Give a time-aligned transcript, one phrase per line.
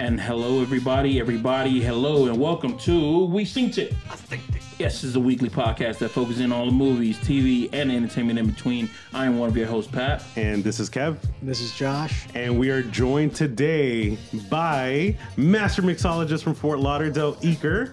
[0.00, 3.94] And hello, everybody, everybody, hello, and welcome to We Seen't It.
[4.78, 7.90] Yes, this is a weekly podcast that focuses in on all the movies, TV, and
[7.90, 8.88] entertainment in between.
[9.12, 10.22] I am one of your hosts, Pat.
[10.36, 11.16] And this is Kev.
[11.42, 12.28] This is Josh.
[12.36, 14.16] And we are joined today
[14.48, 17.92] by Master Mixologist from Fort Lauderdale, Iker.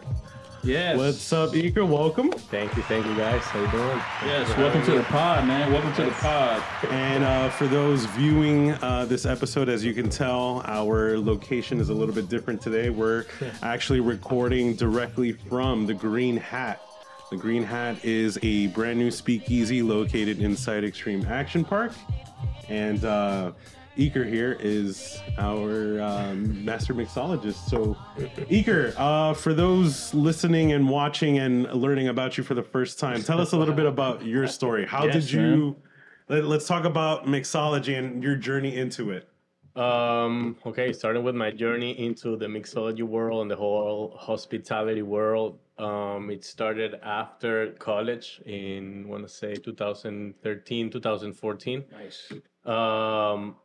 [0.65, 0.97] Yes.
[0.97, 1.87] What's up, Iker?
[1.87, 2.31] Welcome.
[2.31, 3.43] Thank you, thank you guys.
[3.43, 4.01] How you doing?
[4.25, 5.71] Yes, welcome to the pod, man.
[5.71, 6.63] Welcome to the pod.
[6.89, 11.89] And uh, for those viewing uh, this episode, as you can tell, our location is
[11.89, 12.89] a little bit different today.
[12.89, 13.25] We're
[13.61, 16.81] actually recording directly from the Green Hat.
[17.29, 21.91] The Green Hat is a brand new speakeasy located inside Xtreme Action Park.
[22.69, 23.51] And uh,
[23.97, 27.69] Iker here is our um, master mixologist.
[27.69, 32.99] So, Iker, uh, for those listening and watching and learning about you for the first
[32.99, 34.85] time, tell us a little bit about your story.
[34.85, 35.75] How Yes, did you?
[36.27, 39.29] Let, us talk about mixology and your journey into it.
[39.79, 45.59] Um, okay, starting with my journey into the mixology world and the whole hospitality world.
[45.77, 51.83] Um, it started after college in, I want to say 2013, 2014.
[51.91, 52.31] Nice.
[52.65, 53.55] Um,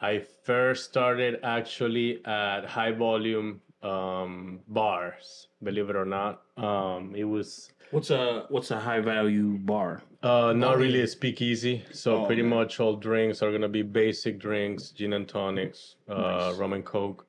[0.00, 6.42] I first started actually at high volume um, bars, believe it or not.
[6.56, 10.02] Um, it was What's a what's a high value bar?
[10.22, 11.84] Uh, not really a speakeasy.
[11.92, 12.48] So Oh, pretty okay.
[12.48, 17.26] much all drinks are gonna be basic drinks, gin and tonics, uh, rum and coke,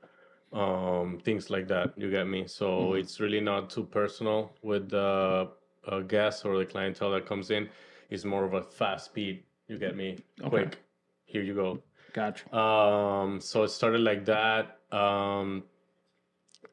[0.53, 1.93] um, things like that.
[1.97, 2.45] You get me?
[2.47, 2.97] So Mm-hmm.
[2.99, 5.49] it's really not too personal with the
[5.87, 7.69] uh, guest or the clientele that comes in.
[8.09, 9.43] It's more of a fast speed.
[9.67, 10.17] You get me?
[10.43, 10.77] Quick.
[11.25, 11.81] Here you go.
[12.13, 12.55] Gotcha.
[12.55, 14.77] Um, so it started like that.
[14.91, 15.63] Um,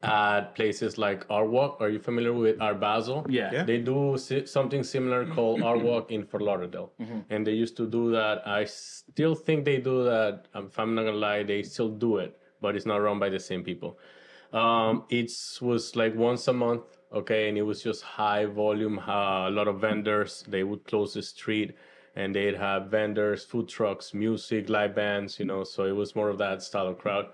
[0.01, 1.77] at places like Art Walk.
[1.81, 3.25] Are you familiar with Art Basel?
[3.29, 3.49] Yeah.
[3.51, 3.63] Yeah.
[3.63, 6.93] They do si- something similar called Art Walk in Fort Lauderdale,
[7.29, 8.47] and they used to do that.
[8.47, 10.47] I still think they do that.
[10.53, 13.29] Um, If I'm not gonna lie, they still do it, but it's not run by
[13.29, 13.99] the same people.
[14.53, 16.83] Um, it was like once a month,
[17.13, 20.45] okay, and it was just high volume, uh, a lot of vendors.
[20.47, 21.75] They would close the street,
[22.15, 25.63] and they'd have vendors, food trucks, music, live bands, you know.
[25.63, 27.27] So it was more of that style of crowd.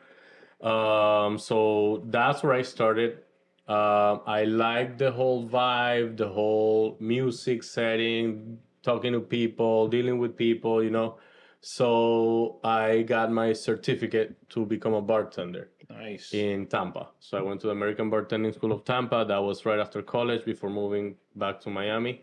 [0.62, 3.20] Um, so that's where I started.
[3.68, 10.38] Um, I liked the whole vibe, the whole music setting, talking to people, dealing with
[10.38, 11.18] people, you know.
[11.62, 16.32] So I got my certificate to become a bartender Nice.
[16.32, 17.10] in Tampa.
[17.20, 19.26] So I went to the American Bartending School of Tampa.
[19.28, 22.22] That was right after college before moving back to Miami.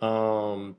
[0.00, 0.76] Um,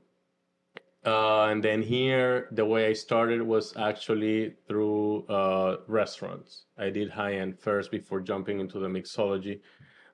[1.06, 6.64] uh, and then here, the way I started was actually through uh, restaurants.
[6.76, 9.60] I did high end first before jumping into the mixology.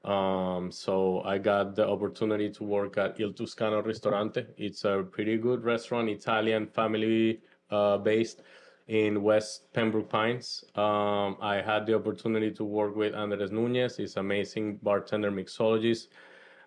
[0.05, 4.47] Um, so I got the opportunity to work at Il Tuscano Ristorante.
[4.59, 8.43] It's a pretty good restaurant, Italian family uh, based
[8.89, 10.65] in West Pembroke Pines.
[10.75, 13.97] Um, I had the opportunity to work with Andres Nunez.
[13.97, 16.09] He's amazing bartender mixologist.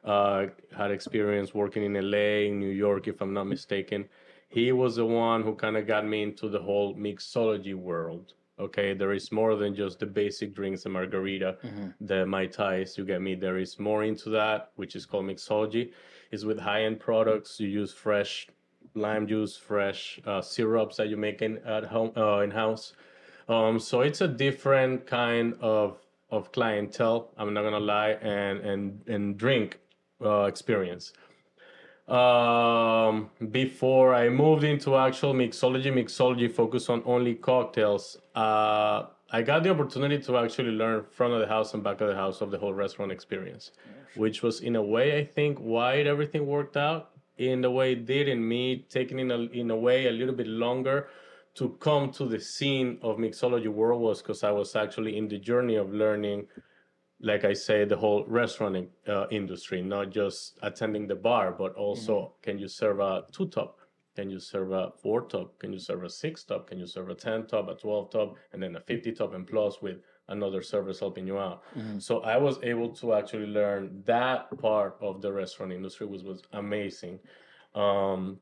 [0.05, 4.05] Uh, had experience working in LA, in New York, if I'm not mistaken.
[4.49, 8.33] He was the one who kind of got me into the whole mixology world.
[8.59, 11.57] Okay, there is more than just the basic drinks, the margarita,
[11.99, 12.97] the mai tais.
[12.97, 13.35] You get me?
[13.35, 15.91] There is more into that, which is called mixology.
[16.31, 17.59] It's with high-end products.
[17.59, 18.47] You use fresh
[18.93, 22.93] lime juice, fresh uh, syrups that you make in at home uh, in house.
[23.49, 25.97] Um, so it's a different kind of
[26.29, 27.31] of clientele.
[27.37, 29.79] I'm not gonna lie, and and and drink
[30.23, 31.13] uh, experience.
[32.07, 38.17] Um, before I moved into actual mixology, mixology focused on only cocktails.
[38.35, 42.09] Uh, I got the opportunity to actually learn front of the house and back of
[42.09, 43.71] the house of the whole restaurant experience,
[44.15, 48.05] which was in a way I think why everything worked out in the way it
[48.05, 51.07] did, and me taking in a in a way a little bit longer
[51.55, 55.39] to come to the scene of mixology world was because I was actually in the
[55.39, 56.47] journey of learning
[57.19, 62.33] like I say, the whole restaurant uh, industry, not just attending the bar, but also
[62.41, 63.79] can you serve a two top?
[64.15, 65.59] Can you serve a four top?
[65.59, 66.69] Can you serve a six top?
[66.69, 69.45] Can you serve a 10 top, a 12 top, and then a 50 top, and
[69.45, 69.97] plus with
[70.29, 71.63] another service helping you out?
[71.99, 76.43] So I was able to actually learn that part of the restaurant industry, which was
[76.53, 77.19] amazing.
[77.73, 78.39] Um,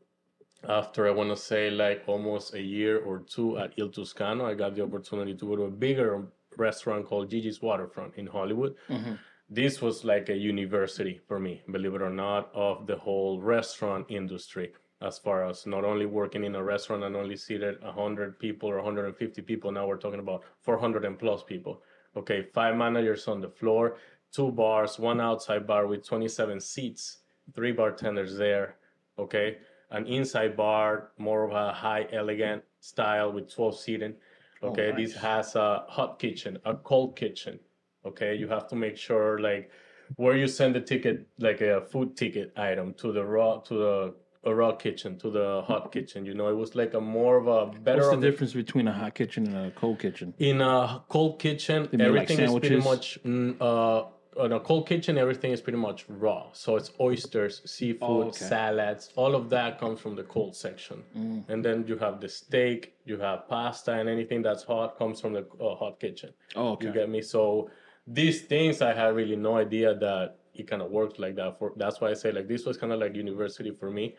[0.70, 4.54] after I want to say like almost a year or two at Il Toscano, I
[4.54, 6.28] got the opportunity to go to a bigger
[6.58, 8.76] restaurant called GG's Waterfront in Hollywood.
[8.90, 9.14] Mm-hmm.
[9.50, 14.06] This was like a university for me, believe it or not, of the whole restaurant
[14.10, 14.74] industry.
[15.04, 18.78] as far as not only working in a restaurant and only seated 100 people or
[18.78, 21.82] 150 people now we're talking about 400 and plus people
[22.16, 23.98] okay five managers on the floor
[24.32, 27.18] two bars one outside bar with 27 seats
[27.54, 28.76] three bartenders there
[29.20, 29.58] okay
[29.92, 34.14] an inside bar more of a high elegant style with 12 seating
[34.64, 34.92] okay?
[34.94, 37.60] Oh, this has a hot kitchen a cold kitchen
[38.06, 38.36] okay?
[38.36, 39.70] You have to make sure like
[40.16, 44.16] where you send the ticket like a food ticket item to the raw to the
[44.46, 46.48] a raw kitchen to the hot kitchen you know?
[46.50, 49.16] It was like a more of a better What's the the- difference between a hot
[49.16, 50.34] kitchen and a cold kitchen?
[50.40, 54.04] in a cold kitchen make, like, everything is pretty much mm, uh
[54.38, 58.46] in a cold kitchen everything is pretty much raw so it's oysters seafood Oh, okay.
[58.46, 61.44] salads all of that comes from the cold section Mm.
[61.50, 65.34] and then you have the steak you have pasta and anything that's hot comes from
[65.34, 66.88] the uh, hot kitchen Oh, okay.
[66.88, 67.22] you get me?
[67.22, 67.70] So
[68.08, 71.58] these things I had really no idea that it kind of worked like that.
[71.58, 74.16] For that's why I say like this was kind of like university for me.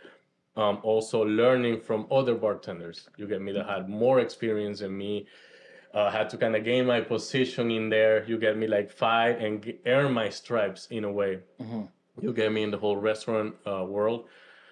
[0.57, 3.09] Um, also learning from other bartenders.
[3.17, 5.27] You get me that had more experience than me.
[5.95, 8.25] Uh, had to kind of gain my position in there.
[8.25, 11.39] You get me like fight and earn my stripes in a way.
[12.21, 14.27] You get me in the whole restaurant uh, world.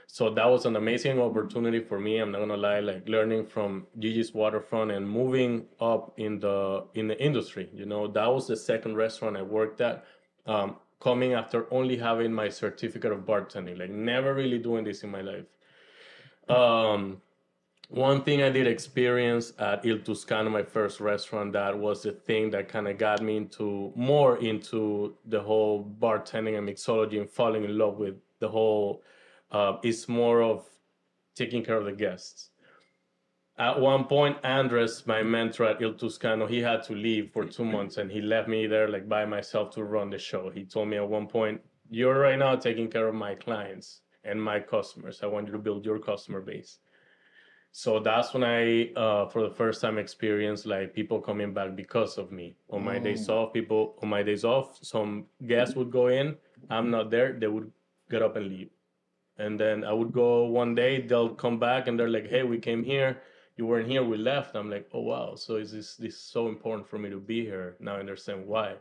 [0.08, 2.18] So that was an amazing opportunity for me.
[2.18, 7.08] I'm not gonna lie, like learning from GG's Waterfront and moving up in the in
[7.08, 7.70] the industry.
[7.72, 10.04] You know, that was the second restaurant I worked at.
[10.46, 15.10] Um, coming after only having my certificate of bartending, like never really doing this in
[15.10, 15.46] my life.
[16.48, 17.22] Um,
[17.92, 22.48] one thing I did experience at Il Tuscano, my first restaurant, that was the thing
[22.52, 27.64] that kind of got me into more into the whole bartending and mixology and falling
[27.64, 29.02] in love with the whole.
[29.50, 30.64] Uh, it's more of
[31.34, 32.48] taking care of the guests.
[33.58, 37.66] At one point, Andres, my mentor at Il Tuscano, he had to leave for two
[37.66, 40.48] months and he left me there like by myself to run the show.
[40.48, 41.60] He told me at one point,
[41.90, 45.20] You're right now taking care of my clients and my customers.
[45.22, 46.78] I want you to build your customer base.
[47.74, 52.18] So that's when I, uh, for the first time, experienced like people coming back because
[52.18, 52.54] of me.
[52.68, 56.36] On my days off, people on my days off, some guests would go in.
[56.68, 57.32] I'm not there.
[57.32, 57.72] They would
[58.10, 58.68] get up and leave.
[59.38, 61.00] And then I would go one day.
[61.00, 63.22] They'll come back and they're like, "Hey, we came here.
[63.56, 64.04] You weren't here.
[64.04, 65.34] We left." I'm like, "Oh wow!
[65.34, 67.76] So is this this is so important for me to be here?
[67.80, 68.76] Now I understand why."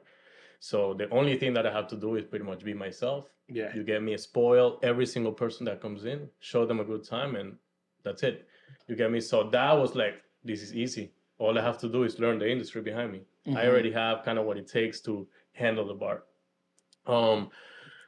[0.59, 3.31] So the only thing that I have to do is pretty much be myself.
[3.47, 3.73] Yeah.
[3.73, 7.03] You get me a spoil every single person that comes in, show them a good
[7.05, 7.57] time, and
[8.03, 8.47] that's it.
[8.88, 9.21] You get me?
[9.21, 11.12] So that was like, this is easy.
[11.38, 13.21] All I have to do is learn the industry behind me.
[13.56, 16.23] I already have kind of what it takes to handle the bar.
[17.07, 17.50] Um,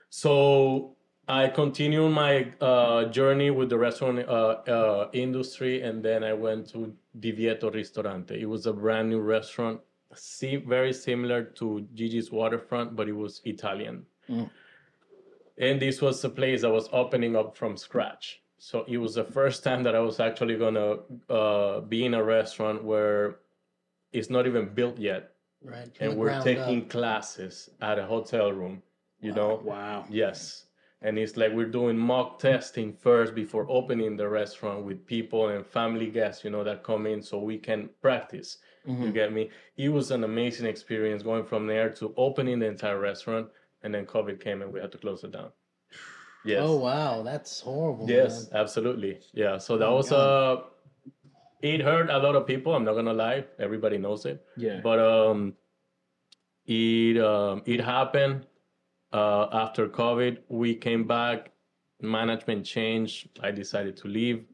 [0.10, 0.96] so
[1.28, 6.70] I continued my uh, journey with the restaurant uh, uh, industry, and then I went
[6.72, 8.40] to Divieto Ristorante.
[8.40, 9.82] It was a brand new restaurant,
[10.14, 14.06] see, very similar to GG's Waterfront, but it was Italian.
[15.58, 18.43] And this was a place that was opening up from scratch.
[18.58, 20.98] So it was the first time that I was actually gonna
[21.30, 23.40] uh, be in a restaurant where
[24.12, 25.90] it's not even built yet, Right.
[26.00, 26.90] and we're taking up.
[26.90, 28.82] classes at a hotel room.
[29.20, 30.06] You know, Wow.
[30.10, 30.66] Yes.
[31.02, 35.66] And it's like we're doing mock testing first before opening the restaurant with people and
[35.66, 38.58] family guests, you know, that come in so we can practice.
[38.86, 39.50] You get me?
[39.78, 43.48] It was an amazing experience going from there to opening the entire restaurant.
[43.82, 45.52] And then COVID came and we had to close it down.
[46.46, 46.62] Yes.
[46.62, 48.10] Oh wow, that's horrible.
[48.10, 48.62] Yes, man.
[48.62, 49.20] absolutely.
[49.34, 49.58] Yeah.
[49.58, 50.62] So that Oh, was uh
[51.62, 53.46] it hurt a lot of people, I'm not gonna lie.
[53.60, 54.46] Everybody knows it.
[54.58, 54.82] Yeah.
[54.84, 55.56] But um
[56.66, 58.46] it um it happened
[59.14, 60.40] uh after COVID.
[60.50, 61.52] We came back,
[62.02, 64.46] management changed, I decided to leave,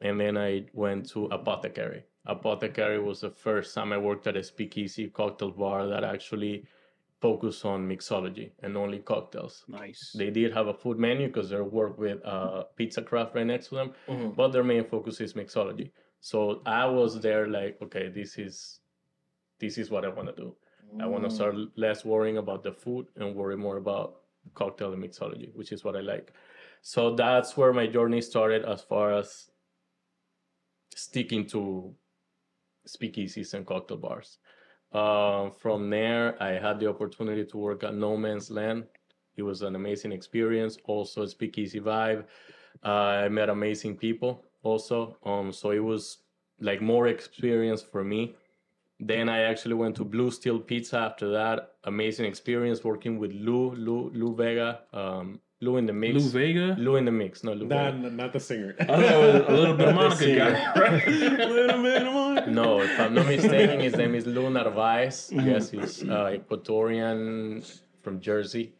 [0.00, 2.04] and then I went to Apothecary.
[2.26, 6.64] Apothecary was the first time I worked at a speakeasy cocktail bar that actually
[7.22, 9.64] focused on mixology and only cocktails.
[9.68, 10.12] Nice.
[10.18, 13.68] They did have a food menu because they work with uh, Pizza Craft right next
[13.68, 14.34] to them, Mhm.
[14.34, 15.92] but their main focus is mixology.
[16.20, 18.80] So I was there like, okay, this is
[19.58, 20.56] this is what I want to do.
[21.00, 21.36] I want to Mm.
[21.38, 24.08] start less worrying about the food and worry more about
[24.54, 26.32] cocktail and mixology, which is what I like.
[26.80, 29.28] So that's where my journey started as far as
[30.94, 31.94] sticking to
[32.86, 34.38] speakeasies and cocktail bars.
[34.92, 38.84] Uh, from there, I had the opportunity to work at No Man's Land.
[39.36, 42.24] It was an amazing experience, also a speakeasy vibe.
[42.84, 45.16] Uh, I met amazing people also.
[45.24, 46.18] Um, so it was
[46.60, 48.34] like more experience for me.
[49.00, 51.72] Then I actually went to Blue Steel Pizza after that.
[51.84, 56.14] Amazing experience working with Lou, Lou, Lou Bega, um, Lou in the mix.
[56.16, 56.76] Lou Bega.
[56.78, 58.10] Lou in the mix, not Lou Not, Bega.
[58.14, 58.74] not the singer.
[58.80, 60.80] I thought was a little bit of Monica guy.
[60.80, 61.06] right?
[61.06, 62.50] Little bit of Monica.
[62.50, 65.30] No, if I'm not mistaken, his name is Lou Narvaez.
[65.32, 68.72] Yes, he's uh, Ecuadorian from Jersey.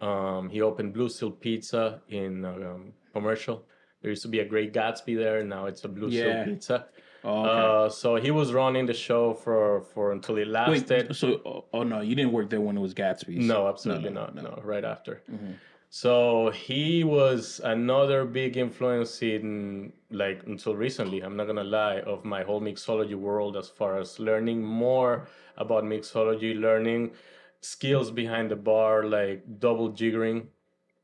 [0.00, 3.64] Um, he opened Blue Steel Pizza in um, commercial.
[4.00, 5.44] There used to be a Great Gatsby there.
[5.44, 6.42] Now it's a Blue Yeah.
[6.42, 6.86] Steel Pizza.
[7.24, 7.84] Oh, okay.
[7.86, 11.08] Uh, so he was running the show for for until it lasted.
[11.08, 13.46] Wait, so oh, oh no, you didn't work there when it was Gatsby's.
[13.46, 14.34] No, absolutely no, not.
[14.34, 14.42] no.
[14.42, 14.62] No.
[14.64, 15.22] right after.
[15.30, 15.54] Mhm.
[15.94, 22.24] So he was another big influence in like until recently, I'm not gonna lie, of
[22.24, 27.12] my whole mixology world as far as learning more about mixology, learning
[27.60, 30.46] skills behind the bar, like double jiggering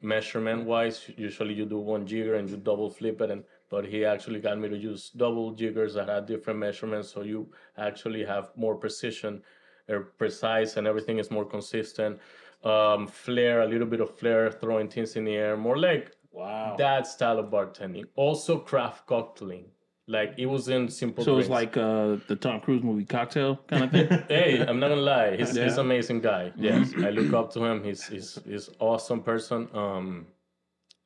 [0.00, 1.10] measurement wise.
[1.18, 4.58] Usually you do one jigger and you double flip it and but he actually got
[4.58, 9.42] me to use double jiggers that had different measurements so you actually have more precision
[9.86, 12.18] or precise and everything is more consistent
[12.64, 16.76] um flair a little bit of flair throwing things in the air more like Wow.
[16.78, 19.64] that style of bartending also craft cocktailing
[20.06, 23.84] like it was in simple so it's like uh, the Tom Cruise movie Cocktail kind
[23.84, 24.08] of thing.
[24.28, 26.50] hey, I'm not gonna lie, he's he's an amazing guy.
[26.56, 27.84] Yes, I look up to him.
[27.84, 29.68] He's he's he's awesome person.
[29.74, 30.26] Um,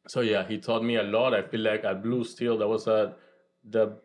[0.06, 1.34] so yeah, he taught me a lot.
[1.34, 3.14] I feel like at Blue Steel, that was a
[3.64, 3.96] the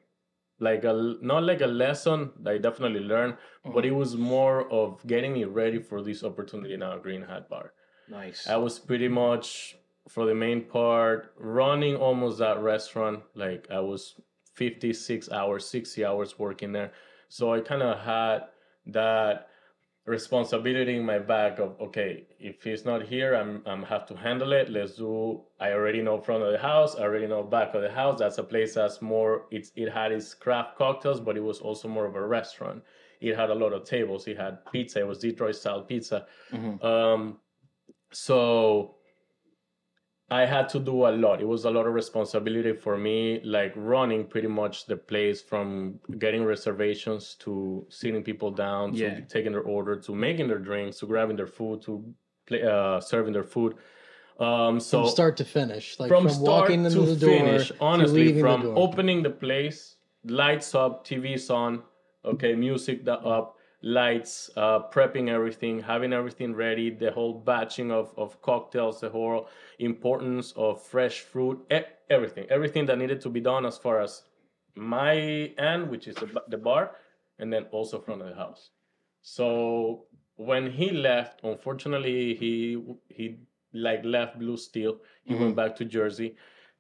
[0.60, 4.00] like a not like a lesson that I definitely learned, but it mm-hmm.
[4.00, 7.74] was more of getting me ready for this opportunity now Green Hat Bar.
[8.10, 8.48] nice.
[8.48, 13.22] I was pretty much for the main part running almost that restaurant.
[13.36, 14.16] Like I was
[14.56, 16.92] 56 hours, 60 hours working there.
[17.30, 18.46] So I kind of had
[18.88, 19.50] that
[20.08, 24.54] responsibility in my back of okay, if he's not here, I'm I'm have to handle
[24.54, 24.70] it.
[24.70, 25.44] Let's do.
[25.60, 26.96] I already know front of the house.
[26.96, 28.20] I already know back of the house.
[28.20, 29.46] That's a place that's more.
[29.52, 32.84] It's it had its craft cocktails, but it was also more of a restaurant.
[33.20, 34.28] It had a lot of tables.
[34.28, 35.00] It had pizza.
[35.00, 36.26] It was Detroit style pizza.
[36.52, 36.84] Mhm.
[36.84, 37.40] Um,
[38.12, 38.97] so
[40.30, 41.42] I had to do a lot.
[41.42, 46.00] It was a lot of responsibility for me, like running pretty much the place from
[46.20, 49.20] getting reservations to sitting people down, to Yeah.
[49.30, 52.04] taking their order, to making their drinks, to grabbing their food, to
[52.46, 53.76] play, uh, serving their food.
[54.40, 57.30] Um, so from start to finish, like from, from, start walking into to the door
[57.40, 61.82] finish, honestly, leaving from the opening the place, lights up, TV's on,
[62.26, 68.42] okay, music up, lights, uh, prepping everything, having everything ready, the whole batching of, of
[68.42, 69.48] cocktails, the whole
[69.80, 74.24] importance of fresh fruit, e- everything, everything that needed to be done as far as
[74.76, 75.16] my
[75.58, 76.96] end, which is the, the bar,
[77.40, 78.72] and then also front of the house.
[79.22, 80.06] So
[80.36, 82.78] when he left, unfortunately, he
[83.10, 83.38] he
[83.74, 85.00] like left Blue Steel.
[85.24, 86.36] He went back to Jersey,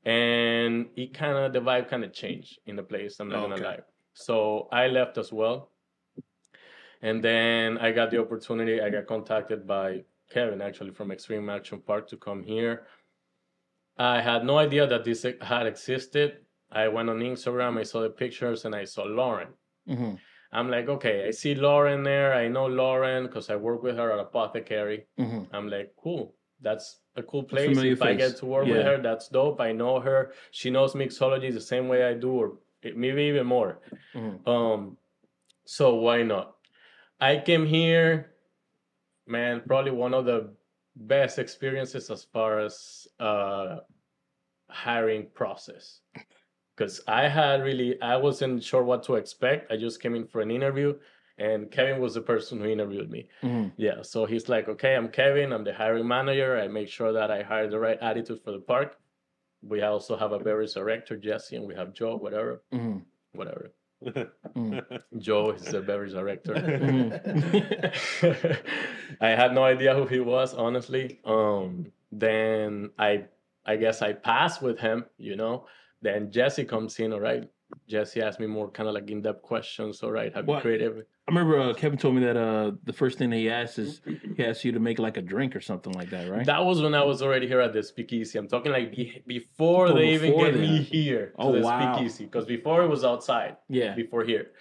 [0.05, 3.19] and it kind of the vibe kind of changed in the place.
[3.19, 3.49] I'm not Okay.
[3.49, 3.79] gonna lie.
[4.13, 5.71] So I left as well,
[7.01, 8.81] and then I got the opportunity.
[8.81, 12.85] I got contacted by Kevin actually from Xtreme Action Park to come here.
[13.97, 16.39] I had no idea that this had existed.
[16.71, 19.49] I went on Instagram, I saw the pictures, and I saw Lauren.
[19.87, 20.15] hmm
[20.49, 22.33] I'm like, okay, I see Lauren there.
[22.33, 25.05] I know Lauren because I work with her at Apothecary.
[25.17, 26.35] hmm I'm like, cool.
[26.61, 27.77] That's a cool place.
[27.91, 29.59] If I get to work with her, that's dope.
[29.59, 30.31] I know her.
[30.51, 33.79] She knows mixology the same way I do, or maybe even more.
[34.15, 34.47] Mhm.
[34.47, 34.97] Um,
[35.65, 36.55] so why not?
[37.19, 38.31] I came here,
[39.25, 39.61] man.
[39.65, 40.53] Probably one of the
[40.95, 43.77] best experiences as far as uh,
[44.69, 46.01] hiring process,
[46.75, 49.71] because I had really I wasn't sure what to expect.
[49.71, 50.95] I just came in for an interview,
[51.37, 53.29] and Kevin was the person who interviewed me.
[53.41, 56.59] hmm Yeah, so he's like, okay, I'm Kevin, I'm the hiring manager.
[56.59, 58.97] I make sure that I hire the right attitude for the park.
[59.63, 62.99] We also have a beverage director, Jesse, and we have Joe, whatever, hmm
[63.33, 63.71] whatever.
[64.05, 65.01] Mm.
[65.17, 66.53] Joe is the beverage director.
[66.53, 67.11] Mhm.
[69.21, 71.19] I had no idea who he was, honestly.
[71.25, 73.25] Um, then I,
[73.65, 75.65] I guess I passed with him, you know.
[76.01, 77.49] Then Jesse comes in, all right.
[77.87, 80.01] Jesse asked me more kind of like in-depth questions.
[80.03, 80.61] All right, have you What?
[80.61, 81.05] created?
[81.27, 83.99] I remember uh, Kevin told me that uh, the first thing that he asked is
[84.37, 86.45] he asked you to make like a drink or something like that, right?
[86.45, 88.39] That was when I was already here at the speakeasy.
[88.39, 91.59] I'm talking like be- before Oh, they even before get me here to Oh, the
[91.61, 91.95] wow.
[91.95, 92.23] speakeasy.
[92.25, 93.93] Because before it was outside, yeah.
[93.95, 94.51] before here.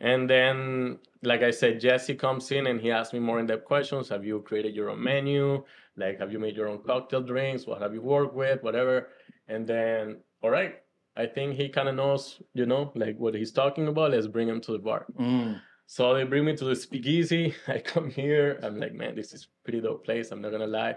[0.00, 4.08] And then, like I said, Jesse comes in and he asks me more in-depth questions.
[4.08, 5.62] Have you created your own menu?
[5.96, 7.66] Like, have you made your own cocktail drinks?
[7.66, 8.62] What have you worked with?
[8.62, 9.08] Whatever.
[9.48, 10.76] And then, all right,
[11.16, 14.10] I think he kind of knows, you know, like what he's talking about.
[14.10, 15.06] Let's bring him to the bar.
[15.18, 15.60] Mm.
[15.86, 17.54] So they bring me to the speakeasy.
[17.68, 18.58] I come here.
[18.62, 20.30] I'm like, man, this is pretty dope place.
[20.30, 20.96] I'm not gonna lie.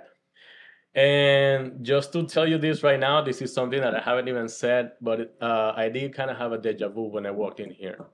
[0.96, 4.50] And just to tell you this right now, this is something that I haven't even
[4.50, 7.70] said, but uh, I did kind of have a deja vu when I walked in
[7.70, 8.06] here.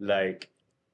[0.00, 0.48] Like,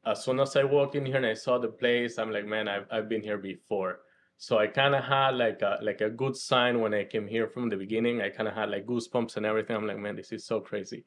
[0.04, 2.66] as soon as I walked in here and I saw the place, I'm like, man,
[2.66, 4.00] I've, I've been here before.
[4.40, 7.48] So I kind of had like a like a good sign when I came here
[7.48, 8.22] from the beginning.
[8.22, 9.74] I kind of had like goosebumps and everything.
[9.76, 11.04] I'm like, man, this is so crazy.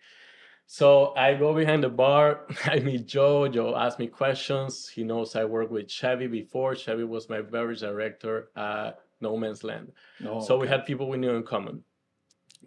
[0.68, 2.46] So I go behind the bar.
[2.66, 3.48] I meet Joe.
[3.48, 4.88] Joe asks me questions.
[4.88, 6.76] He knows I worked with Chevy before.
[6.76, 9.92] Chevy was my beverage director at No Man's Land.
[10.26, 11.84] Oh, so we had people we knew in common.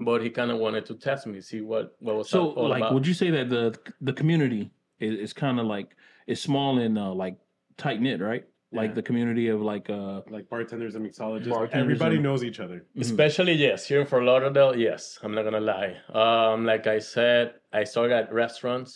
[0.00, 2.94] but he kind of wanted to test me, see what what was So, like, about.
[2.94, 5.94] would you say that the the community is, is kind of like
[6.26, 7.36] it's small and uh, like
[7.76, 8.44] tight knit, right?
[8.80, 8.94] Like Yeah.
[9.00, 12.78] the community of like uh Like bartenders and mixologists, Bartenders everybody and- knows each other.
[13.06, 15.02] Especially yes, here in Fort Lauderdale, yes.
[15.22, 15.92] I'm not gonna lie.
[16.22, 18.92] Um, like I said, I started at restaurants.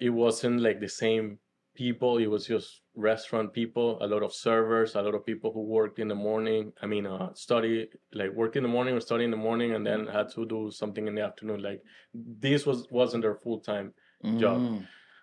[0.00, 1.38] It wasn't like the same
[1.74, 2.12] people.
[2.24, 2.68] It was just
[3.10, 3.88] restaurant people.
[4.06, 4.94] A lot of servers.
[4.94, 6.72] A lot of people who worked in the morning.
[6.82, 7.88] I mean, uh, study
[8.20, 10.60] like work in the morning or study in the morning, and then had to do
[10.70, 11.60] something in the afternoon.
[11.62, 11.80] Like
[12.14, 13.86] this was wasn't their full time
[14.44, 14.60] job.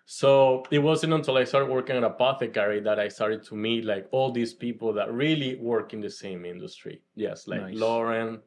[0.06, 4.08] So it wasn't until I started working at Apothecary that I started to meet like
[4.12, 7.02] all these people that really work in the same industry.
[7.16, 7.76] Yes, like Nice.
[7.76, 8.42] Lauren,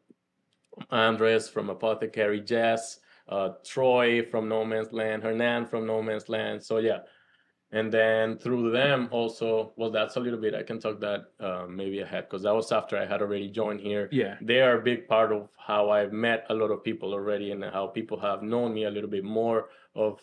[0.91, 6.63] Andres from Apothecary, Jess, uh, Troy from No Man's Land, Hernan from No Man's Land.
[6.63, 6.99] So yeah.
[7.73, 11.67] And then through them also, well, that's a little bit, I can talk that uh,
[11.69, 14.37] maybe ahead because that was after I had already joined here Yeah.
[14.41, 17.65] they are a big part of how I've met a lot of people already and
[17.65, 20.21] how people have known me a little bit more of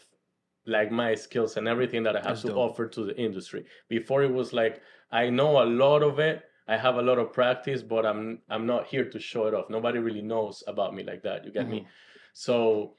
[0.66, 2.58] like my skills and everything that I have That's to dope.
[2.58, 3.66] offer to the industry.
[3.90, 7.34] Before it was like I know a lot of it, I have a lot of
[7.34, 9.70] practice, but I'm I'm not here to show it off.
[9.70, 11.46] Nobody really knows about me like that.
[11.46, 11.80] You get me?
[11.80, 11.88] Mm-hmm.
[12.34, 12.96] So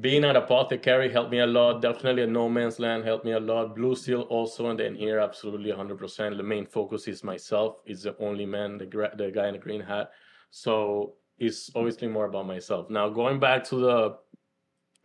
[0.00, 1.80] being an Apothecary helped me a lot.
[1.80, 3.74] Definitely at No Man's Land helped me a lot.
[3.74, 6.36] Blue Steel also, and then here absolutely 100%.
[6.36, 7.76] The main focus is myself.
[7.86, 10.10] Is the only man, the gra- the guy in the green hat.
[10.50, 12.90] So it's obviously more about myself.
[12.90, 14.16] Now going back to the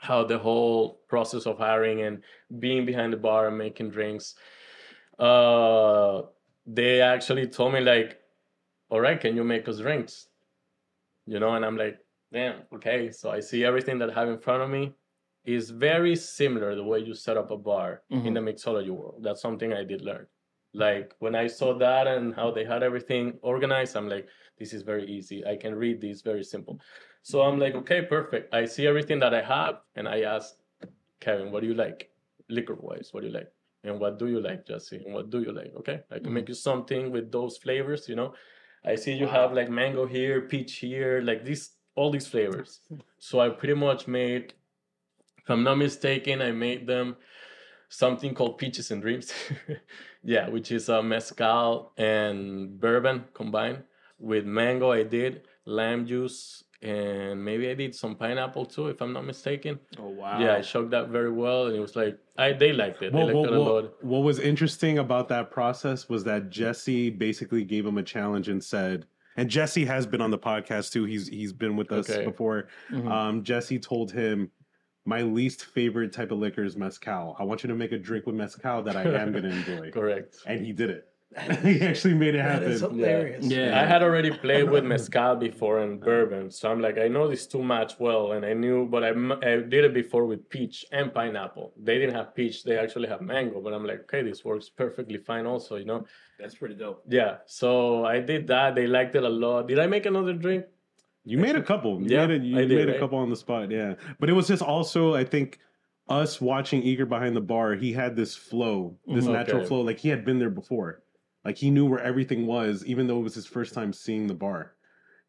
[0.01, 2.23] how the whole process of hiring and
[2.59, 4.33] being behind the bar and making drinks.
[5.19, 6.23] Uh,
[6.65, 8.19] they actually told me like,
[8.89, 10.27] "All right, can you make us drinks?"
[11.27, 11.99] You know, and I'm like,
[12.33, 14.93] "Damn, okay." So I see everything that I have in front of me
[15.45, 19.21] is very similar the way you set up a bar in the mixology world.
[19.21, 20.25] That's something I did learn.
[20.73, 24.27] Like when I saw that and how they had everything organized, I'm like,
[24.57, 25.45] this is very easy.
[25.45, 26.79] I can read this very simple.
[27.23, 28.53] So I'm like, okay, perfect.
[28.53, 30.55] I see everything that I have, and I ask
[31.19, 32.09] Kevin, what do you like,
[32.49, 33.09] liquor wise?
[33.11, 33.51] What do you like?
[33.83, 35.01] And what do you like, Jesse?
[35.05, 35.73] And what do you like?
[35.77, 38.07] Okay, I can make you something with those flavors.
[38.07, 38.33] You know,
[38.85, 42.79] I see you have like mango here, peach here, like these all these flavors.
[43.19, 44.53] So I pretty much made,
[45.37, 47.17] if I'm not mistaken, I made them
[47.89, 49.33] something called peaches and dreams.
[50.23, 53.83] yeah, which is a mezcal and bourbon combined
[54.19, 54.91] with mango.
[54.91, 59.79] I did lime juice and maybe I did some pineapple too, if I'm not mistaken.
[59.99, 60.39] Oh wow.
[60.39, 63.13] Yeah, I shook that very well, and it was like I they liked it.
[63.13, 64.03] They liked well, it a well, lot.
[64.03, 68.63] what was interesting about that process was that Jesse basically gave him a challenge and
[68.63, 69.05] said,
[69.37, 71.05] and Jesse has been on the podcast too.
[71.05, 72.25] He's he's been with us Okay.
[72.25, 72.67] before.
[72.89, 73.09] Mhm.
[73.11, 74.49] Um, Jesse told him,
[75.05, 77.35] "My least favorite type of liquor is mezcal.
[77.39, 79.91] I want you to make a drink with mezcal that I am going to enjoy."
[79.91, 80.37] Correct.
[80.47, 81.07] And he did it.
[81.63, 82.97] he actually made it That is happen.
[82.97, 83.45] hilarious.
[83.45, 83.81] Yeah.
[83.81, 87.47] I had already played with mezcal before and bourbon, so I'm like, I know these
[87.47, 91.13] two match well, and I knew, but I, I did it before with peach and
[91.13, 91.71] pineapple.
[91.81, 93.61] They didn't have peach; they actually have mango.
[93.61, 96.05] But I'm like, okay, this works perfectly fine, also, you know.
[96.37, 97.03] That's pretty dope.
[97.07, 98.75] Yeah, so I did that.
[98.75, 99.69] They liked it a lot.
[99.69, 100.65] Did I make another drink?
[101.23, 102.01] You made a couple.
[102.01, 102.99] You Yeah, made a, you I did, made a right?
[102.99, 103.71] couple on the spot.
[103.71, 105.59] Yeah, but it was just also, I think,
[106.09, 107.75] us watching Iker behind the bar.
[107.75, 109.31] He had this flow, this Mhm.
[109.31, 109.79] natural flow.
[109.81, 111.03] Like he had been there before.
[111.43, 114.33] Like he knew where everything was, even though it was his first time seeing the
[114.33, 114.75] bar.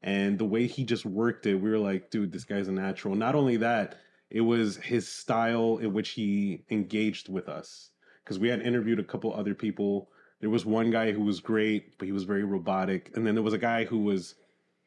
[0.02, 3.14] And the way he just worked it, we were like, dude, this guy's a natural.
[3.14, 3.96] Not only that,
[4.30, 7.90] it was his style in which he engaged with us.
[8.24, 10.10] Because we had interviewed a couple other people.
[10.40, 13.12] There was one guy who was great, but he was very robotic.
[13.14, 14.34] And then there was a guy who was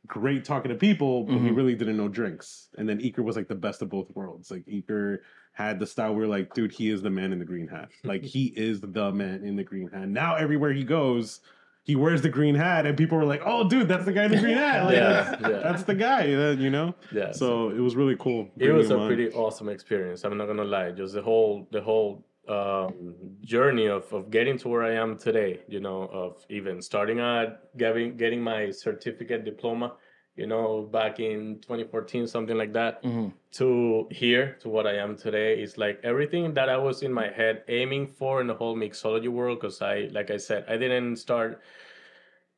[0.08, 1.56] great talking to people, but he Mhm.
[1.56, 2.70] really didn't know drinks.
[2.78, 4.52] And then Iker was like the best of both worlds.
[4.52, 5.20] Like Iker
[5.56, 7.90] had the style where like, dude, he is the man in the green hat.
[8.04, 10.08] Like he is the man in the green hat.
[10.08, 11.40] Now everywhere he goes,
[11.84, 14.32] he wears the green hat, and people were like, "Oh, dude, that's the guy in
[14.32, 14.84] the green hat.
[14.86, 15.60] Like, Yeah, that's, yeah.
[15.60, 16.96] that's the guy." You know.
[17.14, 17.32] Yeah.
[17.32, 18.50] So it was really cool.
[18.58, 19.08] it was a on.
[19.08, 20.24] pretty awesome experience.
[20.24, 20.92] I'm not gonna lie.
[20.92, 25.62] Just the whole the whole um, journey of, of getting to where I am today.
[25.68, 29.94] You know, of even starting at getting getting my certificate diploma.
[30.36, 33.00] You know, back in 2014, something like that.
[33.04, 37.14] hmm To here, to what I am today, is like everything that I was in
[37.14, 39.60] my head aiming for in the whole mixology world.
[39.62, 41.62] Because I, like I said, I didn't start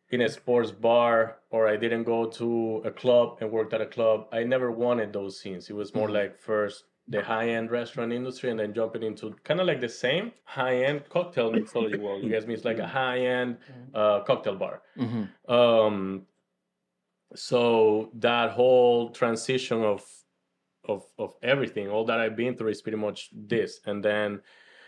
[0.10, 3.86] in a sports bar or I didn't go to a club and worked at a
[3.86, 4.28] club.
[4.32, 5.70] I never wanted those scenes.
[5.70, 6.14] It was more Mhm.
[6.20, 9.94] like first the high end restaurant industry and then jumping into kind of like the
[10.06, 12.24] same high end cocktail mixology world.
[12.24, 13.58] You guys mean it's like a high end
[13.94, 14.82] uh, cocktail bar.
[14.98, 15.24] hmm
[15.60, 16.26] Um,
[17.36, 20.06] so that whole transition of
[20.88, 23.82] of of everything, all that I've been through is pretty much this.
[23.86, 24.42] And then,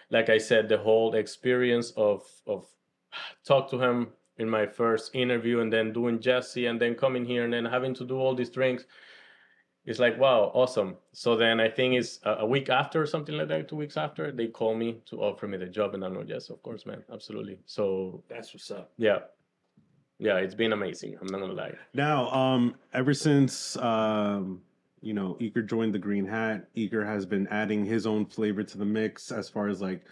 [0.10, 2.66] like I said, the whole experience of of
[3.46, 7.44] talk to him in my first interview, and then doing Jesse, and then coming here,
[7.44, 8.86] and then having to do all these drinks.
[9.86, 10.96] it's like wow, awesome.
[11.14, 13.98] So then I think it's a, a week after or something like that, two weeks
[13.98, 16.86] after, they call me to offer me the job, and I'm like, yes, of course,
[16.86, 17.60] man, absolutely.
[17.66, 18.92] So That's what's up.
[18.98, 19.20] yeah,
[20.20, 21.18] yeah, it's been amazing.
[21.20, 21.74] I'm not gonna lie.
[21.94, 24.62] Now, um, ever since um,
[25.02, 28.78] you know, Iker joined the Green Hat, Iker has been adding his own flavor to
[28.78, 30.04] the mix as far as like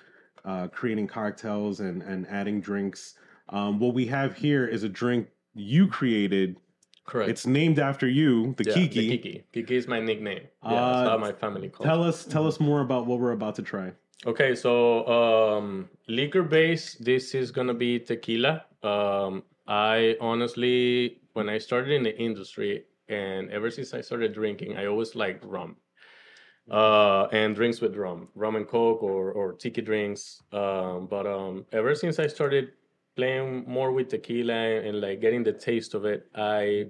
[0.45, 3.15] uh, creating cocktails and and adding drinks.
[3.49, 6.57] Um, what we have here is a drink you created.
[7.05, 7.29] Correct.
[7.29, 8.99] It's named after you, the Yeah, Kiki.
[8.99, 9.43] The Kiki.
[9.53, 10.41] Kiki is my nickname.
[10.61, 11.85] Yeah, Uh, that's how my family calls.
[11.87, 13.93] Tell us, tell us more about what we're about to try.
[14.25, 16.95] Okay, so um, liquor base.
[16.95, 18.65] This is gonna be tequila.
[18.83, 24.77] Um, I honestly, when I started in the industry, and ever since I started drinking,
[24.77, 25.75] I always liked rum.
[26.69, 30.43] Uh, and drinks with rum, rum and coke, or or tiki drinks.
[30.51, 32.71] Um, but um, ever since I started
[33.15, 36.87] playing more with tequila and, like getting the taste of it, I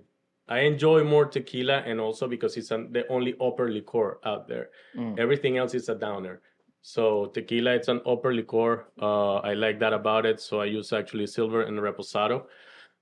[0.50, 4.70] I enjoy more tequila, and also because it's an, the only upper liqueur out there.
[4.96, 5.20] Mm.
[5.20, 6.42] Everything else is a downer.
[6.88, 8.86] So tequila, it's an upper liqueur.
[9.02, 10.40] Uh, I like that about it.
[10.40, 12.46] So I use actually silver and reposado.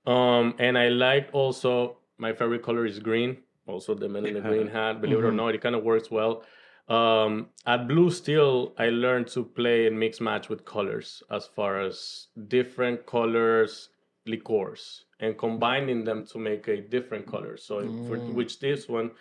[0.06, 3.36] Um, and I like also my favorite color is green.
[3.66, 5.00] Also the men in the green hat.
[5.00, 5.36] Believe it or Mhm.
[5.36, 6.42] not, it kind of works well.
[6.88, 11.80] Um, at Blue Steel, I learned to play and mix match with colors as far
[11.80, 13.90] as different colors,
[14.26, 17.56] liqueurs, and combining them to make a different color.
[17.56, 18.34] So for Mm.
[18.34, 19.12] which this one,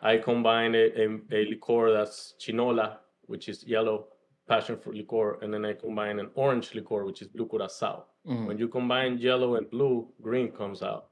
[0.00, 4.08] I combine a, a, a liqueur that's chinola, which is yellow
[4.48, 8.04] passion fruit liqueur, and then I combine an orange liqueur, which is blue curacao.
[8.26, 8.46] Mm.
[8.46, 11.08] When you combine yellow and blue, green comes out.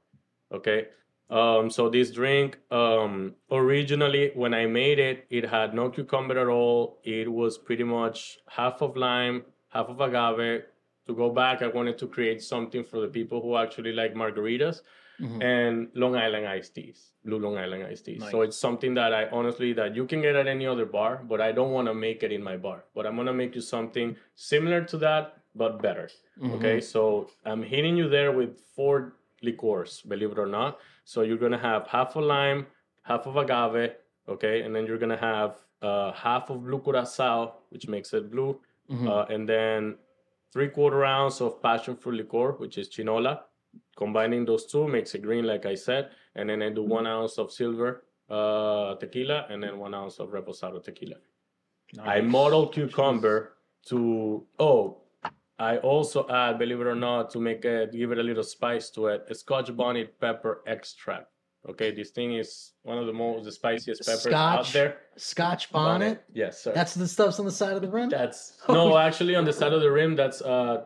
[0.53, 0.87] Okay.
[1.29, 6.47] Um, so this drink, um, originally when I made it, it had no cucumber at
[6.47, 6.99] all.
[7.03, 10.63] It was pretty much half of lime, half of agave.
[11.07, 14.81] To go back, I wanted to create something for the people who actually like margaritas
[15.19, 15.43] Mhm.
[15.43, 18.23] and Long Island iced teas, blue Long Island iced teas.
[18.31, 21.39] So it's something that I honestly that you can get at any other bar, but
[21.41, 22.85] I don't want to make it in my bar.
[22.95, 26.09] But I'm gonna make you something similar to that, but better.
[26.39, 26.55] Mhm.
[26.55, 30.79] Okay, so I'm hitting you there with four liqueurs, believe it or not.
[31.03, 32.65] So you're gonna have half a lime,
[33.03, 33.95] half of agave,
[34.27, 38.57] okay, and then you're gonna have uh, half of blue curacao, which makes it blue,
[38.89, 39.07] Mhm.
[39.09, 39.97] uh, and then
[40.53, 43.43] three quarter ounce of passion fruit liqueur, which is chinola.
[43.95, 47.37] Combining those two makes it green, like I said, and then I do one ounce
[47.37, 51.15] of silver uh, tequila and then one ounce of reposado tequila.
[52.01, 53.53] I muddle cucumber
[53.87, 54.97] to oh,
[55.59, 58.89] I also add, believe it or not, to make it give it a little spice
[58.91, 61.27] to it, a Scotch bonnet pepper extract.
[61.69, 64.97] Okay, this thing is one of the most the spiciest peppers out Scotch there.
[65.15, 66.23] Scotch bonnet.
[66.33, 66.73] Yes, sir.
[66.73, 68.09] That's the stuff's on the side of the rim.
[68.09, 70.85] That's no, actually on the side of the rim, that's uh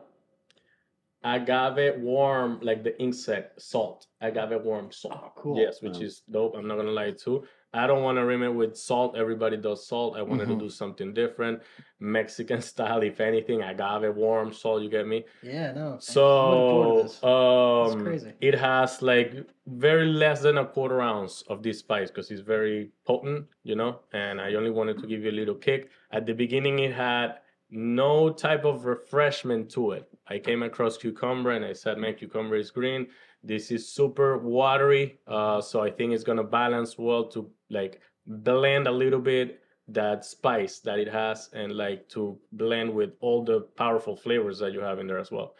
[1.35, 4.07] agave worm, like the insect salt.
[4.21, 5.19] Agave worm salt.
[5.23, 5.57] Oh, cool.
[5.59, 6.01] Yes, which Wow.
[6.07, 6.55] is dope.
[6.55, 7.43] I'm not gonna lie too.
[7.73, 9.17] I don't want to rim it with salt.
[9.17, 10.15] Everybody does salt.
[10.17, 10.53] I wanted Mhm.
[10.53, 11.61] to do something different,
[11.99, 13.01] Mexican style.
[13.03, 14.81] If anything, agave worm salt.
[14.83, 15.25] You get me?
[15.43, 15.87] Yeah, no.
[15.93, 17.23] I'm So this.
[17.23, 18.33] um, crazy.
[18.49, 19.29] it has like
[19.67, 23.99] very less than a quarter ounce of this spice because it's very potent, you know.
[24.13, 25.89] And I only wanted to give you a little kick.
[26.11, 30.05] At the beginning, it had no type of refreshment to it.
[30.29, 33.07] I came across cucumber and I said, "Man, cucumber is green.
[33.43, 38.87] This is super watery, uh, so I think it's gonna balance well to like blend
[38.87, 43.61] a little bit." that spice that it has and like to blend with all the
[43.77, 45.55] powerful flavors that you have in there as well.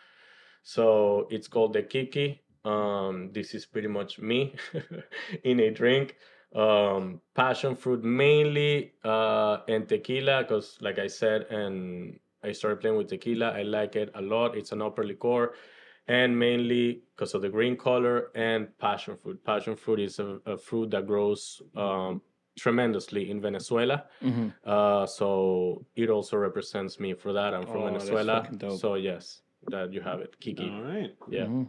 [0.64, 2.42] So it's called the Kiki.
[2.66, 4.56] Um, this is pretty much me
[5.44, 6.18] in a drink.
[6.54, 12.98] Um, passion fruit mainly, uh, and tequila, because like I said, and I started playing
[12.98, 13.52] with tequila.
[13.52, 14.56] I like it a lot.
[14.56, 15.54] It's an upper liqueur,
[16.08, 19.44] and mainly because of the green color and passion fruit.
[19.44, 22.22] Passion fruit is a, a fruit that grows um,
[22.58, 24.06] tremendously in Venezuela.
[24.24, 24.54] Mhm.
[24.66, 27.54] Uh, so it also represents me for that.
[27.54, 28.48] I'm from Oh, Venezuela.
[28.78, 30.40] So yes, that you have it.
[30.40, 30.70] Kiki.
[30.70, 31.46] All right, Yeah.
[31.46, 31.68] Mhm.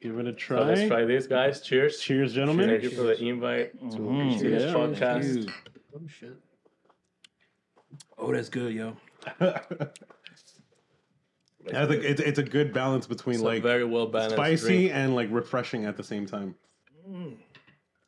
[0.00, 0.60] give it a So try.
[0.64, 1.60] let's try this, guys.
[1.60, 2.00] Cheers.
[2.00, 2.68] Cheers, gentlemen.
[2.70, 4.38] Thank you for the invite to, Mhm.
[4.40, 5.50] to this Yeah, podcast.
[5.94, 6.36] Oh shit.
[8.18, 8.96] Oh, that's good, yo.
[11.72, 14.66] I think it's it's a good balance between It's a like very well balanced spicy
[14.66, 14.90] drink.
[14.94, 16.54] and like refreshing at the same time.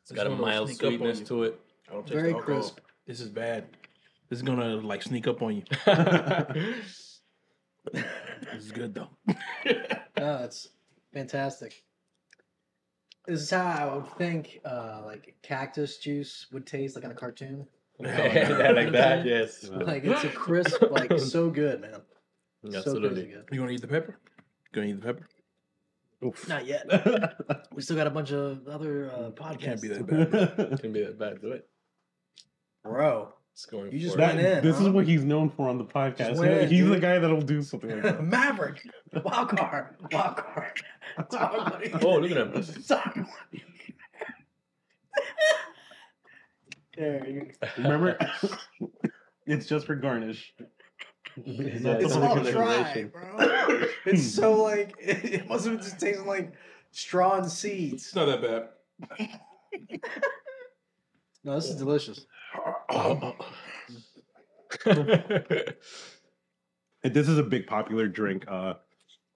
[0.03, 1.59] It's got a mild sweetness to it.
[1.89, 2.59] I don't taste Very the alcohol.
[2.61, 2.79] crisp.
[3.05, 3.65] This is bad.
[4.29, 5.63] This is gonna like sneak up on you.
[7.93, 9.09] This is good though.
[10.19, 10.69] No, it's
[11.13, 11.83] fantastic.
[13.27, 17.15] This is how I would think uh, like cactus juice would taste like in a
[17.15, 17.67] cartoon.
[17.99, 19.69] yeah, like that, yes.
[19.69, 22.01] Like it's a crisp, like so good, man.
[22.63, 23.23] So crazy Absolutely.
[23.25, 23.49] good.
[23.51, 24.17] You want to eat the pepper?
[24.37, 25.27] You gonna eat the pepper?
[26.47, 26.89] Not yet.
[27.73, 29.59] We still got a bunch of other uh, podcasts.
[29.61, 30.57] Can't be that bad.
[30.81, 31.41] Can't be that bad.
[31.41, 31.67] Do it.
[32.83, 33.33] bro.
[33.53, 34.63] It's going You just for went in.
[34.63, 36.37] this is what he's known for on the podcast.
[36.37, 38.23] went in, He's the guy that'll do something like that.
[38.23, 38.81] Maverick,
[39.23, 40.81] wild card, wild card.
[41.31, 41.81] Talk.
[42.03, 42.63] Oh, look at him.
[42.87, 43.61] Talk about it.
[46.97, 48.17] There, you- Remember?
[49.45, 50.53] it's just for garnish.
[51.45, 53.87] It's it's all for dry, bro.
[54.05, 56.53] It's so like it, must have just tasted like
[56.91, 58.05] straw and seeds.
[58.05, 59.39] It's not that bad.
[61.43, 62.25] No, this is delicious.
[67.03, 68.73] And this is a big popular drink uh,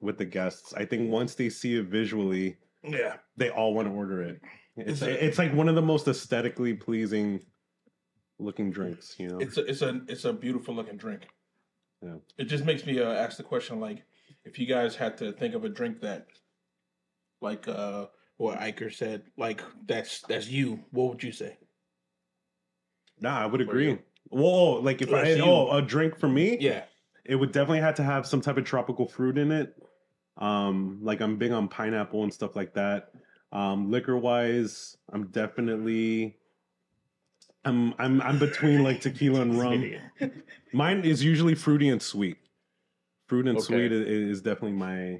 [0.01, 0.73] with the guests.
[0.73, 3.17] I think once they see it visually, Yeah.
[3.37, 4.41] they all want to order it.
[4.75, 7.45] It's It's a- it's like one of the most aesthetically pleasing
[8.39, 9.15] looking drinks.
[9.19, 11.27] You know, It's a, it's a it's a beautiful looking drink.
[12.01, 12.15] Yeah.
[12.37, 14.03] It just makes me uh, ask the question like,
[14.45, 16.27] if you guys had to think of a drink that,
[17.41, 20.79] like uh, what Iker said, like that's that's you.
[20.91, 21.57] What would you say?
[23.19, 23.89] nah, I would agree.
[23.89, 23.99] you.
[24.29, 25.43] Whoa, like if That's I you.
[25.43, 26.83] oh a drink for me, Yeah.
[27.25, 29.75] it would definitely have to have some type of tropical fruit in it.
[30.37, 33.11] Um, like I'm big on pineapple and stuff like that.
[33.51, 36.37] Um, liquor wise, I'm definitely
[37.63, 39.91] I'm I'm I'm between like tequila and rum.
[40.73, 42.37] Mine is usually fruity and sweet.
[43.27, 43.65] Fruit and Okay.
[43.65, 45.19] sweet is, is definitely my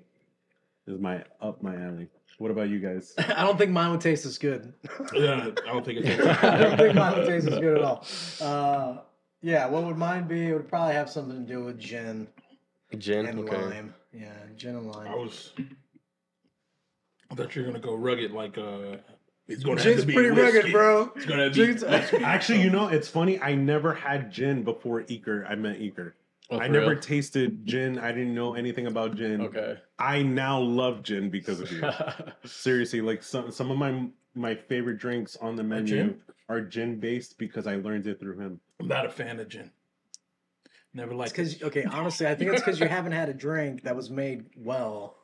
[0.88, 2.08] is my up my alley.
[2.40, 3.14] What about you guys?
[3.20, 4.74] I don't think mine would taste as good.
[5.14, 6.28] Yeah, I don't think it's.
[6.44, 8.06] I don't think mine would taste as good at all.
[8.42, 8.98] Uh,
[9.44, 10.48] yeah, what would mine be?
[10.50, 12.28] It would probably have something to do with gin
[12.98, 13.28] Gin.
[13.28, 13.56] and Okay.
[13.64, 13.94] lime.
[14.12, 15.08] Yeah, gin and lime.
[15.08, 15.52] I was.
[17.30, 18.98] I thought you were gonna go rugged like uh.
[19.52, 20.72] It's gonna have Gin's to be pretty rugged, whiskey.
[20.72, 21.12] bro.
[21.16, 21.56] It's gonna be.
[21.56, 21.84] Gin's-
[22.24, 23.40] Actually, you know, it's funny.
[23.40, 25.50] I never had gin before Iker.
[25.50, 26.14] I met Iker.
[26.50, 27.00] Oh, I never real?
[27.00, 27.98] tasted gin.
[27.98, 29.40] I didn't know anything about gin.
[29.42, 29.78] Okay.
[29.98, 31.82] I now love gin because of you.
[32.46, 36.22] Seriously, like some some of my my favorite drinks on the menu gin?
[36.50, 38.60] are gin based because I learned it through him.
[38.80, 39.72] I'm not a fan of gin.
[40.94, 41.36] Never It's liked it.
[41.38, 44.46] because okay, honestly, I think it's because you haven't had a drink that was made
[44.58, 45.16] well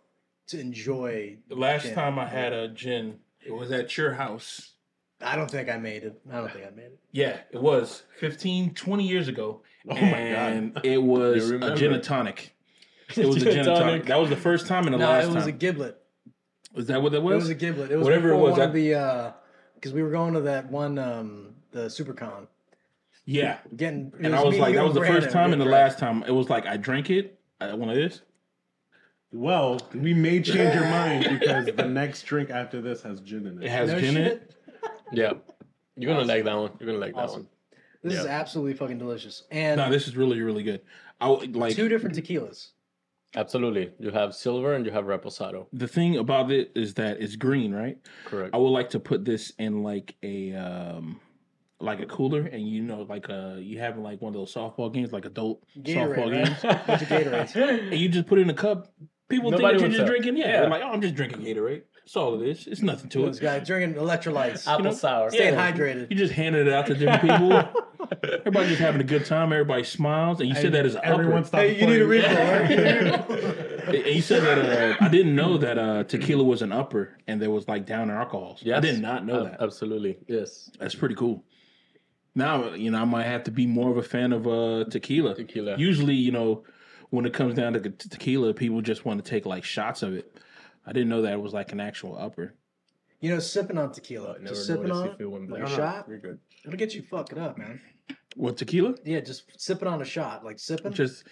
[0.48, 1.38] to enjoy.
[1.50, 1.94] The last gin.
[1.96, 4.74] time I had a gin, it was at your house.
[5.22, 6.22] I don't think I made it.
[6.32, 7.00] I don't think I made it.
[7.12, 9.62] Yeah, it was 15, 20 years ago.
[9.90, 10.86] Oh my and god!
[10.86, 12.54] it was a gin and tonic.
[13.16, 14.06] It was a gin and tonic.
[14.06, 15.48] That was the first time and the No, last it was time.
[15.50, 15.98] a gimlet.
[16.76, 17.32] was that what that was?
[17.32, 17.44] It was?
[17.46, 17.92] was a gimlet.
[17.92, 19.34] It was Whatever it was, one that- of the
[19.76, 22.48] because we were going to that one um the SuperCon.
[23.26, 23.58] yeah.
[23.76, 25.98] Getting it And I was like, that was the first time We and the last
[26.00, 26.24] time.
[26.24, 27.40] It was like I drank it.
[27.62, 28.22] I, one of this.
[29.34, 33.62] Well, we may change your mind because the next drink after this has gin in
[33.62, 33.70] It it.
[33.72, 34.34] has No gin in shit.
[34.34, 34.92] it.
[35.12, 35.34] Yeah.
[35.96, 36.72] You're gonna like that one.
[36.80, 37.42] You're gonna like that Awesome.
[37.44, 37.50] one.
[38.04, 39.44] This is absolutely fucking delicious.
[39.52, 40.82] And No, this is really really good.
[41.20, 42.70] I would- like two different tequilas.
[43.36, 43.92] Absolutely.
[44.00, 45.68] You have silver and you have reposado.
[45.74, 47.98] the thing about it is that it's green, right?
[48.26, 48.56] Correct.
[48.56, 51.20] I would like to put this in like a um
[51.80, 54.92] like a cooler, and you know, like uh you having like one of those softball
[54.94, 56.88] games, like adult softball Gatorade, games, right?
[56.88, 57.56] Bunch of Gatorades.
[57.92, 58.94] and you just put it in a cup.
[59.30, 60.38] People Nobody think that you're just drinking.
[60.38, 60.62] Yeah, Yeah.
[60.62, 61.82] they're like, oh, I'm just drinking Gatorade.
[61.98, 62.66] That's all it is.
[62.68, 63.42] It's nothing to This it.
[63.42, 64.66] guy drinking electrolytes.
[64.66, 65.30] Apple know, sour.
[65.30, 65.72] Staying yeah.
[65.72, 66.10] hydrated.
[66.10, 67.64] You just handed it out to different people.
[68.40, 69.52] Everybody just having a good time.
[69.52, 71.48] Everybody smiles, and you said that as an Everyone upper.
[71.48, 71.60] stop.
[71.60, 72.70] Hey, you need a refill, right?
[72.70, 74.58] You need a And you said that
[75.02, 78.10] uh, I didn't know that uh, tequila was an upper, and there was like down
[78.10, 78.62] alcohols.
[78.64, 79.62] Yeah, I did not know Ab- that.
[79.62, 80.18] Absolutely.
[80.28, 80.72] Yes.
[80.80, 81.44] That's pretty cool.
[82.34, 85.36] Now, you know, I might have to be more of a fan of uh, tequila.
[85.36, 85.76] Tequila.
[85.78, 86.64] Usually, you know,
[87.10, 90.38] when it comes down to tequila, people just want to take like shots of it.
[90.86, 92.54] I didn't know that it was like an actual upper.
[93.20, 95.66] You know, sipping on tequila, I never just sipping on it like a No, no,
[95.66, 96.40] shot, You're good.
[96.64, 97.82] it'll get you fucking up, man.
[98.36, 98.96] What tequila?
[99.04, 101.24] Yeah, just sipping on a shot, like sipping, Just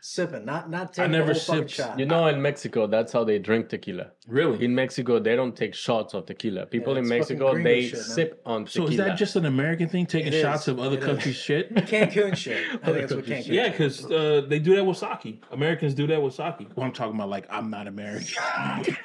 [0.00, 1.70] sipping, not not taking never the whole fucking sipped.
[1.70, 1.98] shot.
[1.98, 4.12] You know, in Mexico, that's how they drink tequila.
[4.28, 4.64] really.
[4.64, 6.66] In Mexico, they don't take shots of tequila.
[6.66, 8.02] People Yeah, in Mexico, they shit, man.
[8.02, 10.68] sip on so is that just an American thing, taking It shots is.
[10.68, 11.40] of other It countries' is.
[11.42, 11.74] shit?
[11.74, 12.64] Cancun shit.
[12.74, 13.46] I think that's what Cancun.
[13.48, 15.42] Yeah, because uh, they do that with sake.
[15.50, 16.68] Americans do that with sake.
[16.76, 18.26] Well, I'm talking about like I'm not American.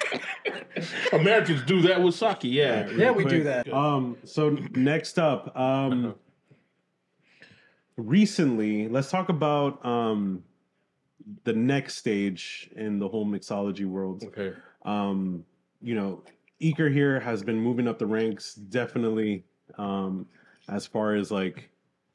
[1.13, 2.37] Americans do that with sake.
[2.43, 3.71] Yeah, Yeah, we do that.
[3.73, 6.15] Um, so next up, um,
[7.97, 10.43] recently, let's talk about um,
[11.43, 14.23] the next stage in the whole mixology world.
[14.23, 14.53] okay.
[14.83, 15.43] Um,
[15.81, 16.23] you know,
[16.61, 19.43] Iker here has been moving up the ranks, definitely,
[19.77, 20.27] um,
[20.69, 21.69] as far as like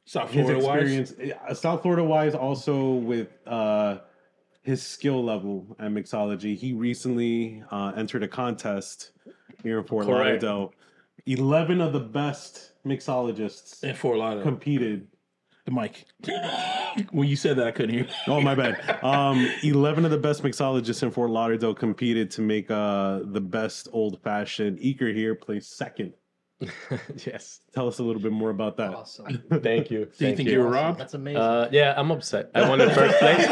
[0.04, 1.10] South Florida wise.
[1.10, 3.98] experience, South Florida wise, also with uh,
[4.62, 6.56] his skill level at mixology.
[6.56, 9.12] He recently uh, entered a contest
[9.62, 10.42] here in Fort Correct.
[10.42, 10.72] Lauderdale.
[11.26, 14.44] Eleven of the best mixologists in Fort Lauderdale.
[14.44, 15.08] competed.
[15.66, 16.06] The mic.
[17.10, 18.06] when you said that, I couldn't hear.
[18.28, 19.04] Oh my bad.
[19.04, 23.88] Um, Eleven of the best mixologists in Fort Lauderdale competed to make uh, the best
[23.92, 24.78] old fashioned.
[24.78, 26.14] Iker here placed second
[27.26, 27.60] yes.
[27.74, 28.94] Tell us a little bit more about that.
[28.94, 29.42] Awesome.
[29.62, 29.98] Thank you.
[29.98, 30.84] Do you Thank think you were Awesome.
[30.84, 31.00] robbed?
[31.00, 31.42] That's amazing.
[31.42, 32.50] Uh, yeah, I'm upset.
[32.54, 33.46] I won wanted first place.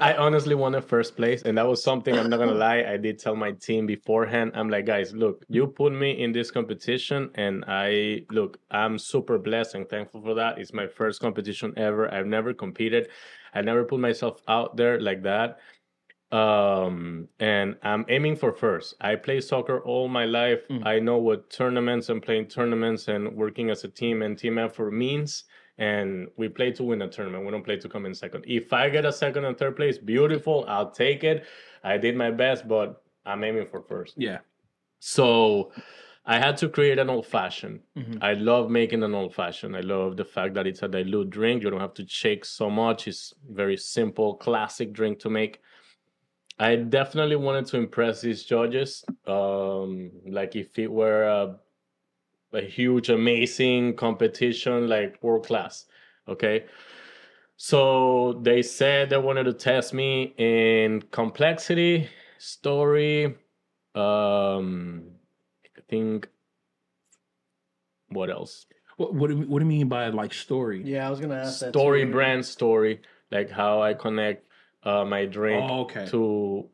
[0.00, 2.84] I honestly won wanted first place, and that was something I'm not gonna lie.
[2.84, 4.52] I did tell my team beforehand.
[4.54, 9.38] I'm like, guys, look, you put me in this competition, and I look, I'm super
[9.38, 10.58] blessed and thankful for that.
[10.58, 12.12] It's my first competition ever.
[12.12, 13.08] I've never competed.
[13.54, 15.58] I never put myself out there like that.
[16.30, 18.94] Um, and I'm aiming for first.
[19.00, 20.60] I play soccer all my life.
[20.68, 20.86] Mm.
[20.86, 24.92] I know what tournaments and playing tournaments and working as a team and team effort
[24.92, 25.44] means
[25.78, 27.44] and we play to win a tournament.
[27.44, 28.44] We don't play to come in second.
[28.46, 30.64] If I get a second and third place, beautiful.
[30.68, 31.46] I'll take it.
[31.84, 34.14] I did my best, but I'm aiming for first.
[34.16, 34.38] Yeah.
[34.98, 35.70] So
[36.26, 37.80] I had to create an old fashioned.
[37.96, 38.18] Mhm.
[38.20, 39.76] I love making an old fashioned.
[39.76, 41.62] I love the fact that it's a dilute drink.
[41.62, 43.06] You don't have to shake so much.
[43.06, 45.60] It's very simple, classic drink to make.
[46.58, 49.04] I definitely wanted to impress these judges.
[49.26, 51.56] Um, like if it were a,
[52.52, 55.86] a huge, amazing competition, like world class.
[56.26, 56.64] Okay.
[57.56, 63.36] So they said they wanted to test me in complexity, story,
[63.94, 65.02] um,
[65.76, 66.28] I think
[68.10, 68.66] what else?
[68.96, 70.82] What, what, do you, what do you mean by like story?
[70.84, 71.70] yeah, I was gonna ask that.
[71.72, 74.47] Story brand story, like how I connect
[74.88, 76.06] uh, my drink Oh, okay.
[76.12, 76.20] to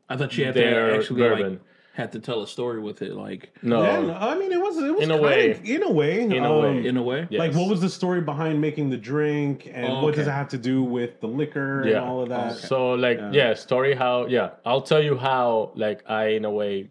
[0.09, 1.51] I thought you had their to actually bourbon.
[1.53, 1.61] like
[2.01, 4.75] had to tell a story with it, like no, Yeah, no, I mean, it was
[4.77, 5.59] it was In a kinda- way.
[5.75, 6.87] in a way, In a um, way.
[6.89, 7.21] in a way.
[7.29, 7.39] Yes.
[7.43, 10.49] Like, what was the story behind making the drink, and Oh, what does it have
[10.55, 11.97] to do with the liquor Yeah.
[11.97, 12.51] and all of that?
[12.57, 12.67] Okay.
[12.71, 13.31] So like Yeah.
[13.39, 13.53] yeah.
[13.67, 16.89] story how yeah I'll tell you how like I in a way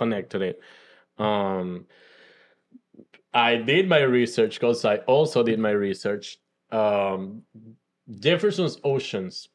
[0.00, 0.56] connected it.
[1.18, 1.86] Um,
[3.34, 6.38] I did my research because I also did my research.
[6.70, 7.42] Um,
[8.26, 9.48] Jefferson's Oceans,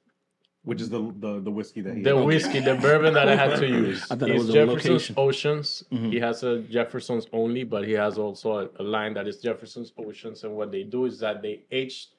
[0.64, 3.58] Which is the the, the whiskey that he the whiskey, the bourbon that I had
[3.60, 5.16] to use I thought it is was a Jefferson's location.
[5.18, 5.84] Oceans.
[5.92, 6.12] Mhm.
[6.14, 9.92] He has a Jefferson's only, but he has also a, a line that is Jefferson's
[9.98, 10.44] Oceans.
[10.44, 12.10] And what they do is that they age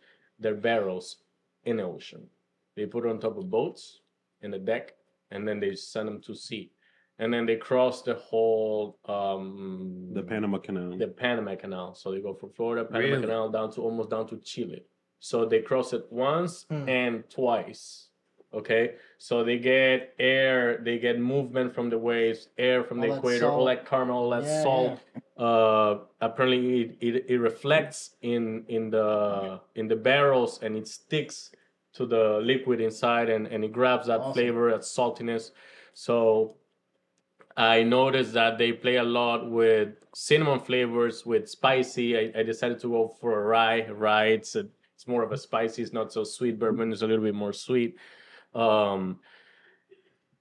[0.40, 1.18] their barrels
[1.64, 2.26] in the ocean.
[2.74, 4.00] They put it on top of boats
[4.40, 4.94] in the deck,
[5.31, 6.72] and then they send them to sea.
[7.20, 10.98] And then they cross the whole um, the Panama Canal.
[10.98, 11.94] the Panama Canal.
[11.94, 13.20] So they go from Florida, Panama Really?
[13.20, 14.83] Canal down to almost down to Chile.
[15.20, 16.88] So they cross it once Hmm.
[16.88, 18.09] and twice.
[18.54, 23.16] Okay, so they get air, they get movement from the waves, air from All the
[23.16, 23.68] equator, all salt.
[23.68, 25.00] that caramel, all that Yeah, salt.
[25.38, 31.50] Uh, apparently, it, it, it reflects in in the in the barrels and it sticks
[31.94, 34.32] to the liquid inside, and and it grabs that Awesome.
[34.34, 35.52] flavor, that saltiness.
[35.94, 36.56] So
[37.56, 42.16] I noticed that they play a lot with cinnamon flavors, with spicy.
[42.18, 43.88] I, I decided to go for a rye.
[43.88, 45.82] Rye, it's a, it's more of a spicy.
[45.82, 46.58] It's not so sweet.
[46.58, 47.96] Bourbon is a little bit more sweet.
[48.54, 49.20] Um,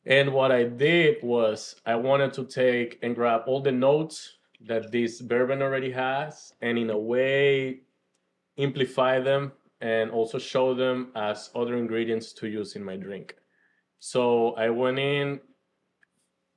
[0.06, 4.92] and what I did was I wanted to take and grab all the notes that
[4.92, 7.82] this bourbon already has, and in a way
[8.58, 13.36] amplify them and also show them as other ingredients to use in my drink.
[14.00, 15.40] So I went in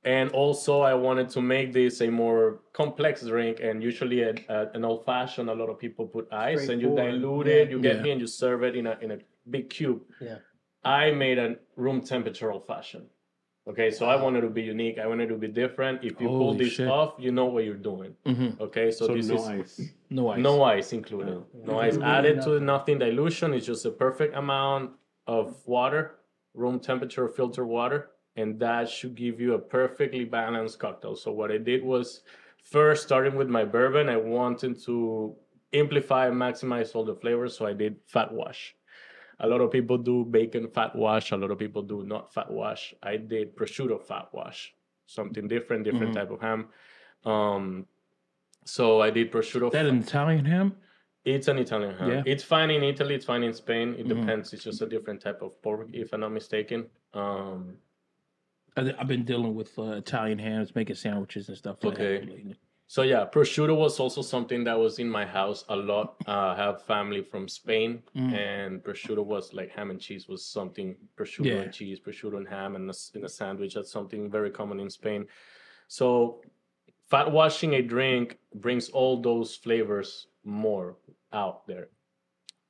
[0.03, 4.69] and also I wanted to make this a more complex drink and usually a, a-
[4.75, 7.53] an old fashioned a lot of people put ice and you dilute Yeah.
[7.53, 8.11] it you get Yeah.
[8.11, 9.17] and you serve it in a in a
[9.49, 10.01] big cube.
[10.21, 10.37] Yeah.
[10.85, 13.07] I made a room temperature old fashioned.
[13.67, 14.99] Okay, so I wanted to be unique.
[14.99, 16.03] I wanted to be different.
[16.03, 16.87] If you pull Holy this shit.
[16.87, 18.15] off, you know what you're doing.
[18.23, 19.81] hmm Okay, so, so this no is ice.
[20.11, 20.39] No ice.
[20.39, 21.43] no ice included.
[21.63, 22.65] No ice really added to nothing.
[22.65, 23.53] nothing dilution.
[23.55, 24.91] It's just a perfect amount
[25.25, 26.19] of water,
[26.53, 31.15] room temperature filtered water, and that should give you a perfectly balanced cocktail.
[31.15, 32.21] So what I did was
[32.61, 35.35] first starting with my bourbon, I wanted to
[35.73, 38.75] amplify and maximize all the flavors, so I did fat wash.
[39.39, 41.31] A lot of people do bacon fat wash.
[41.31, 42.93] A lot of people do not fat wash.
[43.03, 44.73] I did prosciutto fat wash,
[45.05, 46.15] something different, different Mhm.
[46.15, 46.67] type of ham.
[47.25, 47.85] Um,
[48.63, 49.67] so I did prosciutto.
[49.67, 50.77] Is that fa- an Italian ham?
[51.25, 52.09] it's an Italian ham.
[52.09, 52.23] Yeah.
[52.25, 53.15] It's fine in Italy.
[53.15, 53.95] It's fine in Spain.
[53.97, 54.09] It Mhm.
[54.21, 54.53] depends.
[54.53, 56.89] It's just a different type of pork, if I'm not mistaken.
[57.13, 57.77] Um,
[58.77, 62.19] I've been dealing with uh, Italian hams, making sandwiches and stuff like Okay.
[62.25, 62.57] that.
[62.87, 66.15] So yeah, prosciutto was also something that was in my house a lot.
[66.27, 68.33] Uh, I have family from Spain, Mm.
[68.33, 70.95] and prosciutto was like ham and cheese was something.
[71.17, 71.61] Prosciutto Yeah.
[71.63, 73.73] and cheese, prosciutto and ham, and in a sandwich.
[73.73, 75.27] That's something very common in Spain.
[75.87, 76.41] So
[77.09, 80.95] fat washing a drink brings all those flavors more
[81.33, 81.89] out there.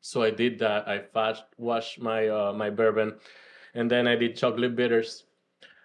[0.02, 0.88] So I did that.
[0.88, 3.20] I fat washed my uh, my bourbon,
[3.74, 5.26] and then I did chocolate bitters.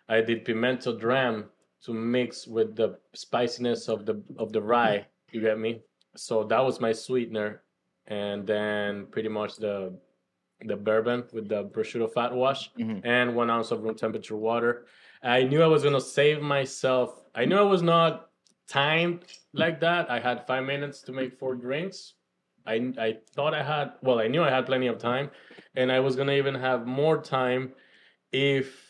[0.09, 1.51] I did pimento dram
[1.85, 5.07] to mix with the spiciness of the of the rye.
[5.33, 5.83] You get me?
[6.16, 7.62] So that was my sweetener,
[8.07, 9.93] and then pretty much the
[10.66, 13.01] the bourbon with the prosciutto fat wash Mhm.
[13.05, 14.85] and one ounce of room temperature water.
[15.22, 17.22] I knew I was gonna save myself.
[17.35, 18.31] I knew I was not
[18.68, 19.24] timed
[19.55, 20.11] like that.
[20.11, 22.14] I had five minutes to make four drinks.
[22.66, 25.31] I I thought I had well, I knew I had plenty of time,
[25.76, 27.72] and I was gonna even have more time
[28.33, 28.89] if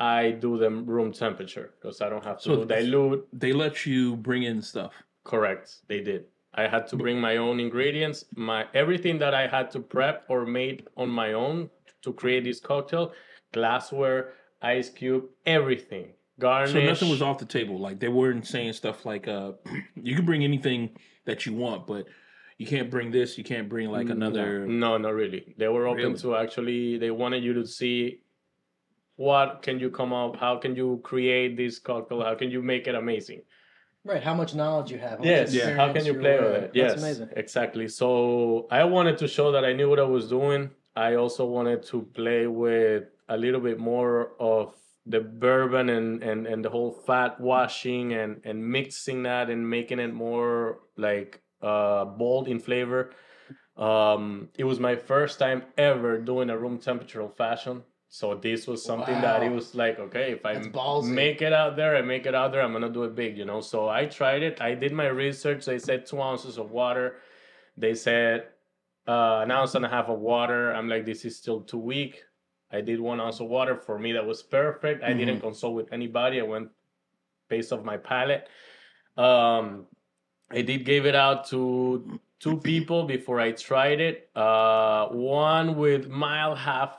[0.00, 3.26] I do them room temperature because I don't have to So dilute.
[3.32, 4.92] They let you bring in stuff.
[5.24, 6.26] Correct, they did.
[6.54, 10.46] I had to bring my own ingredients, my everything that I had to prep or
[10.46, 11.70] made on my own
[12.02, 13.12] to create this cocktail,
[13.52, 14.32] glassware,
[14.62, 16.08] ice cube, everything.
[16.40, 16.72] Garnish.
[16.72, 17.78] So nothing was off the table.
[17.78, 19.52] Like they weren't saying stuff like, uh,
[19.96, 20.90] you can bring anything
[21.26, 22.06] that you want, but
[22.58, 23.36] you can't bring this.
[23.36, 24.66] You can't bring like another.
[24.66, 25.54] No, not really.
[25.58, 26.18] They were open Really?
[26.18, 26.98] to actually.
[26.98, 28.20] They wanted you to see
[29.18, 32.86] what can you come up, how can you create this cocktail, how can you make
[32.86, 33.42] it amazing.
[34.04, 35.24] Right, how much knowledge you have.
[35.24, 35.74] Yes, yeah.
[35.74, 36.70] How can you play with it?
[36.72, 37.28] Yes, That's amazing.
[37.36, 37.88] exactly.
[37.88, 40.70] So I wanted to show that I knew what I was doing.
[40.94, 46.46] I also wanted to play with a little bit more of the bourbon and, and,
[46.46, 52.04] and the whole fat washing and, and mixing that and making it more like uh,
[52.04, 53.10] bold in flavor.
[53.76, 57.82] Um, it was my first time ever doing a room temperature old fashion.
[58.10, 60.54] So this was something that it was like, okay, if I
[61.02, 63.44] make it out there, I make it out there, I'm gonna do it big, you
[63.44, 63.60] know.
[63.60, 64.62] So I tried it.
[64.62, 65.66] I did my research.
[65.66, 67.16] They said two ounces of water.
[67.76, 68.46] They said
[69.06, 70.72] uh, an ounce and a half of water.
[70.72, 72.24] I'm like, this is still too weak.
[72.72, 73.76] I did one ounce of water.
[73.76, 75.02] For me, that was perfect.
[75.04, 76.40] I didn't consult with anybody.
[76.40, 76.70] I went
[77.48, 78.48] based off my palate.
[79.16, 79.86] Um,
[80.50, 84.30] I did give it out to two people before I tried it.
[84.34, 86.96] Uh, one with mild half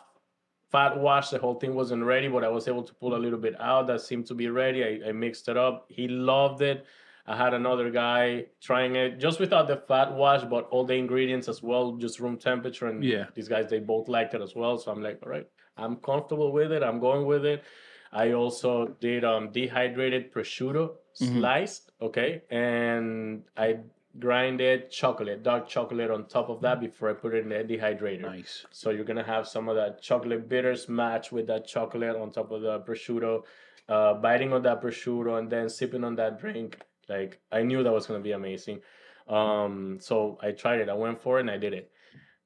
[0.72, 1.30] fat wash.
[1.30, 3.88] The whole thing wasn't ready, but I was able to pull a little bit out.
[3.88, 4.84] That seemed to be ready.
[4.84, 5.86] I, I mixed it up.
[5.90, 6.86] He loved it.
[7.28, 11.48] I had another guy trying it just without the fat wash, but all the ingredients
[11.48, 12.88] as well, just room temperature.
[12.88, 13.26] And Yeah.
[13.36, 14.78] these guys, they both liked it as well.
[14.80, 15.48] So I'm like, all right,
[15.78, 16.82] I'm comfortable with it.
[16.82, 17.64] I'm going with it.
[18.12, 23.80] I also did um dehydrated prosciutto sliced, okay, and I
[24.20, 28.22] grinded chocolate, dark chocolate on top of that before I put it in the dehydrator.
[28.22, 28.66] Nice.
[28.72, 32.52] So you're gonna have some of that chocolate bitters match with that chocolate on top
[32.52, 33.44] of the prosciutto,
[33.88, 36.80] uh, biting on that prosciutto and then sipping on that drink.
[37.08, 38.82] Like I knew that was gonna be amazing.
[39.28, 40.90] Um, so I tried it.
[40.90, 41.92] I went for it and I did it.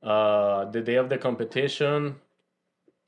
[0.01, 2.15] Uh, the day of the competition,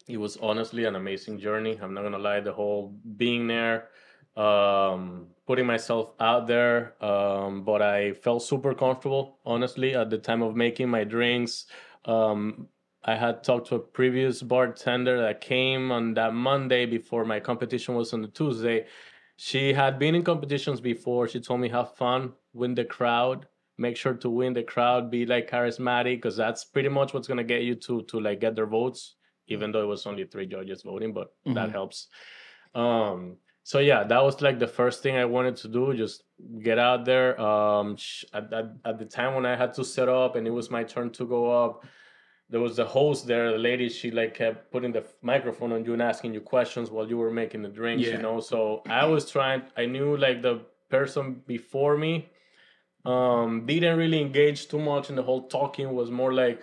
[0.08, 1.78] it was honestly an amazing journey.
[1.82, 2.40] I'm not gonna lie.
[2.40, 3.90] The whole being there,
[4.36, 9.40] um, putting myself out there, um, but I felt super comfortable.
[9.46, 11.68] Honestly, at the time of making my drinks,
[12.06, 12.70] um,
[13.04, 17.96] I had talked to a previous bartender that came on that Monday before my competition
[17.96, 18.88] was on the Tuesday.
[19.38, 21.28] She had been in competitions before.
[21.28, 25.26] She told me have fun, win the crowd, make sure to win the crowd, be
[25.26, 28.66] like charismatic, because that's pretty much what's gonna get you to to like get their
[28.68, 29.16] votes.
[29.48, 31.72] Even though it was only three judges voting, but that Mhm.
[31.72, 32.08] helps.
[32.74, 33.38] Um,
[33.70, 36.22] so yeah, that was like the first thing I wanted to do, just
[36.62, 37.30] get out there.
[37.42, 37.98] Um,
[38.32, 40.84] at, at, at the time when I had to set up and it was my
[40.84, 41.84] turn to go up,
[42.48, 45.94] there was the host there, the lady, she like kept putting the microphone on you
[45.94, 48.18] and asking you questions while you were making the drinks, Yeah.
[48.18, 48.40] you know.
[48.40, 50.62] So I was trying, I knew like the
[50.92, 52.30] person before me
[53.04, 56.62] um didn't really engage too much in the whole talking, was more like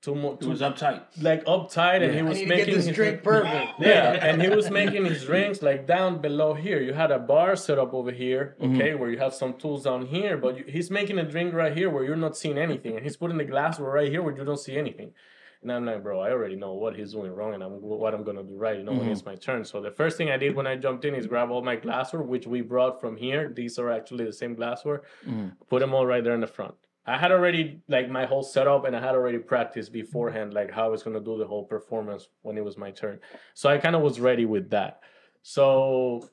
[0.00, 1.02] too much It was uptight.
[1.20, 2.24] like uptight and he Yeah.
[2.24, 3.72] I was need to making get this his drink perfect.
[3.80, 6.80] yeah, and he was making his drinks like down below here.
[6.80, 8.76] You had a bar set up over here, Mm-hmm.
[8.76, 11.76] okay, where you have some tools down here, but you, he's making a drink right
[11.76, 14.44] here where you're not seeing anything, and he's putting the glassware right here where you
[14.44, 15.12] don't see anything.
[15.60, 18.22] And I'm like, bro, I already know what he's doing wrong, and I'm what I'm
[18.22, 18.78] gonna do right.
[18.78, 19.00] You know, Mm-hmm.
[19.00, 19.64] when it's my turn.
[19.64, 22.22] So the first thing I did when I jumped in is grab all my glassware,
[22.22, 23.48] which we brought from here.
[23.52, 25.02] These are actually the same glassware.
[25.28, 25.54] Mhm.
[25.68, 26.74] Put them all right there in the front.
[27.08, 30.84] I had already like my whole setup, and I had already practiced beforehand, like how
[30.84, 33.18] I was gonna do the whole performance when it was my turn.
[33.54, 35.00] So I kind of was ready with that.
[35.42, 36.28] So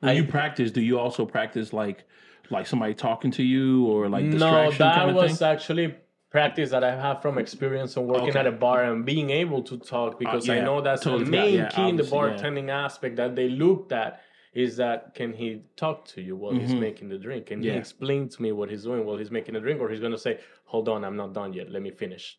[0.00, 2.04] When I- you practice, do you also practice like
[2.50, 5.46] like somebody talking to you or like no, distraction that kind of was thing?
[5.46, 5.94] actually
[6.30, 8.38] practice that I have from experience and working Okay.
[8.40, 11.24] at a bar and being able to talk uh, because I yeah, know that's totally
[11.24, 12.24] the main Yeah, key in the obviously, yeah.
[12.36, 14.20] bartending aspect that they looked at
[14.52, 16.80] is that can he talk to you while he's Mhm.
[16.80, 17.46] making the drink?
[17.46, 17.72] Can Yeah.
[17.72, 19.80] he explain to me what he's doing while he's making the drink?
[19.80, 22.38] Or he's gonna say, Hold on, I'm not done yet, let me finish.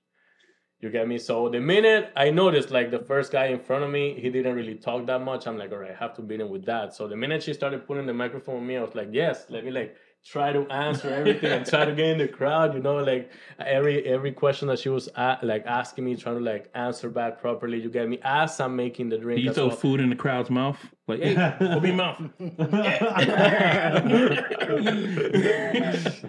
[0.79, 1.17] You get me?
[1.19, 4.55] So the minute I noticed like the first guy in front of me, he didn't
[4.55, 5.45] really talk that much.
[5.45, 6.93] I'm like, all right, I have to beat him with that.
[6.95, 9.63] So the minute she started putting the microphone on me, I was like, yes, let
[9.63, 9.95] me like
[10.25, 12.73] try to answer everything and try to get in the crowd.
[12.73, 16.43] You know, like every every question that she was a like asking me, trying to
[16.43, 17.81] like answer back properly.
[17.81, 18.19] You get me?
[18.23, 19.75] As I'm making the drink, Do you throw well.
[19.75, 20.77] food in the crowd's mouth?
[21.07, 22.21] Like, hey, open your mouth.
[22.39, 22.57] no,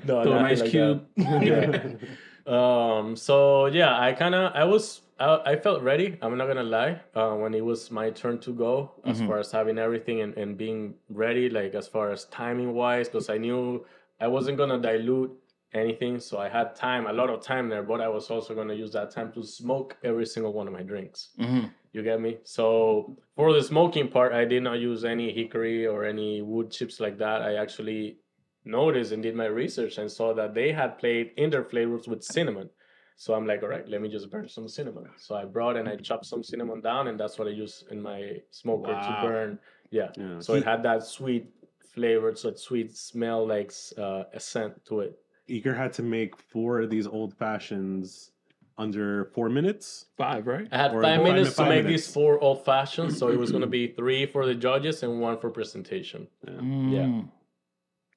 [0.06, 1.06] Throw a nothing nice like cube.
[2.46, 3.16] Um.
[3.16, 6.18] So yeah, I kind of I was I, I felt ready.
[6.22, 7.00] I'm not gonna lie.
[7.14, 9.26] Uh, when it was my turn to go, as Mhm.
[9.28, 13.28] far as having everything and, and being ready, like as far as timing wise, because
[13.30, 13.84] I knew
[14.20, 15.32] I wasn't gonna dilute
[15.74, 17.82] anything, so I had time, a lot of time there.
[17.82, 20.82] But I was also gonna use that time to smoke every single one of my
[20.82, 21.30] drinks.
[21.38, 22.38] hmm You get me?
[22.44, 27.00] So for the smoking part, I did not use any hickory or any wood chips
[27.00, 27.42] like that.
[27.42, 28.16] I actually
[28.64, 32.22] noticed and did my research and saw that they had played in their flavors with
[32.22, 32.70] cinnamon.
[33.16, 35.06] So I'm like, all right, let me just burn some cinnamon.
[35.16, 38.00] So I brought and I chopped some cinnamon down, and that's what I use in
[38.02, 39.22] my smoker Wow.
[39.22, 39.58] to burn.
[39.90, 40.08] Yeah.
[40.16, 40.40] Yeah.
[40.40, 41.46] So it had that sweet
[41.94, 45.18] flavor, so that sweet smell, like uh, a scent to it.
[45.48, 48.30] Iker had to make four of these old fashions
[48.78, 50.06] under four minutes.
[50.16, 50.66] Five, right?
[50.72, 52.06] I had Or five five minutes mi- to five make minutes.
[52.06, 55.38] these four old fashions, so it was gonna be three for the judges and one
[55.38, 56.26] for presentation.
[56.46, 56.90] Mm.
[56.92, 57.22] Yeah.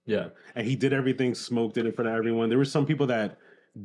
[0.08, 2.50] And he did everything, smoked it in front of everyone.
[2.50, 3.38] There were some people that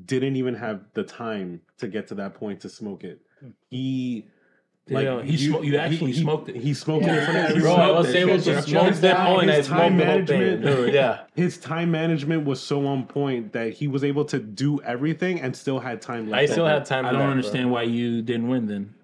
[0.05, 3.21] didn't even have the time to get to that point to smoke it.
[3.41, 3.49] Hmm.
[3.71, 4.27] He
[4.87, 6.57] Yeah, he smo- you actually smoked it.
[6.57, 7.49] He smoked it in front of Yeah.
[7.51, 7.63] everyone.
[7.63, 9.67] Bro, I smoked was that able to smoke His them time- all and I his
[9.69, 11.21] time the whole management- Dude, yeah.
[11.35, 15.55] His time management was so on point that he was able to do everything and
[15.55, 16.43] still had time left.
[16.43, 16.75] I still over.
[16.75, 17.05] had time.
[17.07, 17.31] I don't left, bro.
[17.31, 18.95] understand why you didn't win then.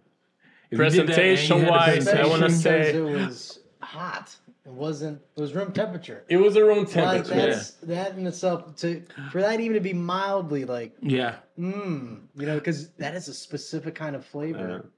[0.70, 4.34] If you did that and you had a Presentation-wise, I wanna say- it was hot.
[4.66, 5.20] It wasn't.
[5.36, 6.24] It was room temperature.
[6.28, 7.34] It was a room Like temperature.
[7.34, 12.46] that's that in itself to for that even to be mildly like Yeah, mmm, you
[12.46, 14.90] know, because that is a specific kind of flavor, Yeah.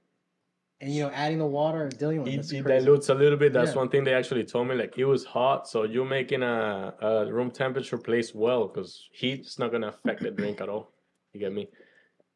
[0.80, 3.52] and you know, adding the water and dealing with It, it dilutes a little bit.
[3.52, 3.76] That's Yeah.
[3.82, 4.74] one thing they actually told me.
[4.74, 9.40] Like it was hot, so you're making a, a room temperature place well because heat
[9.40, 10.92] is not gonna affect the drink at all.
[11.34, 11.68] You get me?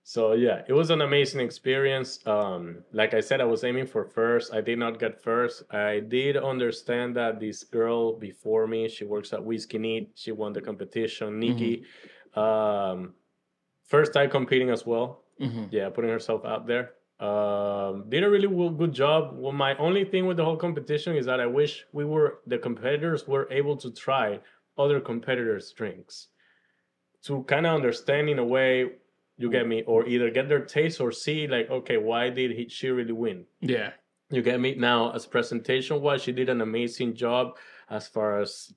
[0.05, 2.19] So yeah, it was an amazing experience.
[2.27, 4.53] Um, like I said, I was aiming for first.
[4.53, 5.63] I did not get first.
[5.73, 10.11] I did understand that this girl before me, she works at Whiskey Neat.
[10.15, 11.39] She won the competition.
[11.39, 11.85] Nikki,
[12.35, 13.15] um,
[13.85, 16.93] first time competing as well hmm yeah, putting herself out there.
[17.19, 19.35] Um, did a really good job.
[19.37, 22.59] Well, my only thing with the whole competition is that I wish we were the
[22.59, 24.41] competitors were able to try
[24.77, 26.29] other competitors' drinks
[27.25, 28.93] to kind of understand in a way.
[29.39, 32.69] You get me, or either get their taste or see like, okay, why did he,
[32.69, 33.47] she really win?
[33.61, 33.93] yeah.
[34.31, 35.13] You get me now.
[35.13, 37.59] As presentation wise, she did an amazing job
[37.91, 38.73] as far as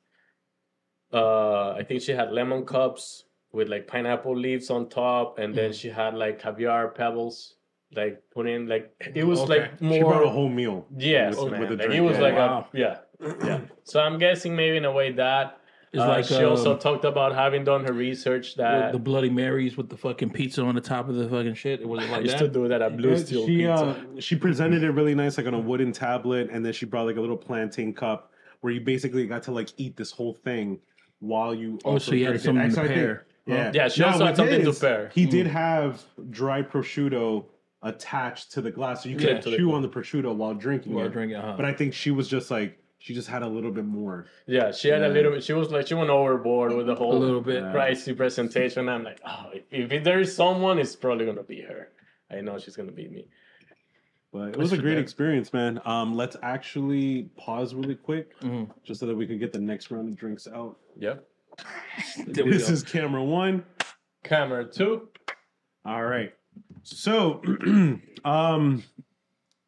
[1.14, 5.72] uh I think she had lemon cups with like pineapple leaves on top, and then
[5.72, 5.80] Mhm.
[5.80, 7.56] she had like caviar pebbles,
[7.96, 9.62] like put in like it was Okay.
[9.62, 10.88] like She brought a whole meal.
[10.98, 11.62] Yes, with- man.
[11.62, 12.24] with the like, drink, it was yeah.
[12.24, 12.68] like Wow.
[12.74, 12.98] a yeah,
[13.46, 13.62] yeah.
[13.84, 15.58] So I'm guessing maybe in a way that
[15.96, 19.30] It's uh, like she also um, talked about having done her research that the Bloody
[19.30, 21.80] Marys with the fucking pizza on the top of the fucking shit.
[21.80, 23.74] It was I like used to do that at Blue Yeah, Steel she Pizza.
[23.74, 27.06] uh, she presented it really nice, like on a wooden tablet, and then she brought
[27.06, 30.80] like a little plantain cup where you basically got to like eat this whole thing
[31.20, 31.80] while you.
[31.86, 33.26] Oh, also so you had something to so think- pair.
[33.48, 35.12] Yeah, Yeah, she Now, also had with something to pair.
[35.14, 35.30] He Mm.
[35.30, 37.46] did have dry prosciutto
[37.84, 40.94] attached to the glass, so you Yeah, could the- chew on the prosciutto while drinking
[40.96, 41.14] While it.
[41.14, 41.54] drinking, uh-huh.
[41.56, 44.26] But I think she was just like she just had a little bit more.
[44.48, 45.10] Yeah, she had Yeah.
[45.10, 45.44] a little bit.
[45.44, 47.62] She was like, she went overboard with the a whole little bit.
[47.62, 47.72] Yeah.
[47.72, 48.90] pricey presentation.
[48.90, 51.90] I'm like, oh, if, if there is someone, it's probably gonna be her.
[52.32, 53.28] I know she's gonna beat me.
[54.34, 55.80] But it was a great experience, man.
[55.86, 58.72] Um, let's actually pause really quick Mhm.
[58.84, 60.76] just so that we can get the next round of drinks out.
[60.98, 61.18] Yeah.
[62.26, 63.64] There we This is camera one.
[64.24, 65.10] Camera two.
[65.86, 66.34] All right.
[66.82, 67.42] So,
[68.26, 68.84] um,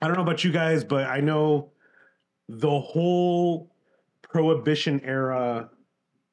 [0.01, 1.69] I don't know about you guys, but I know
[2.49, 3.71] the whole
[4.21, 5.69] prohibition era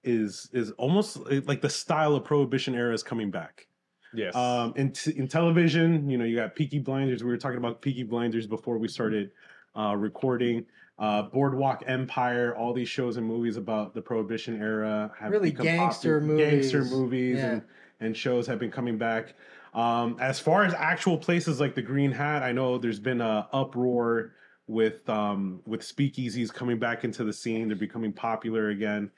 [0.02, 3.66] is is almost like the style of prohibition era is coming back.
[4.12, 4.34] Yes.
[4.36, 7.24] Um, in t- in television, you know, you got Peaky Blinders.
[7.24, 9.30] We were talking about Peaky Blinders before we started
[9.76, 10.66] uh, recording.
[10.96, 16.20] Uh, Boardwalk Empire, all these shows and movies about the Prohibition era have Really gangster
[16.20, 16.92] popular- gangster movies.
[16.92, 17.50] movies, Yeah.
[17.50, 17.62] and
[18.00, 19.34] and shows have been coming back.
[19.72, 23.48] Um, as far as actual places like the Green Hat, I know there's been a
[23.52, 24.32] uproar
[24.66, 27.68] with um, with speakeasies coming back into the scene.
[27.68, 29.10] They're becoming popular again.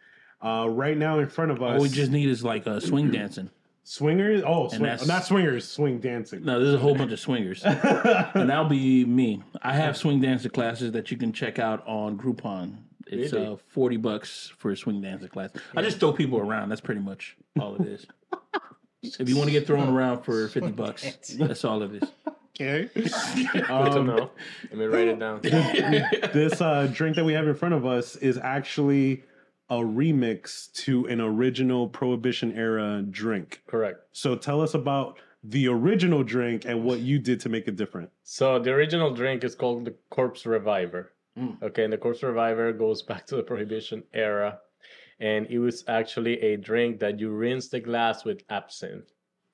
[0.43, 3.11] Uh, right now, in front of us, All we just need is like a swing
[3.13, 3.51] dancing.
[3.85, 4.43] swingers.
[4.47, 6.45] Oh, swing, not swingers, swing dancing.
[6.45, 7.63] No, there's a whole bunch of swingers.
[7.65, 9.43] and that'll be me.
[9.63, 12.79] I have swing dancing classes that you can check out on Groupon.
[13.07, 13.47] It's Really?
[13.47, 15.51] uh, forty bucks for a swing dancing class.
[15.77, 16.69] I just throw people around.
[16.71, 18.05] That's pretty much all it is.
[19.03, 22.09] if you want to get thrown around for fifty bucks, that's all it is.
[22.59, 22.89] Okay.
[22.95, 24.31] Good to Um, know.
[24.71, 25.41] Let me write it down.
[25.43, 29.23] this uh, drink that we have in front of us is actually
[29.69, 33.63] a remix to an original Prohibition era drink.
[33.67, 33.99] Correct.
[34.13, 38.11] So tell us about the original drink and what you did to make it different.
[38.23, 41.13] So the original drink is called the Corpse Reviver.
[41.39, 41.61] Mm.
[41.63, 44.59] Okay, and the Corpse Reviver goes back to the Prohibition era,
[45.21, 49.11] and it was actually a drink that you rinse the glass with absinthe.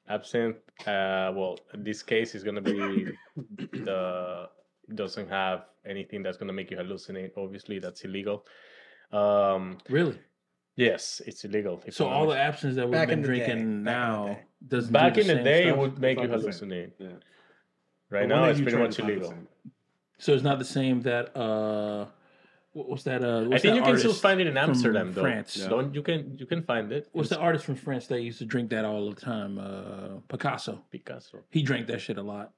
[0.09, 0.57] Absinthe.
[0.87, 3.07] Uh, well, this case, is gonna be
[3.73, 4.49] the
[4.95, 7.31] doesn't have anything that's gonna make you hallucinate.
[7.37, 8.45] Obviously, that's illegal.
[9.13, 10.19] Um, Really?
[10.77, 11.83] yes, it's illegal.
[11.91, 12.49] So I'm all the honest.
[12.55, 13.35] absence that we've Back been in the day.
[13.47, 14.39] drinking Back in the now day.
[14.69, 14.93] doesn't.
[14.93, 16.69] back in the day, it would make you not the same.
[16.71, 16.93] hallucinate.
[16.99, 17.09] Yeah.
[18.11, 19.35] Right But now, when it's you pretty try, much illegal.
[20.19, 22.07] So it's not the same that uh,
[22.73, 23.23] what- what's that?
[23.23, 25.23] Uh, I think you can still find it in Amsterdam, though.
[25.23, 25.57] France.
[25.57, 25.69] Yeah.
[25.69, 27.09] Don't you can you can find it?
[27.13, 29.59] What's It's the artist from France that used to drink that all the time?
[29.59, 30.83] Uh, Picasso.
[30.91, 31.39] Picasso.
[31.51, 32.53] He drank that shit a lot.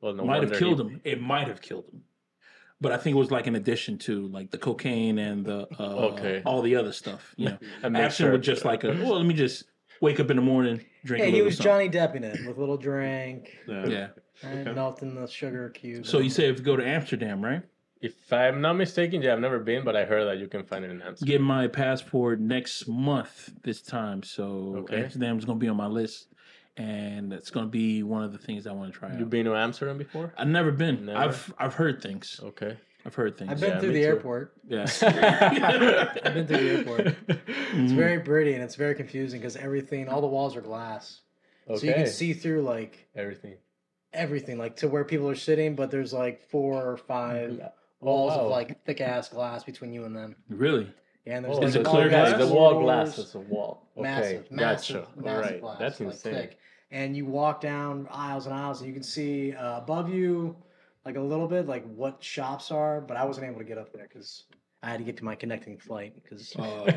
[0.00, 1.00] Well, no might have killed he- him.
[1.04, 2.02] It might have killed him.
[2.82, 6.12] But I think it was like an addition to like the cocaine and the uh,
[6.12, 6.42] Okay.
[6.46, 7.34] all the other stuff.
[7.36, 9.64] You know, That makes absinthe was just like a well, let me just
[10.00, 11.22] wake up in the morning, drink.
[11.22, 11.90] Yeah, a he was something.
[11.92, 13.86] Johnny Depping it with a little drink, Yeah.
[13.86, 14.08] Yeah.
[14.42, 14.72] and Okay.
[14.74, 16.06] melting the sugar cube.
[16.06, 17.62] So you say if you go to Amsterdam, right?
[18.00, 20.84] If I'm not mistaken, yeah, I've never been, but I heard that you can find
[20.84, 21.28] it in Amsterdam.
[21.32, 25.02] Get my passport next month this time, so Okay.
[25.04, 26.28] Amsterdam's gonna be on my list,
[26.78, 29.14] and it's gonna be one of the things I want to try.
[29.18, 30.32] You've been to Amsterdam before?
[30.38, 31.06] I've never been.
[31.06, 31.18] Never?
[31.18, 32.40] I've I've heard things.
[32.42, 32.76] Okay.
[33.04, 33.50] I've heard things.
[33.50, 34.06] I've been Yeah, through the too.
[34.06, 34.52] airport.
[34.68, 34.86] yeah.
[36.24, 37.00] I've been through the airport.
[37.28, 37.84] Mm-hmm.
[37.84, 41.20] It's very pretty and it's very confusing because everything, all the walls are glass,
[41.68, 41.78] Okay.
[41.78, 43.54] so you can see through like everything.
[44.12, 45.76] everything, like to where people are sitting.
[45.76, 47.60] But there's like four or five
[48.02, 48.44] Oh, walls wow.
[48.44, 50.36] of like thick ass glass between you and them.
[50.48, 50.92] Really?
[51.26, 52.38] Yeah, and there's Oh, like Is it clear glass?
[52.38, 53.88] The wall glass is a wall.
[53.96, 54.02] Okay.
[54.02, 55.08] Massive, massive, gotcha.
[55.16, 55.60] All massive right.
[55.60, 55.78] glass.
[55.78, 56.34] That's like, insane.
[56.34, 56.58] thick.
[56.90, 60.56] And you walk down aisles and aisles, and you can see uh, above you,
[61.04, 63.00] like a little bit, like what shops are.
[63.00, 64.44] But I wasn't able to get up there because
[64.82, 66.92] I had to get to my connecting flight because Uh,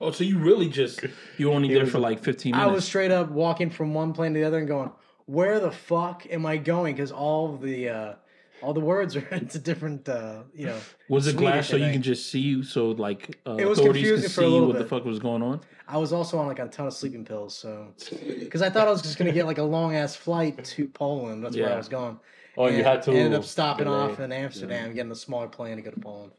[0.00, 1.04] oh, so you really just
[1.38, 2.68] you only there for like fifteen minutes.
[2.68, 4.92] I was straight up walking from one plane to the other and going,
[5.24, 8.14] "Where the fuck am I going?" Because all of the uh,
[8.64, 10.78] all the words are it's a different, uh, you know.
[11.08, 14.02] Was it glass so you can just see, you so like uh, It was authorities
[14.02, 15.60] could confusing for a see little what the fuck was going on?
[15.86, 17.92] I was also on like a ton of sleeping pills, so
[18.38, 21.44] because I thought I was just gonna get like a long ass flight to Poland.
[21.44, 22.18] That's where I was going.
[22.56, 24.12] Oh, you had to ended up stopping delay.
[24.12, 26.32] off in Amsterdam, getting a smaller plane to go to Poland.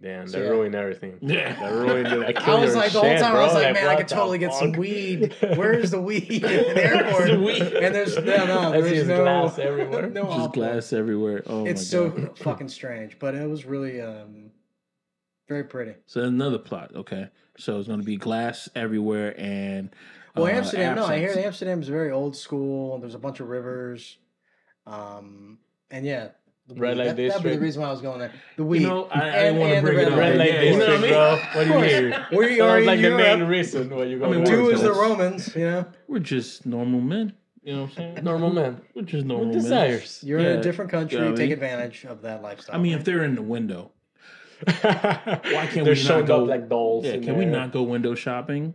[0.00, 0.50] Damn, So, they yeah.
[0.50, 1.18] ruined everything.
[1.20, 1.54] Yeah.
[1.68, 2.36] They ruined it.
[2.48, 3.32] I, I was like the whole time.
[3.32, 3.40] bro.
[3.42, 5.34] I was like, man, I could totally get some weed.
[5.54, 7.28] Where's the weed in the airport?
[7.30, 7.62] the weed?
[7.62, 10.10] And there's no, no, there's just no glass everywhere.
[10.10, 10.48] no Just alcohol.
[10.48, 11.42] glass everywhere.
[11.46, 12.38] Oh It's my so god.
[12.38, 14.50] fucking strange, but it was really um,
[15.48, 15.94] very pretty.
[16.06, 16.90] So another plot.
[16.96, 19.90] Okay, so it's going to be glass everywhere and.
[20.34, 20.96] Well, uh, Amsterdam.
[20.96, 21.46] No, I hear absinthe.
[21.46, 22.98] Amsterdam is very old school.
[22.98, 24.18] There's a bunch of rivers,
[24.88, 25.58] um,
[25.92, 26.30] and yeah,
[26.66, 27.04] the Red weed.
[27.04, 28.32] light that, That'd be the reason why I was going there.
[28.56, 28.82] The weed.
[28.82, 30.12] You know, I, I And- didn't want to bring it red up.
[30.12, 31.10] light Red light Yeah, you know district, what I mean?
[31.10, 31.36] bro.
[31.54, 32.24] What do you mean?
[32.54, 33.50] we are was in like the main Europe.
[33.50, 35.54] reason why you go I mean, to Two is the Romans.
[35.56, 37.34] You know, We're just normal men.
[37.62, 38.24] You know what I'm saying?
[38.24, 38.80] normal men.
[38.94, 39.62] We're just normal with men.
[39.64, 40.22] desires.
[40.22, 41.18] you're in a different country.
[41.18, 42.76] you know what take advantage of that lifestyle.
[42.76, 43.90] I mean, if they're in the window,
[44.64, 44.72] Why
[45.70, 47.04] can't They're we not go- up like dolls.
[47.04, 48.74] yeah, in can we not go window shopping?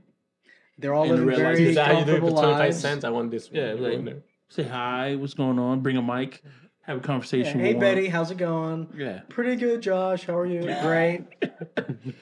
[0.78, 2.42] they're all in the living red light very Is that you do it for comfortable
[2.42, 2.80] 25 lives.
[2.80, 3.04] cents?
[3.04, 3.50] I want this.
[3.52, 4.24] Yeah, like- there.
[4.50, 5.16] Say hi.
[5.16, 5.82] What's going on?
[5.82, 6.42] Bring a mic.
[6.90, 7.60] Have a Yeah, conversation.
[7.60, 7.82] hey with one.
[7.82, 8.88] Betty, how's it going?
[8.98, 9.20] Yeah.
[9.30, 10.26] Pretty good, Josh.
[10.26, 10.62] How are you?
[10.82, 11.22] Great.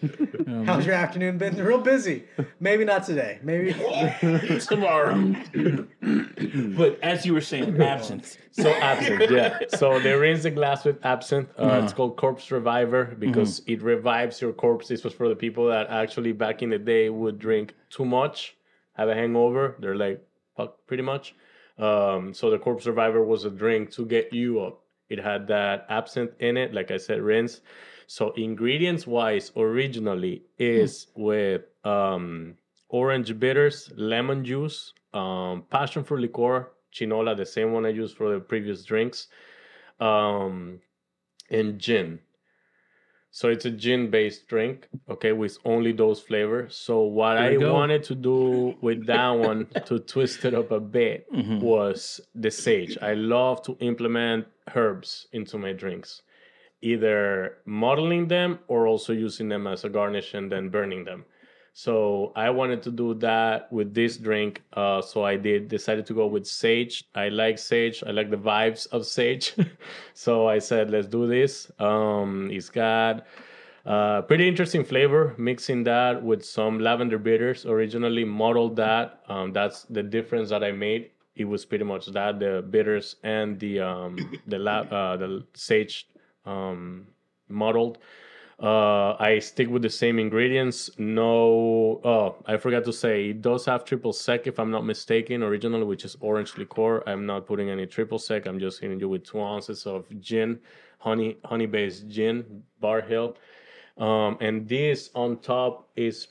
[0.01, 1.55] You know, How's your afternoon been?
[1.55, 2.25] Real busy.
[2.59, 3.39] Maybe not today.
[3.43, 3.71] Maybe.
[4.59, 5.15] tomorrow.
[6.75, 8.37] but as you were saying, absinthe.
[8.51, 9.59] So absinthe, yeah.
[9.69, 11.49] So they rinse the glass with absinthe.
[11.57, 11.83] Uh, Uh-huh.
[11.85, 14.89] It's called corpse reviver because it revives your corpse.
[14.89, 18.57] This was for the people that actually back in the day would drink too much,
[18.97, 19.77] have a hangover.
[19.79, 20.21] They're like
[20.57, 21.35] fuck, pretty much.
[21.77, 24.81] Um, so the corpse Reviver was a drink to get you up.
[25.09, 27.61] It had that absinthe in it, like I said, rinse.
[28.07, 32.55] So ingredients wise, originally is with um,
[32.89, 38.33] orange bitters, lemon juice, um, passion fruit liqueur, chinola, the same one I used for
[38.33, 39.27] the previous drinks,
[39.99, 40.79] um,
[41.49, 42.19] and gin.
[43.37, 46.75] So it's a gin based drink, okay, with only those flavors.
[46.75, 47.71] So what I go.
[47.71, 51.61] wanted to do with that one to twist it up a bit Mhm.
[51.61, 52.97] was the sage.
[52.99, 56.23] I love to implement herbs into my drinks,
[56.81, 61.23] either muddling them or also using them as a garnish and then burning them.
[61.77, 64.63] So I wanted to do that with this drink.
[64.73, 67.03] Uh, so I did decided to go with sage.
[67.13, 68.03] I like sage.
[68.03, 69.53] I like the vibes of sage.
[70.15, 71.71] so I said, let's do this.
[71.77, 73.27] Um, it's got
[73.85, 75.35] uh, pretty interesting flavor.
[75.37, 77.63] Mixing that with some lavender bitters.
[77.67, 79.21] Originally muddled that.
[79.29, 81.11] Um, that's the difference that I made.
[81.35, 84.17] It was pretty much that the bitters and the um,
[84.47, 86.09] the la- uh, the sage
[86.43, 87.05] um,
[87.49, 87.99] muddled.
[88.59, 90.89] Uh, I stick with the same ingredients.
[90.97, 95.43] No, oh, I forgot to say it does have triple sec if I'm not mistaken.
[95.43, 97.03] Originally, which is orange liqueur.
[97.05, 98.47] I'm not putting any triple sec.
[98.47, 100.59] I'm just hitting you with two ounces of gin,
[100.97, 103.37] honey, honey based gin, Barr Hill,
[103.97, 106.29] um, and this on top is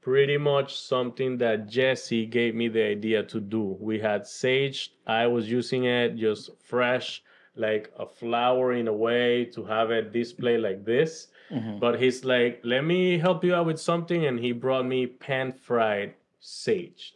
[0.00, 3.76] pretty much something that Jesse gave me the idea to do.
[3.80, 4.92] We had sage.
[5.06, 7.22] I was using it just fresh,
[7.54, 11.28] like a flower in a way to have it display like this.
[11.52, 11.78] Mhm.
[11.80, 14.24] But he's like, let me help you out with something.
[14.26, 17.14] And he brought me pan fried sage.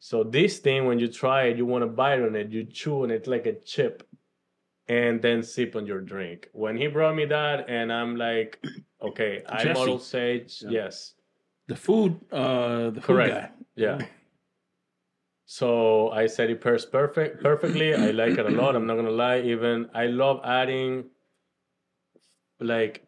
[0.00, 3.02] So this thing, when you try it, you want to bite on it, you chew
[3.04, 4.02] on it like a chip
[4.88, 6.48] and then sip on your drink.
[6.52, 8.58] When he brought me that, and I'm like,
[9.02, 9.78] okay, I Jesse.
[9.78, 10.62] muddle sage.
[10.62, 10.70] Yeah.
[10.70, 11.14] Yes.
[11.66, 13.34] The food, uh, the food Correct.
[13.34, 13.50] guy.
[13.76, 13.98] Yeah.
[15.50, 17.94] So I said it pairs perfect perfectly.
[17.94, 18.76] I like it a lot.
[18.76, 19.40] I'm not gonna lie.
[19.40, 21.06] Even I love adding
[22.60, 23.07] like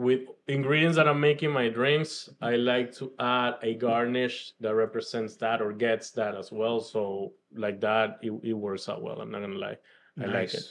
[0.00, 5.36] with ingredients that I'm making my drinks, I like to add a garnish that represents
[5.36, 6.80] that or gets that as well.
[6.80, 9.20] So like that it, it works out well.
[9.20, 9.76] I'm not gonna lie.
[10.18, 10.64] I like it.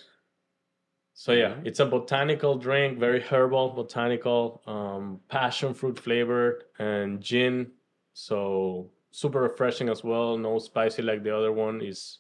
[1.14, 7.70] So yeah, it's a botanical drink, very herbal, botanical, um, passion fruit flavored, and gin.
[8.14, 10.40] So super refreshing as well.
[10.40, 11.82] No spicy like the other one.
[11.82, 12.18] Is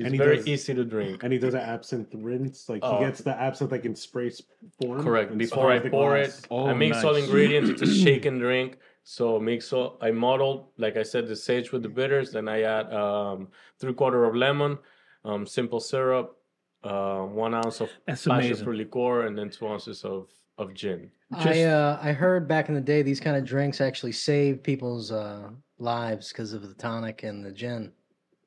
[0.00, 1.22] it's And he very does- easy to drink.
[1.22, 2.68] And he does an absinthe rinse.
[2.68, 2.98] Like Oh.
[2.98, 4.42] he gets the absinthe like in spray s-
[4.80, 5.02] form.
[5.02, 5.36] Correct.
[5.36, 6.40] Before I pour glass.
[6.40, 7.24] it, Oh, I mix all nice.
[7.24, 7.70] ingredients.
[7.70, 8.78] It's a shake and drink.
[9.04, 9.98] So mix all.
[10.00, 12.32] I muddled, like I said, the sage with the bitters.
[12.32, 13.48] Then I add um,
[13.78, 14.78] three quarter of lemon,
[15.24, 16.36] um, simple syrup,
[16.84, 18.64] uh, one ounce of That's passion amazing.
[18.64, 20.28] fruit liqueur, and then two ounces of
[20.58, 21.10] of gin.
[21.32, 25.10] I uh, I heard back in the day these kind of drinks actually save people's
[25.12, 25.48] uh,
[25.78, 27.92] lives because of the tonic and the gin.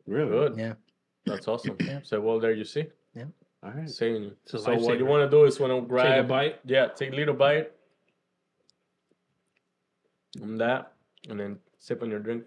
[0.05, 0.29] Really?
[0.29, 0.57] Good.
[0.57, 0.73] Yeah.
[1.25, 1.77] That's awesome.
[1.79, 1.99] Yeah.
[2.03, 2.85] So well, there you see.
[3.15, 3.25] Yeah.
[3.63, 3.89] All right.
[3.89, 4.15] Same.
[4.23, 4.37] you.
[4.43, 6.59] It's a So what you want to do is want to Take a bite.
[6.65, 7.71] yeah, take a little bite
[10.37, 10.93] from that,
[11.29, 12.43] and then sip on your drink.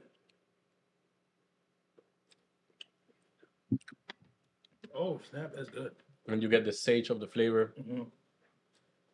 [4.94, 5.52] Oh snap!
[5.54, 5.92] That's good.
[6.28, 7.72] and you get the sage of the flavor.
[7.78, 7.96] Mhm.
[7.98, 8.12] You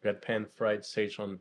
[0.02, 1.38] get pan fried sage on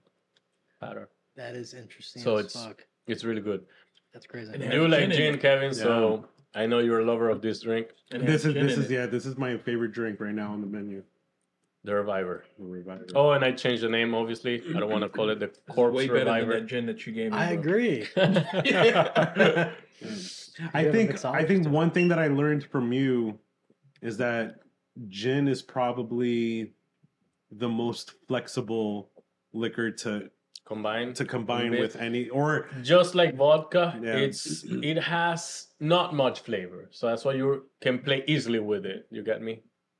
[0.79, 1.09] batter.
[1.35, 2.21] That is interesting.
[2.21, 2.85] So as it's- fuck.
[3.07, 3.65] It's really good.
[4.13, 4.53] That's crazy.
[4.53, 5.41] And it You like gin in gin, it.
[5.41, 8.91] Kevin, so I know you're a lover of this drink, And This is this is
[8.91, 8.93] it.
[8.93, 9.05] yeah.
[9.05, 11.03] This is my favorite drink right now on the menu.
[11.83, 12.43] the Reviver.
[12.59, 13.05] The Reviver.
[13.15, 14.13] Oh, and I changed the name.
[14.13, 16.85] Obviously, I don't want to call it the It's Corpse way better than that gin
[16.87, 17.37] that you gave me.
[17.37, 17.59] I bro.
[17.59, 18.07] agree.
[20.73, 21.71] I think I think huh?
[21.71, 23.39] one thing that I learned from you
[24.01, 24.55] is that
[25.09, 26.73] gin is probably
[27.51, 29.09] the most flexible
[29.53, 30.29] liquor to
[30.75, 34.15] Combined to combine With- with any or just like vodka, Yeah.
[34.25, 35.41] it's it has
[35.81, 37.47] not much flavor, so that's why you
[37.81, 39.05] can play easily with it.
[39.11, 39.53] You get me?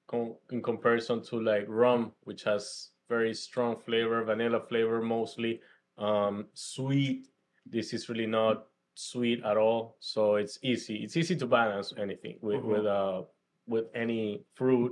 [0.07, 5.59] Com- in comparison to like rum, which has very strong flavor, vanilla flavor mostly,
[5.97, 7.27] um, sweet.
[7.65, 8.55] This is really not
[8.95, 10.95] sweet at all, so it's easy.
[11.03, 12.71] It's easy to balance anything with Mhm.
[12.73, 13.23] with uh
[13.67, 14.23] with any
[14.55, 14.91] fruit,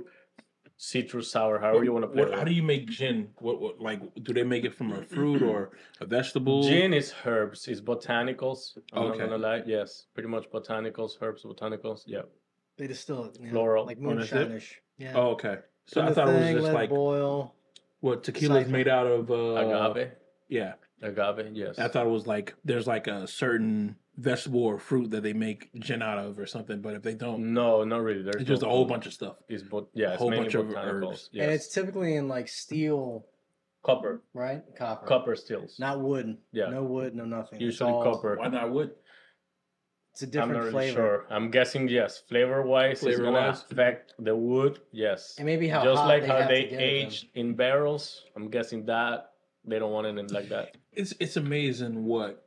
[0.90, 2.22] citrus, sour, however you want to play.
[2.22, 3.28] What, with how do you make gin?
[3.38, 6.62] What, what like do they make it from a fruit or a vegetable?
[6.62, 8.78] Gin is herbs, it's botanicals.
[8.94, 9.18] I'm Okay.
[9.18, 9.62] not gonna lie.
[9.66, 12.00] Yes, pretty much botanicals, herbs, botanicals.
[12.06, 12.22] Yeah.
[12.78, 13.36] They distill it.
[13.38, 13.50] Yeah.
[13.50, 13.84] Floral.
[13.84, 14.76] Like Oh, that's moonshinish.
[14.96, 15.12] Yeah.
[15.14, 15.58] Oh, okay.
[15.84, 17.54] So I the thought it was just like boil.
[18.00, 19.30] what tequila is made out of.
[19.30, 20.12] Uh, Agave.
[20.48, 21.78] Yeah, Agave, yes.
[21.78, 25.70] I thought it was like there's like a certain vegetable or fruit that they make
[25.80, 26.80] gin out of or something.
[26.80, 28.22] But if they don't, No, not really.
[28.22, 29.36] There's it's just a whole bunch of stuff.
[29.48, 31.10] It's bot- yeah, a whole bunch of botanicals.
[31.12, 31.30] herbs.
[31.32, 31.42] Yes.
[31.44, 33.26] And it's typically in like steel,
[33.82, 34.62] copper, right?
[34.76, 35.06] Copper.
[35.06, 35.78] copper stills.
[35.78, 36.36] Not wood.
[36.52, 36.68] Yeah.
[36.68, 37.60] No wood, no nothing.
[37.60, 38.36] Usually all- copper.
[38.36, 38.90] Why not wood?
[40.12, 40.96] It's a I'm different not really flavor.
[40.96, 41.26] sure.
[41.30, 42.22] I'm guessing yes.
[42.28, 43.64] Flavor wise, it's gonna Flavor-wise?
[43.70, 44.80] affect the wood.
[44.92, 45.36] Yes.
[45.38, 48.24] And maybe how Just hot like they how have they get it, age in barrels.
[48.36, 49.30] I'm guessing that
[49.64, 50.76] they don't want it in like that.
[50.92, 52.44] It's it's amazing what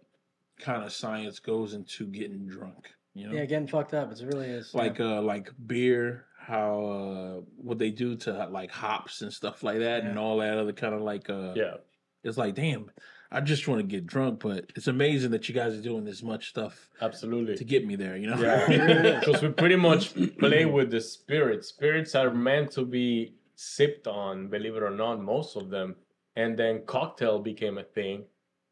[0.59, 2.91] kind of science goes into getting drunk.
[3.13, 3.33] You know.
[3.35, 4.11] Yeah, getting fucked up.
[4.11, 4.73] It really is.
[4.73, 9.79] like uh like beer how uh what they do to like hops and stuff like
[9.79, 11.75] that and all that other kind of like uh Yeah.
[12.23, 12.91] it's like damn
[13.31, 16.21] i just want to get drunk but it's amazing that you guys are doing this
[16.21, 17.55] much stuff Absolutely.
[17.55, 21.69] to get me there you know Yeah, because we pretty much play with the spirits.
[21.69, 25.95] Spirits are meant to be sipped on, believe it or not, most of them.
[26.35, 28.25] And then cocktail became a thing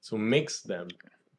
[0.10, 0.90] to mix them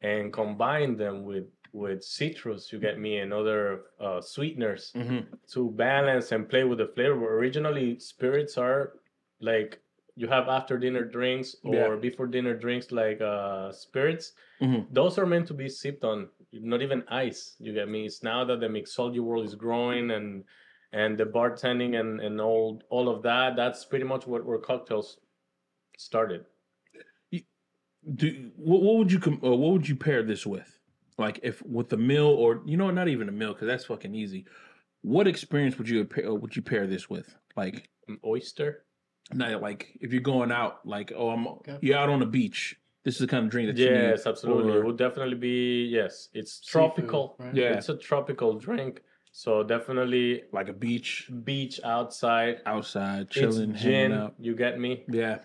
[0.03, 2.71] and combine them with with citrus.
[2.71, 5.19] You get me, and other uh, sweeteners hmm
[5.53, 7.37] to balance and play with the flavor.
[7.37, 8.93] Originally, spirits are
[9.41, 9.79] like
[10.15, 11.95] you have after dinner drinks or Yeah.
[11.99, 14.33] before dinner drinks like uh, spirits.
[14.61, 14.85] Mhm.
[14.91, 17.55] Those are meant to be sipped on, not even ice.
[17.59, 18.05] You get me?
[18.05, 20.43] It's now that the mixology world is growing and
[20.91, 23.55] and the bartending and and all all of that.
[23.55, 25.19] That's pretty much what where cocktails
[25.97, 26.45] started.
[28.15, 30.79] Do what, what would you com- uh, what would you pair this with
[31.17, 34.13] like if with a meal or you know not even a meal because that's fucking
[34.15, 34.45] easy
[35.01, 38.85] what experience would you pair, would you pair this with like An oyster.
[39.33, 41.77] not like if you're going out like oh i'm Okay.
[41.81, 42.75] you're out on the beach
[43.05, 44.09] This is the kind of drink that you need.
[44.15, 44.71] Yes, absolutely.
[44.73, 46.29] Or- It would definitely be yes.
[46.33, 47.35] It's tropical.
[47.37, 47.53] right?
[47.53, 47.73] Yeah.
[47.77, 49.01] It's a tropical drink.
[49.33, 52.55] So definitely like a beach beach outside.
[52.65, 54.11] outside, It's chilling, gin.
[54.11, 54.33] hanging out.
[54.39, 55.03] You get me?
[55.21, 55.39] Yeah,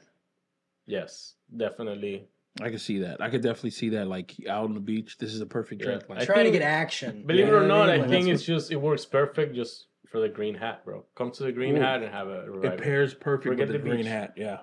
[0.87, 1.35] Yes,
[1.65, 2.29] definitely.
[2.61, 3.21] I can see that.
[3.21, 4.09] I could definitely see that.
[4.09, 5.87] Like out on the beach, this is a perfect Yeah.
[5.89, 6.05] drink.
[6.11, 7.25] I Like, Trying to get action.
[7.27, 10.21] Believe you it or not, I I think it's just it works perfect just for
[10.21, 11.05] the green hat, bro.
[11.15, 11.81] Come to the green Ooh.
[11.81, 14.35] hat and have a it pairs perfect Forget with the, the green hat.
[14.37, 14.61] Yeah,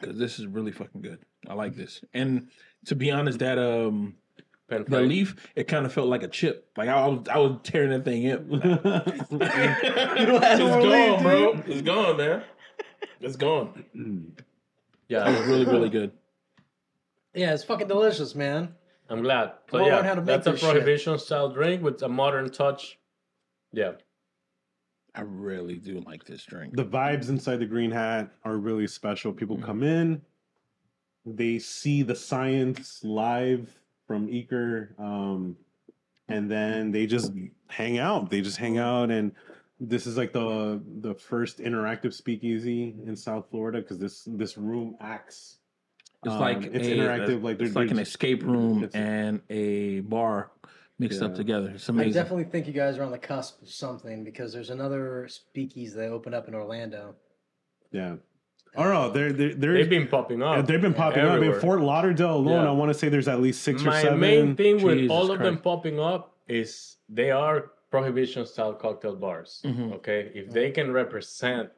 [0.00, 1.20] because this is really fucking good.
[1.48, 2.02] I like this.
[2.12, 2.48] And
[2.86, 4.16] to be honest, that um
[4.68, 6.70] Pen the leaf, it kind of felt like a chip.
[6.76, 8.40] Like I was, I was tearing that thing up.
[8.50, 9.28] it's
[10.58, 11.62] gone, bro.
[11.66, 12.42] It's gone, man.
[13.20, 14.32] It's gone.
[15.08, 16.12] Yeah, it was really, really good.
[17.34, 18.74] yeah, it's fucking delicious, man.
[19.10, 19.52] I'm glad.
[19.70, 20.70] So We'll yeah, learn how to make that's a this shit.
[20.70, 22.98] prohibition style drink with a modern touch.
[23.72, 23.92] Yeah,
[25.14, 26.74] I really do like this drink.
[26.76, 29.32] the vibes inside the green hat are really special.
[29.32, 29.66] People Mm-hmm.
[29.66, 30.22] come in,
[31.26, 33.76] they see the science live
[34.06, 35.56] from Iker, um,
[36.28, 37.32] and then they just
[37.68, 38.30] hang out.
[38.30, 39.32] They just hang out, and
[39.80, 44.96] this is like the the first interactive speakeasy in South Florida because this this room
[45.00, 45.58] acts.
[46.24, 47.42] It's um, like it's a- interactive.
[47.42, 50.52] Like It's like an escape room It's- and a bar
[50.98, 51.72] mixed up together.
[51.74, 55.26] It's I definitely think you guys are on the cusp of something because there's another
[55.28, 57.16] speakeasy that opened up in Orlando.
[57.92, 58.16] yeah.
[58.76, 60.66] Oh no, they're they're, they're they've been popping Yeah, up.
[60.66, 61.56] they've been popping up everywhere.
[61.56, 62.64] in Fort Lauderdale alone.
[62.64, 62.68] Yeah.
[62.70, 64.14] I want to say there's at least six or seven.
[64.18, 68.74] My main thing with Jesus all of them popping up is they are prohibition style
[68.74, 69.62] cocktail bars.
[69.64, 69.92] Mhm.
[69.98, 71.68] Okay, if they can represent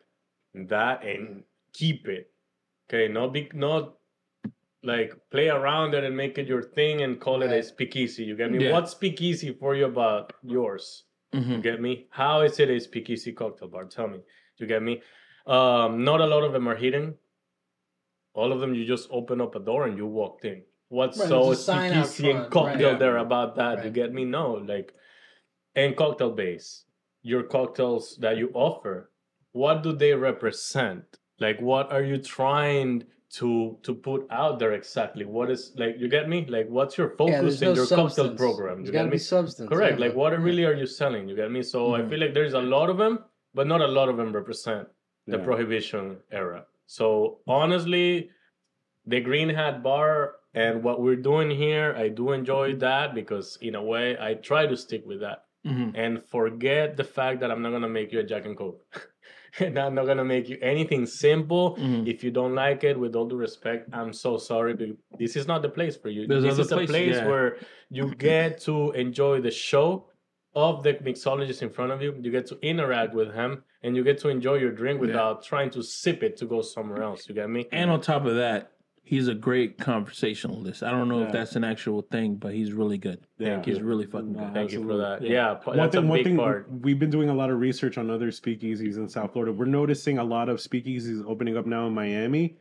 [0.72, 1.44] that and
[1.80, 2.24] keep it,
[2.88, 3.84] okay, not be not
[4.92, 7.64] like play around it and make it your thing and call it a Right.
[7.74, 8.22] speakeasy.
[8.30, 8.58] You get me?
[8.64, 8.72] Yeah.
[8.74, 10.84] What's speakeasy for you about yours?
[11.32, 11.62] You Mhm.
[11.68, 11.92] get me?
[12.20, 13.84] How is it a speakeasy cocktail bar?
[13.96, 14.20] Tell me.
[14.58, 14.94] You get me?
[15.56, 17.04] Um, not a lot of them are hidden.
[18.38, 20.58] All of them, you just open up a door and you walked in.
[20.88, 22.98] What's Right, so speakeasy and cocktail right.
[23.04, 23.84] there about that?
[23.84, 24.24] You get me?
[24.24, 24.44] No,
[24.74, 24.94] like,
[25.76, 26.84] and cocktail base,
[27.22, 29.10] your cocktails that you offer,
[29.52, 31.04] what do they represent?
[31.38, 33.04] Like, what are you trying
[33.38, 35.24] to to put out there exactly?
[35.24, 35.96] What is like?
[35.98, 36.46] You get me?
[36.48, 38.16] Like, what's your focus there's in no your substance.
[38.16, 38.76] cocktail program?
[38.78, 39.34] There's You got to get be me?
[39.36, 39.68] substance.
[39.68, 39.98] Correct.
[39.98, 40.06] yeah.
[40.06, 41.28] Like, what really are you selling?
[41.28, 41.62] You get me?
[41.62, 42.08] So I Mhm.
[42.10, 43.24] feel like there's a lot of them,
[43.54, 44.88] but not a lot of them represent
[45.26, 45.44] the Yeah.
[45.44, 46.66] prohibition era.
[46.86, 48.30] So honestly,
[49.06, 53.74] the green hat bar and what we're doing here, I do enjoy that because in
[53.74, 55.92] a way I try to stick with that Mhm.
[55.94, 58.80] and forget the fact that I'm not gonna make you a Jack and Coke.
[59.58, 61.76] and I'm not gonna make you anything simple.
[61.76, 62.06] Mhm.
[62.06, 64.88] If you don't like it, with all due respect, I'm so sorry, but
[65.18, 66.26] this is not the place for you.
[66.26, 67.26] There's this is a places, place yeah.
[67.28, 67.56] where
[67.90, 70.06] you get to enjoy the show
[70.54, 72.14] of the mixologist in front of you.
[72.20, 75.06] You get to interact with him, and you get to enjoy your drink Yeah.
[75.06, 77.28] without trying to sip it to go somewhere else.
[77.28, 77.66] You get me?
[77.72, 78.72] And on top of that,
[79.08, 80.82] he's a great conversationalist.
[80.82, 83.20] I don't know if that's an actual thing, but he's really good.
[83.38, 83.62] Yeah.
[83.64, 84.52] He's really fucking No, good.
[84.54, 85.22] Thank you for that.
[85.22, 85.30] Yeah.
[85.30, 86.66] Yeah, p- one thing, a one thing part.
[86.82, 89.52] we've been doing a lot of research on other speakeasies in South Florida.
[89.52, 92.56] We're noticing a lot of speakeasies opening up now in Miami,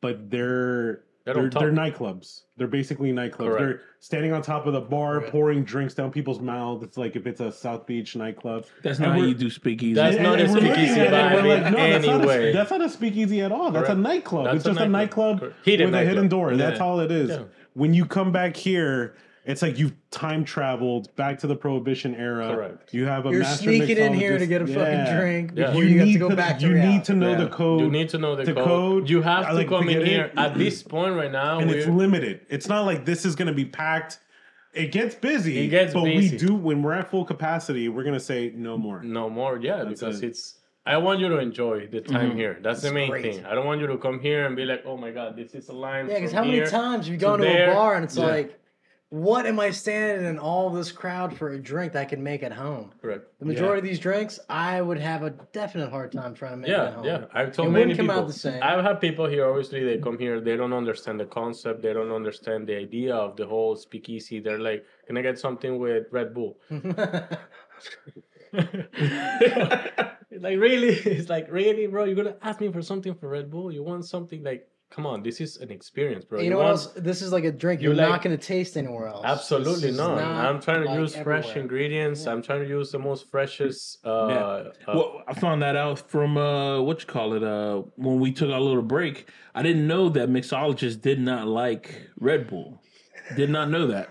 [0.00, 2.42] but they're They're they're, they're nightclubs.
[2.56, 3.36] They're basically nightclubs.
[3.38, 3.58] Correct.
[3.60, 5.30] They're standing on top of the bar, Right.
[5.30, 6.82] pouring drinks down people's mouths.
[6.82, 8.66] It's like if it's a South Beach nightclub.
[8.82, 9.94] That's And not how you do speakeasy.
[9.94, 12.70] That's And- not and a speakeasy at vibe we're like, no, that's not, a, that's
[12.70, 13.70] not a speakeasy at all.
[13.70, 14.46] That's a nightclub.
[14.46, 15.36] That's it's a just a nightclub.
[15.36, 15.66] nightclub Correct.
[15.66, 16.30] Hidden with a hidden nightclub.
[16.30, 16.56] door.
[16.56, 17.30] That's all it is.
[17.30, 17.42] Yeah.
[17.74, 19.14] When you come back here,
[19.44, 22.54] it's like you've time traveled back to the Prohibition era.
[22.54, 22.94] Correct.
[22.94, 24.74] You have a You're master sneaking in here to get a Yeah.
[25.04, 25.66] fucking drink Yeah.
[25.66, 26.92] before You you, get need to go back to you reality.
[26.94, 27.36] need to know Yeah.
[27.38, 27.80] the code.
[27.80, 28.64] You need to know the, the code.
[28.64, 30.32] code, You have I to like come in forget here it.
[30.38, 31.58] at this point right now.
[31.58, 32.40] and it's we're- limited.
[32.48, 34.18] It's not like this is going to be packed.
[34.74, 35.58] It gets busy.
[35.58, 36.30] It gets but busy.
[36.36, 37.88] we do when we're at full capacity.
[37.90, 39.02] We're going to say no more.
[39.02, 40.28] No more, yeah, That's because it.
[40.28, 40.58] it's.
[40.86, 42.36] I want you to enjoy the time Mhm.
[42.36, 42.58] here.
[42.60, 43.22] That's the It's main great.
[43.22, 43.44] thing.
[43.44, 45.68] I don't want you to come here and be like, "Oh my god, this is
[45.68, 47.70] a line." Yeah, because from how many here times have you to gone to there."
[47.70, 48.24] a bar and it's Yeah.
[48.26, 48.58] like,
[49.12, 52.42] what am I standing in all this crowd for a drink that I can make
[52.42, 52.92] at home?
[53.02, 53.26] Correct.
[53.40, 56.70] The majority of these drinks, I would have a definite hard time trying to make
[56.70, 57.04] at Yeah, home.
[57.04, 57.24] yeah.
[57.34, 58.62] I've told It many wouldn't come out the same.
[58.62, 59.46] I've had people here.
[59.46, 60.40] Obviously, they come here.
[60.40, 61.82] They don't understand the concept.
[61.82, 64.40] They don't understand the idea of the whole speakeasy.
[64.40, 66.56] They're like, "Can I get something with Red Bull?"
[68.52, 72.04] like really, it's like really, bro.
[72.04, 73.70] You're gonna ask me for something for Red Bull?
[73.70, 74.66] You want something like?
[74.94, 76.40] Come on, this is an experience, bro.
[76.40, 76.86] you know what else?
[76.88, 79.24] This is like a drink You you're like- not going to taste anywhere else.
[79.24, 80.16] Absolutely not.
[80.16, 82.26] not I'm trying to like use fresh ingredients.
[82.26, 82.32] Yeah.
[82.32, 84.04] I'm trying to use the most freshest.
[84.04, 84.92] Uh, Yeah.
[84.92, 87.42] uh, well, I found that out from uh, what you call it.
[87.42, 92.08] Uh, when we took our little break, I didn't know that mixologists did not like
[92.20, 92.82] Red Bull.
[93.34, 94.10] Did not know that.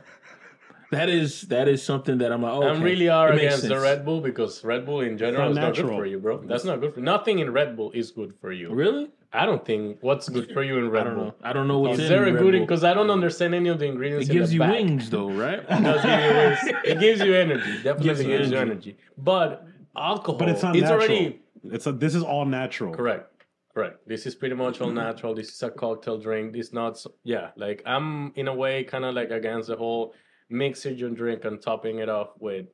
[0.92, 2.54] That is that is something that I'm like.
[2.54, 3.80] Oh, I'm really are It makes against the.
[3.80, 6.42] Red Bull because Red Bull in general is not good for you, bro.
[6.44, 8.74] That's not good for nothing in Red Bull is good for you.
[8.74, 9.10] Really?
[9.34, 11.26] I don't think what's good for you in I Red don't Bull.
[11.28, 11.36] know.
[11.42, 12.62] I don't know what's Is in there a Red good Bull.
[12.62, 14.28] because I don't understand any of the ingredients.
[14.28, 14.72] It in gives the you back.
[14.72, 15.60] wings, though, right?
[15.70, 16.60] It does give you wings.
[16.92, 17.74] It gives you energy.
[17.84, 18.72] Definitely Gives gives, you you energy.
[18.72, 18.98] energy.
[19.18, 19.66] But
[19.96, 21.00] alcohol, But it's not it's natural.
[21.00, 22.94] already It's a, this is all natural.
[22.94, 23.28] correct.
[23.74, 24.06] Correct.
[24.06, 25.34] This is pretty much all natural.
[25.34, 26.52] This is a cocktail drink.
[26.52, 27.52] This not so, yeah.
[27.56, 30.14] Like I'm in a way kind of like against the whole
[30.50, 32.66] mixing your drink and topping it off with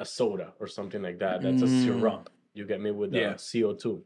[0.00, 1.42] a soda or something like that.
[1.42, 1.84] That's a Mm.
[1.84, 2.30] syrup.
[2.54, 3.34] You get me with the Yeah.
[3.34, 4.02] CO2.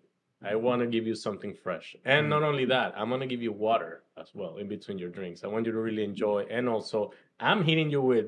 [0.51, 1.97] I want to give you something fresh.
[2.05, 5.11] And not only that, I'm going to give you water as well in between your
[5.11, 5.43] drinks.
[5.45, 6.47] I want you to really enjoy.
[6.51, 8.27] And also, I'm hitting you with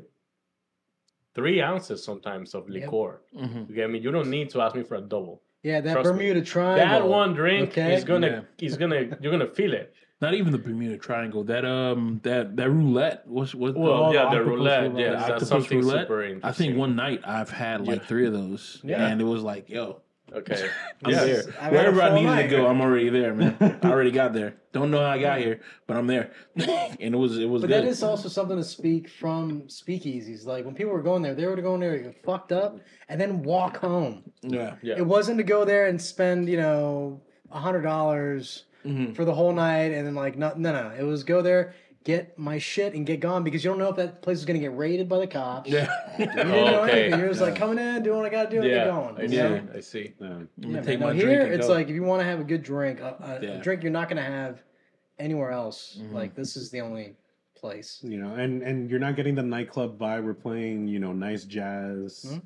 [1.35, 2.83] three ounces sometimes of Yep.
[2.83, 3.21] liqueur.
[3.37, 3.99] hmm You get me?
[3.99, 5.43] You don't need to ask me for a double.
[5.63, 6.19] Yeah, that Trust me.
[6.19, 6.87] Bermuda Triangle.
[7.01, 7.95] That one drink okay?
[7.95, 8.67] is gonna Yeah.
[8.67, 9.95] is gonna you're gonna feel it.
[10.21, 11.45] Not even the Bermuda Triangle.
[11.45, 13.23] That um that that roulette.
[13.27, 13.77] What's what?
[13.77, 14.83] Well, Oh, yeah, the the roulette.
[14.91, 14.99] roulette.
[15.13, 16.07] Yes, that's something roulette?
[16.07, 16.49] super interesting.
[16.49, 18.07] I think one night I've had like Yeah.
[18.07, 19.07] three of those, Yeah.
[19.07, 20.01] and it was like, yo,
[20.33, 20.69] Okay.
[21.05, 21.25] I'm Yeah.
[21.25, 21.43] there.
[21.61, 23.57] I've Wherever a I full needed to go, I'm already there, man.
[23.83, 24.55] I already got there.
[24.73, 27.69] Don't know how I got here, but I'm there, and it was it was But
[27.69, 27.85] good.
[27.85, 30.45] that is also something to speak from speakeasies.
[30.45, 32.79] Like when people were going there, they were to go in there, get fucked up,
[33.09, 34.31] and then walk home.
[34.43, 34.75] yeah.
[34.83, 34.97] Yeah.
[34.99, 37.21] It wasn't to go there and spend, you know,
[37.51, 39.17] a hundred dollars Mhm.
[39.17, 40.93] for the whole night and then like no, no, no.
[40.97, 41.75] It was go there,
[42.05, 44.59] get my shit, and get gone because you don't know if that place is gonna
[44.59, 45.69] get raided by the cops.
[45.71, 45.89] Yeah.
[46.19, 47.03] You didn't know Okay.
[47.03, 47.21] anything.
[47.21, 48.85] You're just like coming in, doing what I gotta do, and get Yeah.
[48.87, 49.17] going.
[49.19, 49.37] I you see.
[49.37, 49.63] know?
[49.75, 50.13] I see.
[50.21, 50.27] Yeah.
[50.27, 51.73] I'm Yeah, gonna take No, my here drink and it's go.
[51.75, 53.51] like if you want to have a good drink, a, a, Yeah.
[53.55, 54.63] a drink you're not gonna have
[55.19, 55.99] anywhere else.
[56.01, 56.13] Mhm.
[56.13, 57.17] Like this is the only
[57.55, 58.01] place.
[58.03, 60.25] You know, and and you're not getting the nightclub vibe.
[60.25, 62.43] We're playing, you know, nice jazz, Mhm.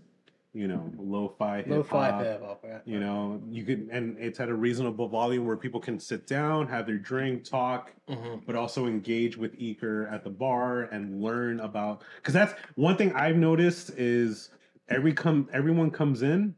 [0.54, 2.22] You know, lo-fi hip hop.
[2.22, 2.62] hip hop.
[2.62, 2.78] yeah.
[2.84, 6.66] You know, you could, and it's at a reasonable volume where people can sit down,
[6.68, 8.44] have their drink, talk, Mhm.
[8.44, 12.02] but also engage with Iker at the bar and learn about.
[12.16, 14.50] Because that's one thing I've noticed is
[14.90, 16.54] every come everyone comes in,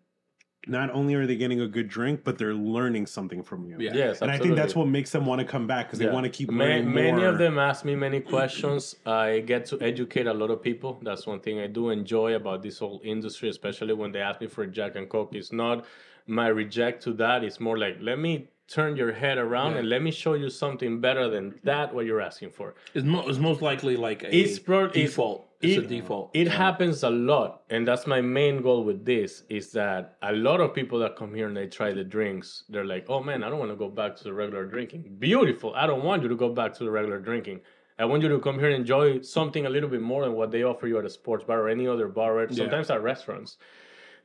[0.66, 3.76] not only are they getting a good drink, but they're learning something from you.
[3.78, 3.92] Yeah.
[3.94, 6.08] Yes, And I think that's what makes them want to come back because Yeah.
[6.08, 6.94] they want to keep Ma- learning more.
[6.94, 8.96] Many of them ask me many questions.
[9.06, 10.98] I get to educate a lot of people.
[11.02, 14.46] That's one thing I do enjoy about this whole industry, especially when they ask me
[14.46, 15.34] for Jack and Coke.
[15.34, 15.84] It's not
[16.26, 17.44] my reject to that.
[17.44, 19.80] It's more like, let me turn your head around Yeah.
[19.80, 22.74] and let me show you something better than that, what you're asking for.
[22.94, 25.40] It's, mo- it's most likely like a It's pro- default.
[25.42, 26.30] It's, it- a default.
[26.34, 26.52] It Yeah.
[26.52, 30.74] happens a lot, and that's my main goal with this is that a lot of
[30.74, 33.58] people that come here and they try the drinks, they're like, "Oh man, I don't
[33.58, 35.72] want to go back to the regular drinking." Beautiful.
[35.74, 37.60] I don't want you to go back to the regular drinking.
[37.98, 40.50] I want you to come here and enjoy something a little bit more than what
[40.50, 43.56] they offer you at a sports bar or any other bar, or sometimes at restaurants.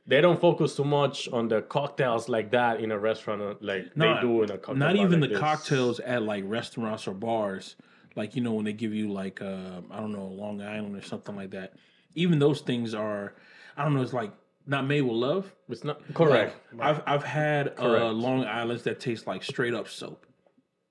[0.06, 3.96] They don't focus too much on the cocktails like that in a restaurant, uh, like
[3.96, 5.38] No, they do in a cocktail Not even like the this.
[5.38, 7.76] cocktails at like restaurants or bars.
[8.16, 11.02] Like you know when they give you like uh, I don't know Long Island or
[11.02, 11.74] something like that.
[12.14, 13.34] Even those things are
[13.76, 14.02] I don't know.
[14.02, 14.32] It's like
[14.66, 15.52] not made with love.
[15.68, 16.56] It's not correct.
[16.72, 20.26] Like, I've I've had uh, Long Island's that taste like straight up soap.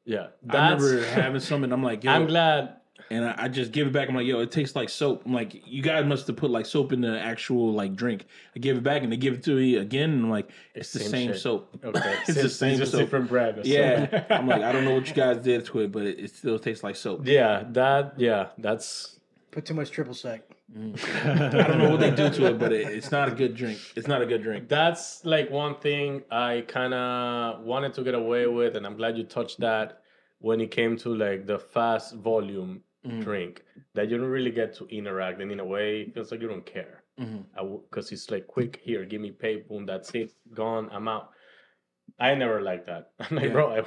[0.05, 2.78] Yeah, I remember having some and I'm like, I'm glad
[3.11, 4.07] and I, I just give it back.
[4.09, 5.23] I'm like, yo, it tastes like soap.
[5.25, 8.25] I'm like, you guys must have put like soap in the actual like drink.
[8.55, 10.11] I give it back and they give it to me again.
[10.11, 11.77] And I'm like, it's the Same same, soap.
[11.83, 13.01] Okay, it's the same just soap.
[13.01, 13.65] different brand.
[13.65, 14.25] Yeah.
[14.29, 16.59] I'm like, I don't know what you guys did to it, but it, it still
[16.59, 17.21] tastes like soap.
[17.25, 19.15] yeah, that yeah, that's
[19.51, 20.41] Put too much triple sec.
[20.71, 20.93] Mm.
[21.25, 23.79] I don't know what they do to it, but it, it's not a good drink.
[23.95, 24.69] It's not a good drink.
[24.69, 29.17] that's like one thing I kind of wanted to get away with, and I'm glad
[29.17, 30.01] you touched that
[30.37, 33.23] when it came to like the fast volume Mm.
[33.23, 36.41] drink that you don't really get to interact, and in a way, it feels like
[36.41, 37.03] you don't care
[37.81, 41.31] because it's like quick here, give me pay, boom, that's it, gone, I'm out.
[42.19, 43.11] I never like that.
[43.19, 43.51] I'm like, Yeah.
[43.53, 43.79] bro, I,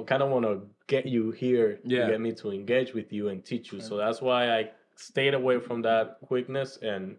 [0.00, 2.06] I kind of want to get you here Yeah.
[2.06, 3.80] to get me to engage with you and teach you.
[3.80, 7.16] So that's why I stayed away from that quickness and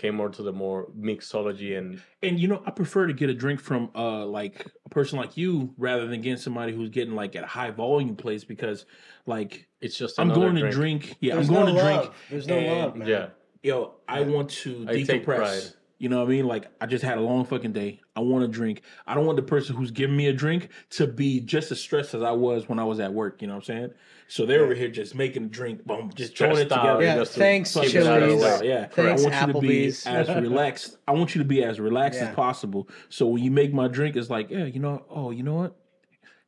[0.00, 3.34] came more to the more mixology and And you know, I prefer to get a
[3.34, 7.36] drink from uh like a person like you rather than getting somebody who's getting like
[7.36, 8.86] at a high volume place because
[9.26, 11.02] like it's just I'm another going to drink.
[11.02, 11.16] drink.
[11.20, 12.02] Yeah, There's I'm going no to love.
[12.04, 12.14] drink.
[12.30, 13.08] There's no and- love, man.
[13.08, 13.26] Yeah,
[13.62, 15.74] Yo, I want to I take decompress.
[16.00, 16.04] Pride.
[16.04, 16.46] You know what I mean?
[16.46, 18.00] Like I just had a long fucking day.
[18.16, 18.82] I want to drink.
[19.06, 22.14] I don't want the person who's giving me a drink to be just as stressed
[22.14, 23.40] as I was when I was at work.
[23.42, 23.90] You know what I'm saying?
[24.28, 27.02] So they're over here just making a drink, boom, just throwing it together.
[27.02, 28.62] Yeah, just to thanks, Fucking get out Chili's.
[28.62, 30.06] Yeah, Thanks, I want you to be Applebee's.
[30.06, 30.98] as relaxed.
[31.08, 32.28] I want you to be as relaxed Yeah.
[32.28, 32.88] as possible.
[33.08, 35.76] So when you make my drink, it's like, yeah, you know, oh, you know what?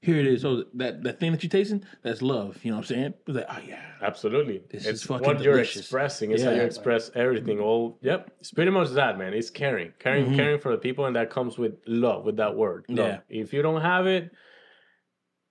[0.02, 0.42] Here it is.
[0.42, 2.58] So that that thing that you're tasting, that's love.
[2.64, 3.14] You know what I'm saying?
[3.26, 4.62] It's like, oh yeah, absolutely.
[4.68, 5.82] This it's is fucking what you're delicious.
[5.82, 6.32] expressing.
[6.32, 6.56] It's how Yeah.
[6.56, 7.60] you express everything.
[7.60, 8.30] All yep.
[8.40, 9.32] It's pretty much that, man.
[9.32, 10.36] It's caring, caring, Mhm.
[10.36, 12.24] caring for the people, and that comes with love.
[12.24, 13.06] With that word, love.
[13.06, 13.20] Yeah.
[13.42, 14.32] If you don't have it,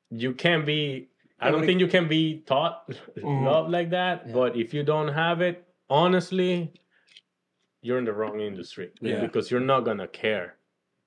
[0.09, 1.09] you can't be.
[1.39, 2.87] I don't think you can be taught
[3.17, 3.45] Mhm.
[3.45, 4.27] love like that.
[4.27, 4.33] Yeah.
[4.33, 6.73] But if you don't have it, honestly,
[7.81, 9.21] you're in the wrong industry Yeah.
[9.21, 10.57] because you're not gonna care,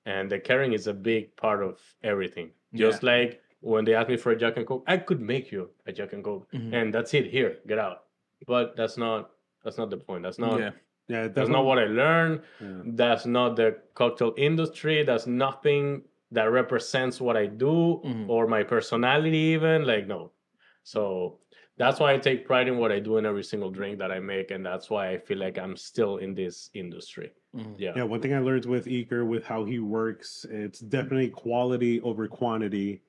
[0.05, 2.51] and the caring is a big part of everything.
[2.75, 5.69] Just like when they asked me for a Jack and Coke, I could make you
[5.87, 6.73] a Jack and Coke, Mhm.
[6.73, 7.25] and that's it.
[7.27, 8.03] Here, get out.
[8.47, 9.31] But that's not
[9.63, 10.23] that's not the point.
[10.23, 10.71] That's not yeah.
[11.07, 12.41] Yeah, that's not what I learned.
[12.59, 12.81] Yeah.
[12.85, 15.03] That's not the cocktail industry.
[15.03, 18.27] That's nothing that represents what I do Mhm.
[18.27, 19.85] or my personality, even.
[19.85, 20.31] Like, no.
[20.83, 21.39] So
[21.77, 24.19] that's why I take pride in what I do in every single drink that I
[24.19, 24.51] make.
[24.51, 27.31] And that's why I feel like I'm still in this industry.
[27.55, 27.75] Mhm.
[27.77, 27.93] Yeah.
[27.97, 32.27] Yeah, one thing I learned with Iker, with how he works, it's definitely quality over
[32.27, 33.01] quantity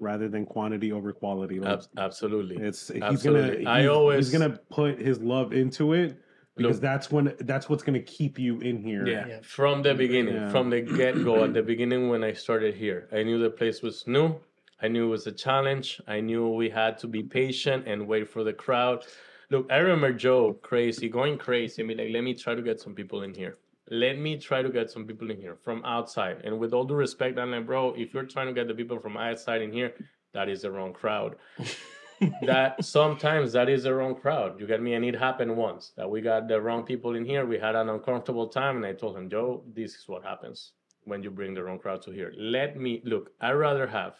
[0.00, 1.60] rather than quantity over quality.
[1.60, 2.56] Like, Ab- absolutely.
[2.56, 3.64] it's he's absolutely.
[3.64, 6.16] gonna I always- he's gonna put his love into it
[6.56, 9.06] because Look- that's when that's what's gonna keep you in here.
[9.06, 9.26] Yeah.
[9.28, 9.38] Yeah.
[9.42, 10.48] From the beginning, Yeah.
[10.48, 13.80] from the get go, at the beginning when I started here, I knew the place
[13.82, 14.34] was new.
[14.80, 16.00] I knew it was a challenge.
[16.06, 19.04] I knew we had to be patient and wait for the crowd.
[19.50, 22.80] Look, I remember Joe crazy, going crazy, and be like, let me try to get
[22.80, 23.56] some people in here.
[23.90, 26.42] Let me try to get some people in here from outside.
[26.44, 28.98] And with all due respect, I'm like, bro, if you're trying to get the people
[28.98, 29.94] from outside in here,
[30.34, 31.36] that is the wrong crowd.
[32.42, 34.60] that sometimes that is the wrong crowd.
[34.60, 34.94] You get me?
[34.94, 37.46] And it happened once that we got the wrong people in here.
[37.46, 40.72] We had an uncomfortable time, and I told him, Joe, this is what happens
[41.04, 42.34] when you bring the wrong crowd to here.
[42.36, 43.30] Let me look.
[43.40, 44.14] I'd rather have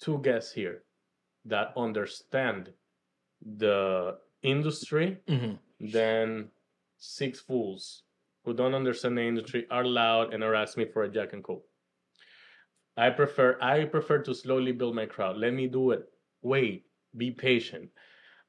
[0.00, 0.82] two guests here
[1.44, 2.72] that understand
[3.42, 5.58] the industry Mhm.
[5.92, 6.50] than
[6.98, 8.02] six fools
[8.44, 11.44] who don't understand the industry are loud and are asking me for a Jack and
[11.44, 11.66] Coke.
[12.96, 15.36] I prefer I prefer to slowly build my crowd.
[15.38, 16.08] Let me do it.
[16.42, 16.86] Wait,
[17.16, 17.90] be patient.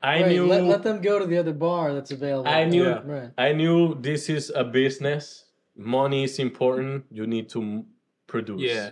[0.01, 2.49] I Right, knew let, let them go to the other bar that's available.
[2.49, 3.01] I knew- Yeah.
[3.05, 3.31] Right.
[3.37, 5.45] I knew this is a business.
[5.75, 7.05] Money is important.
[7.11, 7.85] You need to
[8.27, 8.61] produce.
[8.61, 8.91] Yeah.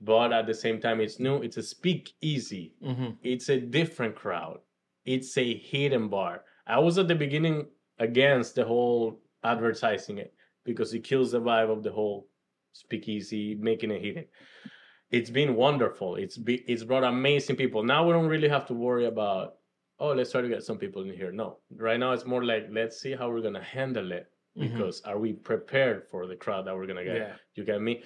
[0.00, 1.36] But at the same time, it's new.
[1.42, 2.74] It's a speakeasy.
[2.82, 3.16] Mhm.
[3.22, 4.60] It's a different crowd.
[5.04, 6.44] It's a hidden bar.
[6.66, 7.66] I was at the beginning
[7.98, 10.34] against the whole advertising it
[10.64, 12.28] because it kills the vibe of the whole
[12.72, 14.26] speakeasy, making it hidden.
[15.10, 16.16] It's been wonderful.
[16.16, 17.82] It's be, it's brought amazing people.
[17.82, 19.56] Now we don't really have to worry about
[20.00, 21.32] oh let's try to get some people in here.
[21.32, 24.70] No, right now it's more like let's see how we're gonna handle it Mhm.
[24.72, 27.16] because are we prepared for the crowd that we're gonna get?
[27.16, 27.36] Yeah.
[27.54, 28.02] You get me?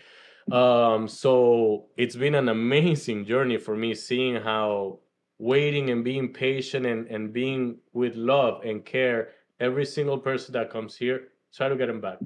[0.51, 4.99] Um, so it's been an amazing journey for me seeing how
[5.38, 9.30] waiting and being patient and, and being with love and care
[9.61, 12.18] every single person that comes here, try to get them back.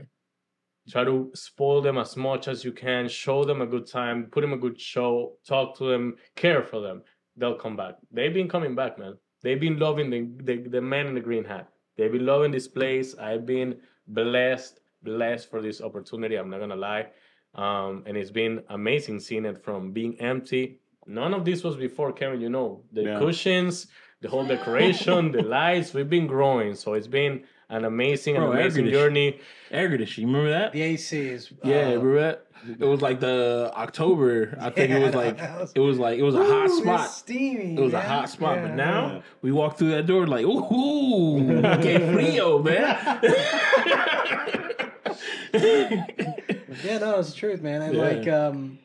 [0.88, 4.40] Try to spoil them as much as you can, show them a good time, put
[4.40, 7.02] them a good show, talk to them, care for them.
[7.36, 7.96] They'll come back.
[8.12, 9.18] They've been coming back, man.
[9.42, 11.68] They've been loving the, the, the man in the green hat.
[11.96, 13.16] They've been loving this place.
[13.18, 13.76] I've been
[14.08, 16.36] blessed, blessed for this opportunity.
[16.36, 17.08] I'm not gonna lie.
[17.57, 20.78] Um, and it's been amazing seeing it from being empty.
[21.07, 22.40] None of this was before, Kevin.
[22.40, 23.18] You know, the Yeah.
[23.18, 23.86] cushions,
[24.20, 25.94] the whole decoration, the lights.
[25.94, 29.40] We've been growing, so it's been an amazing, Bro, and amazing air journey.
[29.70, 30.28] Air conditioning.
[30.28, 30.72] You remember that?
[30.72, 31.52] The AC is.
[31.64, 32.42] Yeah, uh, remember that?
[32.80, 34.57] It was like the October.
[34.61, 36.78] I think it was like was- it was like it was a Ooh, hot it's
[36.78, 37.11] spot.
[37.11, 37.74] steamy.
[37.76, 38.74] It was a hot spot, but Yeah.
[38.74, 43.20] now we walk through that door like, ooh, que frio, man.
[46.84, 47.82] Yeah, no, it's the truth, man.
[47.82, 48.02] And Yeah.
[48.02, 48.78] like, um,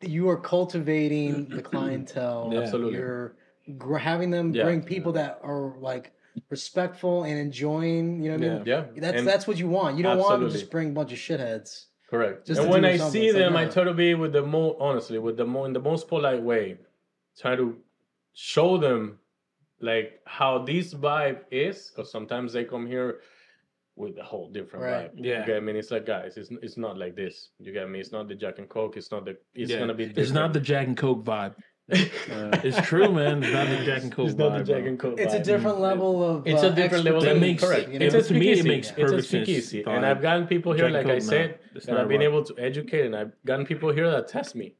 [0.00, 2.50] you are cultivating the clientele.
[2.52, 2.60] Yeah.
[2.60, 2.98] Absolutely.
[2.98, 3.36] You're
[3.78, 4.64] gr- having them Yeah.
[4.64, 6.12] bring people that are like
[6.50, 8.22] respectful and enjoying.
[8.22, 8.62] You know what I mean?
[8.66, 9.96] Yeah, That's and- that's what you want.
[9.96, 11.86] You don't want them to just bring a bunch of shitheads.
[12.08, 12.46] Correct.
[12.46, 15.18] Just and when I see like, them, I try to be with the most honestly,
[15.18, 16.76] with the more in the most polite way,
[17.38, 17.76] try to
[18.34, 19.18] show them
[19.80, 23.20] like how this vibe is, because sometimes they come here
[23.96, 25.14] with a whole different Right.
[25.14, 25.24] vibe.
[25.24, 25.40] Yeah.
[25.40, 25.70] You get me?
[25.70, 27.50] And it's like, guys, it's it's not like this.
[27.58, 28.00] You get me?
[28.00, 28.96] It's not the Jack and Coke.
[28.96, 29.36] It's not the.
[29.54, 29.78] It's Yeah.
[29.80, 30.04] gonna be.
[30.16, 30.60] It's not the.
[30.60, 31.54] Jack and Coke vibe.
[31.88, 33.42] It's true, man.
[33.42, 34.30] It's not the Jack and Coke vibe.
[34.30, 35.16] It's not the Jack and Coke.
[35.18, 35.24] Vibe.
[35.24, 36.46] It's a different level of.
[36.46, 37.20] It's uh, a different level.
[37.20, 37.88] That makes- correct.
[37.90, 38.06] you know?
[38.06, 39.46] It's Yeah, a to me, it makes It's perfect sense.
[39.46, 39.82] speakeasy.
[39.82, 41.28] Thought And I've gotten people here, Jack like I Coke, no.
[41.28, 42.28] said, That's and I've been right.
[42.28, 44.74] able to educate, and I've gotten people here that test me,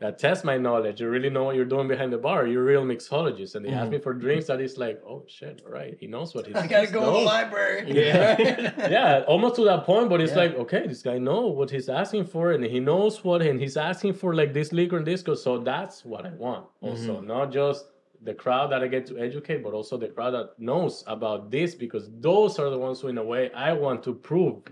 [0.00, 1.00] that test my knowledge.
[1.00, 2.46] You really know what you're doing behind the bar.
[2.46, 3.92] You're a real mixologist, and they ask Mhm.
[3.92, 6.56] me for drinks that is like, oh shit, all right, he knows what he's.
[6.64, 7.80] I gotta go to the library.
[8.02, 8.72] Yeah.
[8.96, 10.38] yeah, almost to that point, but it's Yeah.
[10.44, 13.76] like, okay, this guy knows what he's asking for, and he knows what, and he's
[13.76, 16.64] asking for like this liquor and this, 'cause- so that's what I want.
[16.80, 17.26] Also, Mm-hmm.
[17.26, 17.84] not just
[18.22, 21.74] the crowd that I get to educate, but also the crowd that knows about this,
[21.74, 24.62] because those are the ones who, in a way, I want to prove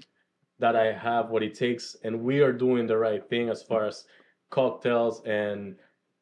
[0.59, 3.85] that I have what it takes, and we are doing the right thing as far
[3.87, 4.05] as
[4.51, 5.77] cocktails and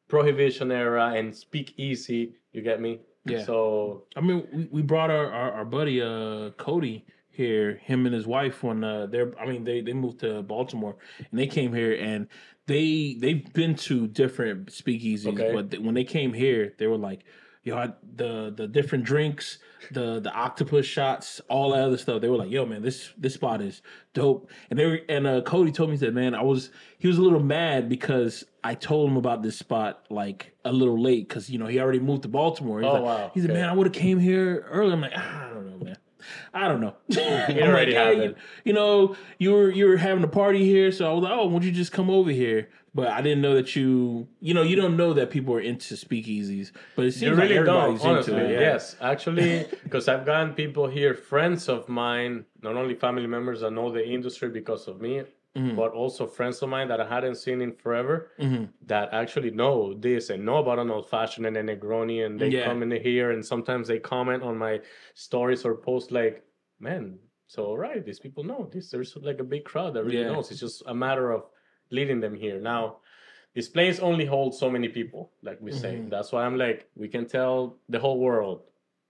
[0.07, 2.35] prohibition era and speak easy.
[2.53, 2.99] You get me?
[3.25, 3.43] Yeah.
[3.43, 8.15] So I mean, we, we brought our, our, our buddy uh Cody here, him and
[8.15, 10.95] his wife when uh they're I mean they they moved to Baltimore
[11.29, 12.27] and they came here and
[12.67, 15.53] they they've been to different speakeasies, Okay.
[15.53, 17.23] but th- when they came here, they were like,
[17.67, 19.59] yo, I, the the different drinks,
[19.91, 22.21] the the octopus shots, all that other stuff.
[22.21, 23.81] They were like, yo, man, this this spot is
[24.13, 24.49] dope.
[24.69, 27.21] And they were, and uh, Cody told me that, man, I was he was a
[27.21, 31.59] little mad because I told him about this spot like a little late because you
[31.59, 32.79] know he already moved to Baltimore.
[32.81, 33.31] He's Oh, like, wow.
[33.33, 33.59] He said, Okay.
[33.59, 34.93] man, I would have came here earlier.
[34.93, 35.97] I'm like, ah, I don't know, man.
[36.53, 36.95] I don't know.
[37.17, 38.35] I'm already like, hey, happened.
[38.65, 41.47] you know, you were you were having a party here, so I was like, oh,
[41.47, 42.69] won't you just come over here?
[42.97, 45.93] But I didn't know that you, you know, you don't know that people are into
[45.93, 48.33] speakeasies, but it seems You like really everybody's don't, honestly.
[48.33, 48.53] into it.
[48.53, 48.59] yeah.
[48.71, 53.69] Yes, actually, because I've gotten people here, friends of mine, not only family members that
[53.69, 55.21] know the industry because of me,
[55.55, 55.75] Mm-hmm.
[55.75, 58.15] but also friends of mine that I hadn't seen in forever
[58.85, 62.49] that actually know this and know about an old fashioned and a Negroni, and they
[62.49, 62.65] Yeah.
[62.65, 64.81] come in here and sometimes they comment on my
[65.15, 66.43] stories or post like,
[66.79, 67.17] "Man,
[67.47, 68.91] so all right, these people know this.
[68.91, 70.33] There's like a big crowd that really Yeah.
[70.33, 70.51] knows.
[70.51, 71.41] It's just a matter of
[71.91, 72.97] leading them here now."
[73.55, 75.95] This place only holds so many people, like we say.
[75.95, 76.09] Mm-hmm.
[76.09, 78.61] That's why I'm like, we can tell the whole world,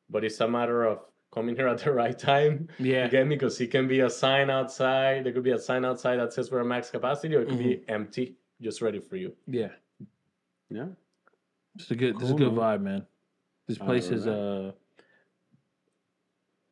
[0.10, 1.00] but it's a matter of
[1.34, 2.70] coming here at the right time.
[2.80, 3.04] Yeah.
[3.06, 3.36] You get me?
[3.36, 5.26] Because it can be a sign outside.
[5.26, 7.60] There could be a sign outside that says we're at max capacity, or it could
[7.60, 7.92] be Mm-hmm.
[7.94, 9.34] empty, just ready for you.
[9.48, 9.72] Yeah.
[10.70, 10.86] Yeah.
[11.76, 12.16] It's a good.
[12.16, 13.06] This is a Cool, good vibe, man.
[13.68, 14.72] This place is uh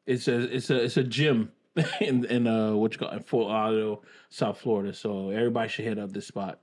[0.06, 1.52] It's a it's a it's a gym
[2.02, 4.94] in in uh what you call it, in Fort Lauderdale, South Florida.
[4.94, 6.60] So everybody should hit up this spot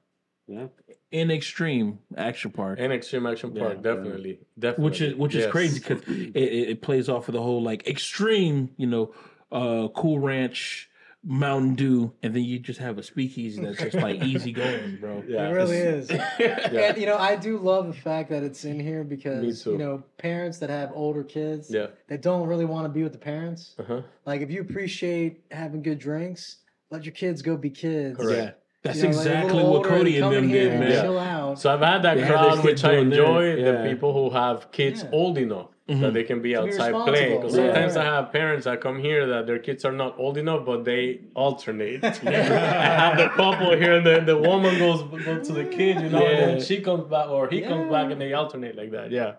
[0.46, 0.68] Yeah.
[1.10, 3.94] in Xtreme Action Park, In Xtreme Action Park, Yeah.
[3.94, 4.84] definitely, definitely.
[4.84, 7.86] which is which is crazy because it, it, it plays off of the whole like
[7.86, 9.14] extreme, you know,
[9.50, 10.88] uh Cool Ranch,
[11.24, 15.22] Mountain Dew, and then you just have a speakeasy that's just like easy going, bro.
[15.26, 16.70] Yeah, it really it's- is.
[16.74, 20.02] And you know, I do love the fact that it's in here because you know,
[20.18, 21.88] parents that have older kids Yeah.
[22.08, 23.76] that don't really want to be with the parents.
[23.78, 24.02] Uh-huh.
[24.26, 26.56] Like if you appreciate having good drinks,
[26.90, 28.16] let your kids go be kids.
[28.16, 28.36] Correct.
[28.36, 28.50] Yeah,
[28.82, 31.02] that's You know, exactly little what Cody and come them did, man.
[31.02, 31.60] Chill out.
[31.60, 33.54] So I've had that They have crowd, which I enjoy.
[33.54, 33.82] yeah.
[33.82, 35.10] The people who have kids Yeah.
[35.12, 35.68] old enough
[36.00, 36.14] that mm-hmm.
[36.14, 37.36] they can be outside playing.
[37.36, 37.74] Because responsible.
[37.74, 40.84] sometimes I have parents that come here that their kids are not old enough, but
[40.84, 42.02] they alternate.
[42.04, 46.08] I have the couple here, and then the woman goes goes to the kid, you
[46.08, 49.10] know, and then she comes back, or he comes back, and they alternate like that.
[49.10, 49.34] Yeah.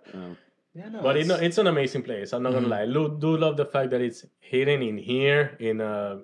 [0.73, 2.33] yeah, no, But it, it's- no, it's an amazing place.
[2.33, 2.71] I'm not gonna mm-hmm.
[2.71, 2.85] lie.
[2.85, 6.21] Lo- do love the fact that it's hidden in here in a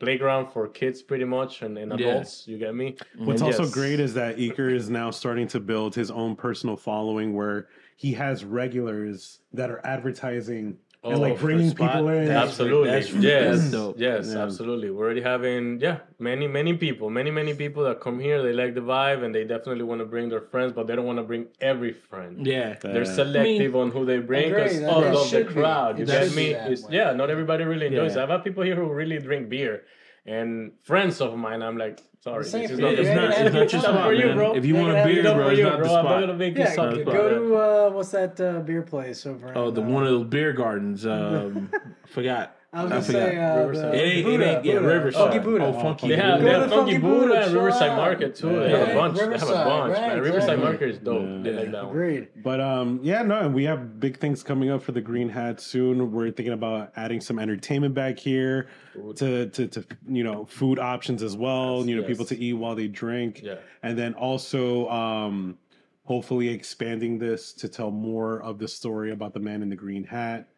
[0.00, 2.08] playground for kids, pretty much, and, and Yeah.
[2.08, 2.48] adults.
[2.48, 2.92] You get me?
[2.92, 3.26] Mm-hmm.
[3.26, 3.72] What's And also yes.
[3.72, 7.68] great is that Iker is now starting to build his own personal following where
[8.04, 10.66] he has regulars that are advertising
[11.02, 12.30] and Oh, like bringing people in.
[12.30, 12.88] Absolutely.
[12.90, 13.70] that's- yes.
[13.70, 13.98] that's.
[14.06, 14.42] Yes, Yeah.
[14.44, 14.88] absolutely.
[14.90, 18.72] We're already having yeah, many, many people, many, many people that come here, they like
[18.74, 21.26] the vibe and they definitely want to bring their friends, but they don't want to
[21.32, 22.46] bring every friend.
[22.46, 25.52] Yeah, They're Uh, selective on who they bring because that- all of the should be.
[25.54, 25.92] crowd.
[25.98, 26.46] You It get me?
[26.54, 26.96] that It's, way.
[26.98, 28.22] yeah, not everybody really enjoys Yeah.
[28.22, 29.76] I've had people here who really drink beer
[30.26, 33.72] and friends of mine, I'm like, sorry, this is not it's Yeah, not it's not
[33.72, 34.54] your spot, for you, bro.
[34.54, 35.86] If you want yeah, a beer, bro, it's not the bro.
[35.86, 36.20] I'm not spot.
[36.20, 37.04] gonna make you yeah, suffer.
[37.04, 39.52] go to uh, what's that uh, beer place over?
[39.56, 41.04] Oh, in, the uh, one of the beer gardens.
[41.10, 41.70] Um,
[42.06, 42.56] forgot.
[42.72, 43.28] I was I gonna forgot.
[43.30, 43.94] say uh, Riverside.
[43.94, 44.86] It ain't, it ain't yeah, Buddha.
[44.86, 45.20] Riverside.
[45.22, 45.64] Funky Buddha.
[45.64, 46.08] Oh, funky.
[46.08, 47.96] They have, Go they to have the Funky Funky Buddha Buddha, and Riverside.
[47.96, 48.48] Market too.
[48.60, 49.18] They have a bunch.
[49.18, 49.92] They have a bunch.
[49.92, 50.20] right, man.
[50.20, 50.64] Riverside exactly.
[50.64, 51.22] Market is dope.
[51.22, 51.42] Yeah.
[51.42, 51.90] They like that one.
[51.90, 52.28] Agreed.
[52.44, 55.60] But um, yeah, no, and we have big things coming up for the Green Hat
[55.60, 56.12] soon.
[56.12, 58.68] We're thinking about adding some entertainment back here
[59.16, 61.78] to to, to you know food options as well.
[61.78, 62.08] Yes, you know, yes.
[62.08, 63.56] people to eat while they drink, Yeah.
[63.82, 65.58] and then also um,
[66.04, 70.04] hopefully expanding this to tell more of the story about the man in the green
[70.04, 70.48] hat.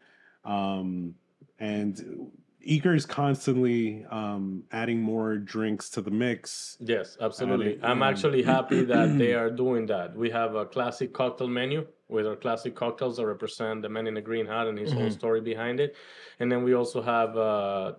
[0.45, 1.15] Um,
[1.63, 2.33] and
[2.69, 6.77] Iker is constantly um, adding more drinks to the mix.
[6.81, 7.81] Yes, absolutely.
[7.81, 10.17] Um, I'm actually happy that they are doing that.
[10.17, 14.15] We have a classic cocktail menu with our classic cocktails that represent the man in
[14.15, 15.95] the green hat and his whole story behind it.
[16.41, 17.93] And then we also have uh,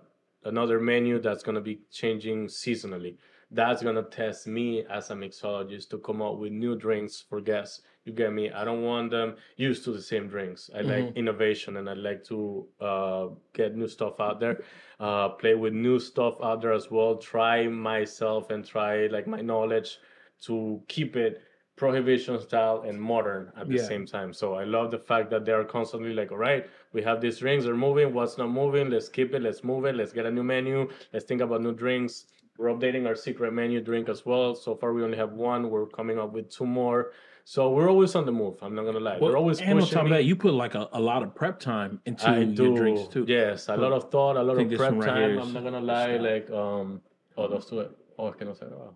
[0.44, 3.16] another menu that's going to be changing seasonally.
[3.50, 7.40] That's going to test me as a mixologist to come up with new drinks for
[7.40, 7.80] guests.
[8.04, 8.50] You get me?
[8.50, 10.70] I don't want them used to the same drinks.
[10.76, 14.62] I like innovation and I like to uh, get new stuff out there,
[15.00, 19.40] uh, play with new stuff out there as well, try myself and try like my
[19.40, 19.98] knowledge
[20.42, 21.40] to keep it
[21.76, 23.82] prohibition style and modern at the Yeah.
[23.82, 24.34] same time.
[24.34, 27.38] So I love the fact that they are constantly like, all right, we have these
[27.38, 30.30] drinks, they're moving, what's not moving, let's keep it, let's move it, let's get a
[30.30, 32.26] new menu, let's think about new drinks.
[32.56, 34.54] We're updating our secret menu drink as well.
[34.54, 35.70] So far, we only have one.
[35.70, 37.10] We're coming up with two more.
[37.46, 38.56] So we're always on the move.
[38.62, 39.18] I'm not gonna lie.
[39.18, 39.94] Well, we're always and on pushing.
[39.94, 40.16] top of me.
[40.16, 43.26] that, you put like a, a lot of prep time into I your drinks too.
[43.28, 45.30] Yes, a lot of thought, a lot of prep right time.
[45.30, 46.16] here I'm not gonna lie.
[46.16, 47.02] Like, um,
[47.36, 47.86] oh, those two.
[48.18, 48.64] Oh, es que no sé.
[48.72, 48.94] Oh.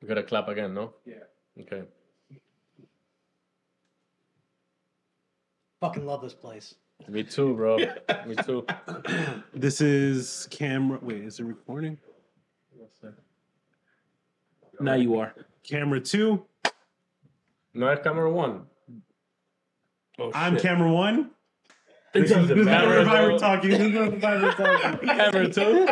[0.00, 0.94] We gotta clap again, no?
[1.06, 1.14] Yeah.
[1.60, 1.84] Okay.
[5.80, 6.74] Fucking love this place.
[7.08, 7.78] Me too, bro.
[8.26, 8.66] Me too.
[9.54, 10.98] This is camera.
[11.02, 11.98] Wait, is it recording?
[14.80, 15.34] Now you are.
[15.62, 16.44] Camera two.
[17.74, 18.66] No, es camera one.
[20.34, 20.62] I'm shit.
[20.62, 21.30] camera one.
[22.14, 22.88] It doesn't this matter.
[22.88, 23.38] the reviver though.
[23.38, 23.70] talking.
[23.70, 25.08] This is the reviver talking.
[25.08, 25.86] Camera two.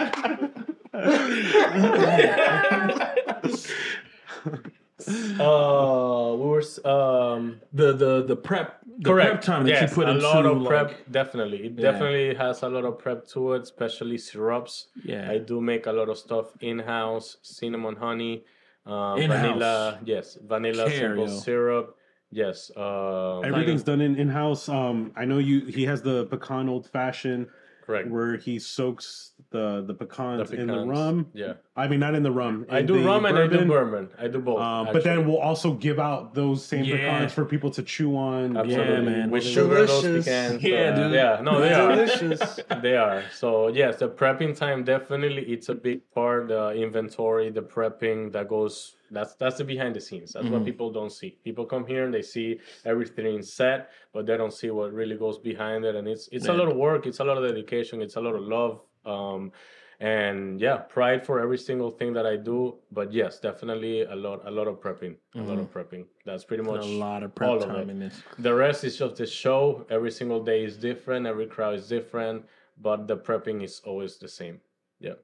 [5.40, 9.94] uh, we were um The the the prep the correct prep time that yes, you
[9.94, 11.11] put a into lot of like.
[11.11, 11.90] Definitely, it Yeah.
[11.90, 14.89] definitely has a lot of prep to it, especially syrups.
[15.05, 15.31] Yeah.
[15.31, 18.44] I do make a lot of stuff in house, cinnamon honey,
[18.86, 20.01] uh, vanilla.
[20.05, 21.39] Yes, vanilla Care, simple yo.
[21.39, 21.97] syrup.
[22.32, 24.69] Yes, uh, Everything's done in in house.
[24.69, 25.66] Um, I know you.
[25.66, 27.48] He has the pecan old fashioned
[27.91, 28.09] correct.
[28.09, 31.27] where he soaks the the pecans, The in the rum.
[31.35, 32.67] Yeah, I mean, not in the rum.
[32.71, 33.69] I do the rum and I do bourbon.
[33.69, 34.09] bourbon.
[34.19, 34.61] I do both.
[34.61, 36.97] Um, but then we'll also give out those same Yeah.
[36.97, 38.57] pecans for people to chew on.
[38.57, 39.05] Absolutely.
[39.05, 39.31] man.
[39.31, 39.53] With Delicious.
[39.55, 40.62] sugar, those pecans.
[40.62, 41.12] Yeah, uh, dude.
[41.12, 41.95] Yeah, no, they are.
[41.97, 42.61] Delicious.
[42.83, 43.25] they are.
[43.33, 46.49] So yes, the prepping time definitely it's a big part.
[46.49, 48.95] The inventory, the prepping that goes.
[49.11, 50.32] That's that's the behind the scenes.
[50.32, 51.39] That's what people don't see.
[51.43, 55.39] People come here and they see everything set, but they don't see what really goes
[55.39, 55.97] behind it.
[55.97, 57.07] And it's it's a lot of work.
[57.07, 58.03] It's a lot of dedication.
[58.03, 58.81] It's a lot of love.
[59.05, 59.53] Um,
[60.01, 62.77] and yeah, pride for every single thing that I do.
[62.91, 65.16] But yes, definitely a lot a lot of prepping.
[65.35, 66.07] A lot of prepping.
[66.24, 67.93] That's pretty much a lot of all prep of time it.
[67.93, 68.23] in this.
[68.39, 69.87] The rest is just the show.
[69.91, 71.27] Every single day is different.
[71.27, 72.45] Every crowd is different,
[72.81, 74.61] but the prepping is always the same.
[75.01, 75.15] Yeah.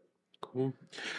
[0.56, 0.72] Cool.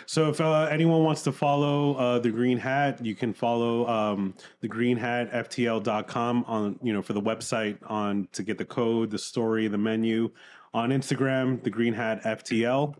[0.08, 4.34] So if uh, anyone wants to follow uh, the Green Hat, you can follow um,
[4.62, 9.12] the Green Hat FTL.com on you know for the website on to get the code,
[9.12, 10.32] the story, the menu.
[10.74, 12.96] On Instagram, the Green Hat FTL.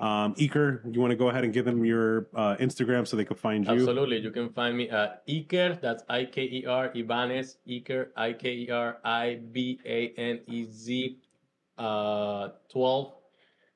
[0.00, 3.24] Um, Iker, you want to go ahead and give them your uh, Instagram so they
[3.24, 3.72] can find you?
[3.72, 4.18] Absolutely.
[4.18, 8.50] You can find me at Iker, that's I K E R, Ibanez, Iker, I K
[8.50, 11.18] E R I B A N E Z
[11.76, 13.12] uh, 12.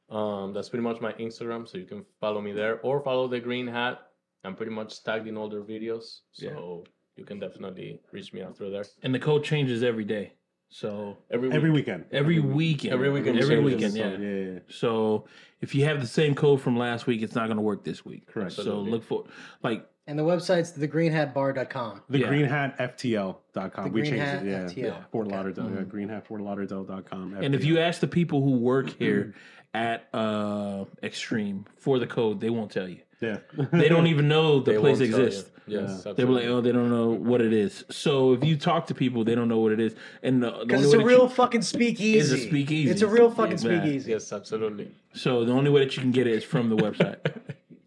[0.08, 3.40] Um, that's pretty much my Instagram, so you can follow me there or follow the
[3.40, 4.00] Green Hat.
[4.44, 6.84] I'm pretty much tagged in all their videos, so
[7.16, 8.84] you can definitely reach me out through there.
[9.02, 10.32] And the code changes every day.
[10.68, 11.56] So Every week.
[11.56, 12.04] Every weekend.
[12.12, 12.92] every weekend.
[12.92, 13.94] Every weekend Every changes.
[13.94, 14.28] weekend, yeah.
[14.28, 14.58] Yeah, yeah.
[14.68, 15.26] So
[15.60, 18.04] if you have the same code from last week, it's not going to work this
[18.04, 18.26] week.
[18.26, 18.52] Correct.
[18.52, 18.90] So Absolutely.
[18.90, 19.24] look for
[19.62, 22.02] like And the website's thegreenhatbar.com.
[22.08, 22.28] The Yeah.
[22.28, 23.84] greenhatftl.com.
[23.84, 24.50] The we Green changed it.
[24.50, 24.64] Yeah.
[24.66, 24.76] FTL.
[24.76, 25.04] yeah.
[25.10, 25.36] Fort Okay.
[25.36, 25.70] Lauderdale.
[25.74, 25.82] Yeah.
[25.82, 27.34] Greenhatfortlauderdale.com.
[27.40, 29.34] And if you ask the people who work here
[29.74, 32.98] at uh Xtreme for the code, they won't tell you.
[33.20, 33.38] Yeah.
[33.72, 35.26] They don't even know the They place won't tell you.
[35.26, 35.50] exists.
[35.68, 37.84] Yes, They were like, oh, they don't know what it is.
[37.90, 39.96] So if you talk to people, they don't know what it is.
[40.22, 42.18] And the, the Because it's way a that you- real fucking speakeasy.
[42.20, 42.88] It's a speakeasy.
[42.88, 43.80] It's a real fucking Yeah.
[43.80, 44.12] speakeasy.
[44.12, 44.92] Yes, absolutely.
[45.12, 47.16] so the only way that you can get it is from the website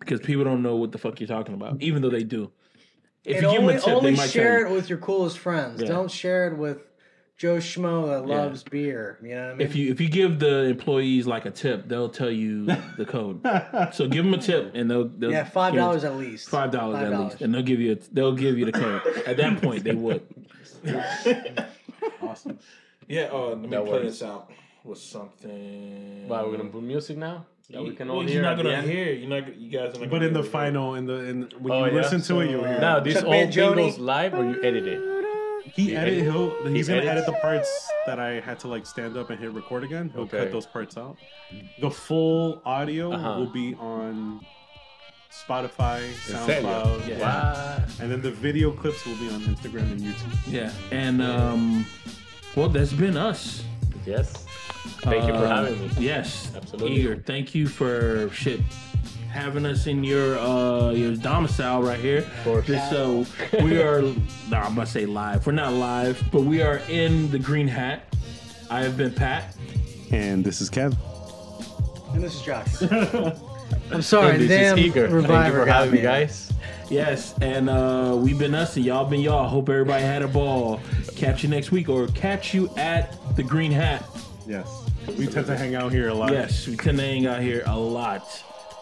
[0.09, 2.51] because people don't know what the fuck you're talking about, even though they do.
[3.23, 4.67] If and you give them only, a tip, only they might share you.
[4.67, 5.81] it with your coolest friends.
[5.81, 5.89] Yeah.
[5.89, 6.79] Don't share it with
[7.37, 8.41] Joe Schmo that Yeah.
[8.43, 9.19] loves beer.
[9.21, 9.67] You know what I mean?
[9.67, 12.65] If you if you give the employees like a tip, they'll tell you
[12.97, 13.41] the code.
[13.93, 16.49] so give them a tip, and they'll, they'll yeah, five give dollars at least.
[16.49, 17.23] Five dollars at $5.
[17.25, 19.01] least, and they'll give you a, they'll give you the code.
[19.27, 20.25] At that point, they would.
[22.21, 22.57] awesome.
[23.07, 23.29] Yeah.
[23.31, 24.05] Oh, let me That play works.
[24.05, 24.51] this out
[24.83, 26.27] with something.
[26.27, 27.45] Wow, we're gonna put music now.
[27.71, 28.35] That we can all well, hear.
[28.35, 29.13] you're not gonna hear.
[29.13, 29.55] You're not.
[29.55, 30.09] You guys are not.
[30.09, 31.97] But gonna in the hear final, in the in when Oh, you yeah?
[32.01, 32.79] listen to it, you'll hear.
[32.79, 35.01] Now this Chuck whole thing goes live, or you edit it?
[35.75, 36.23] he edit.
[36.23, 37.69] He'll he's He gonna edit the parts
[38.07, 40.09] that I had to like stand up and hit record again.
[40.13, 40.39] He'll Okay.
[40.39, 41.17] cut those parts out.
[41.79, 43.39] The full audio Uh-huh.
[43.39, 44.43] will be on
[45.31, 46.01] Spotify.
[46.25, 47.19] SoundCloud, Yeah.
[47.19, 47.83] Wow.
[48.01, 50.33] and then the video clips will be on Instagram and YouTube.
[50.51, 51.85] Yeah, and um,
[52.55, 53.63] well, that's been us.
[54.05, 54.45] Yes.
[55.01, 55.89] Thank you for Uh, having me.
[55.99, 57.03] Yes, Absolutely.
[57.03, 58.61] Iker, thank you for shit
[59.31, 62.19] having us in your uh your domicile right here.
[62.19, 62.67] Of course.
[62.67, 63.23] This, uh,
[63.63, 64.01] we are.
[64.49, 65.45] Nah, I'm gonna say live.
[65.45, 68.03] We're not live, but we are in the green hat.
[68.71, 69.55] I have been Pat.
[70.11, 70.95] And this is Kev.
[72.13, 72.81] and this is Josh.
[73.91, 75.09] I'm sorry, And this damn is Iker.
[75.27, 76.03] Thank you for having me, me.
[76.03, 76.51] guys.
[76.89, 79.47] Yes, and uh we've been us and y'all been y'all.
[79.47, 80.81] Hope everybody had a ball.
[81.15, 84.03] Catch you next week or catch you at the green hat.
[84.47, 84.67] Yes,
[85.17, 86.31] we tend to hang out here a lot.
[86.31, 88.27] Yes, we tend to hang out here a lot.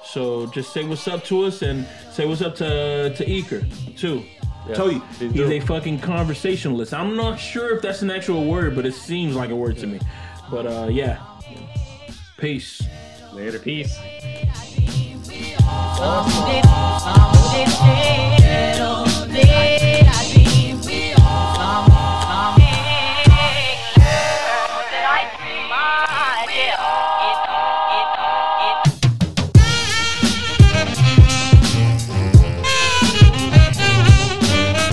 [0.06, 4.24] So just say what's up to us and say what's up to to Iker too.
[4.68, 5.52] Yes, Tell you, please he's do.
[5.52, 6.94] a fucking conversationalist.
[6.94, 9.88] I'm not sure if that's an actual word, but it seems like a word to
[9.88, 10.00] me.
[10.50, 11.22] But uh, yeah,
[12.38, 12.82] peace.
[13.34, 13.60] Later.
[13.60, 13.98] Peace.
[15.98, 20.07] Donde, donde te quiero dejar.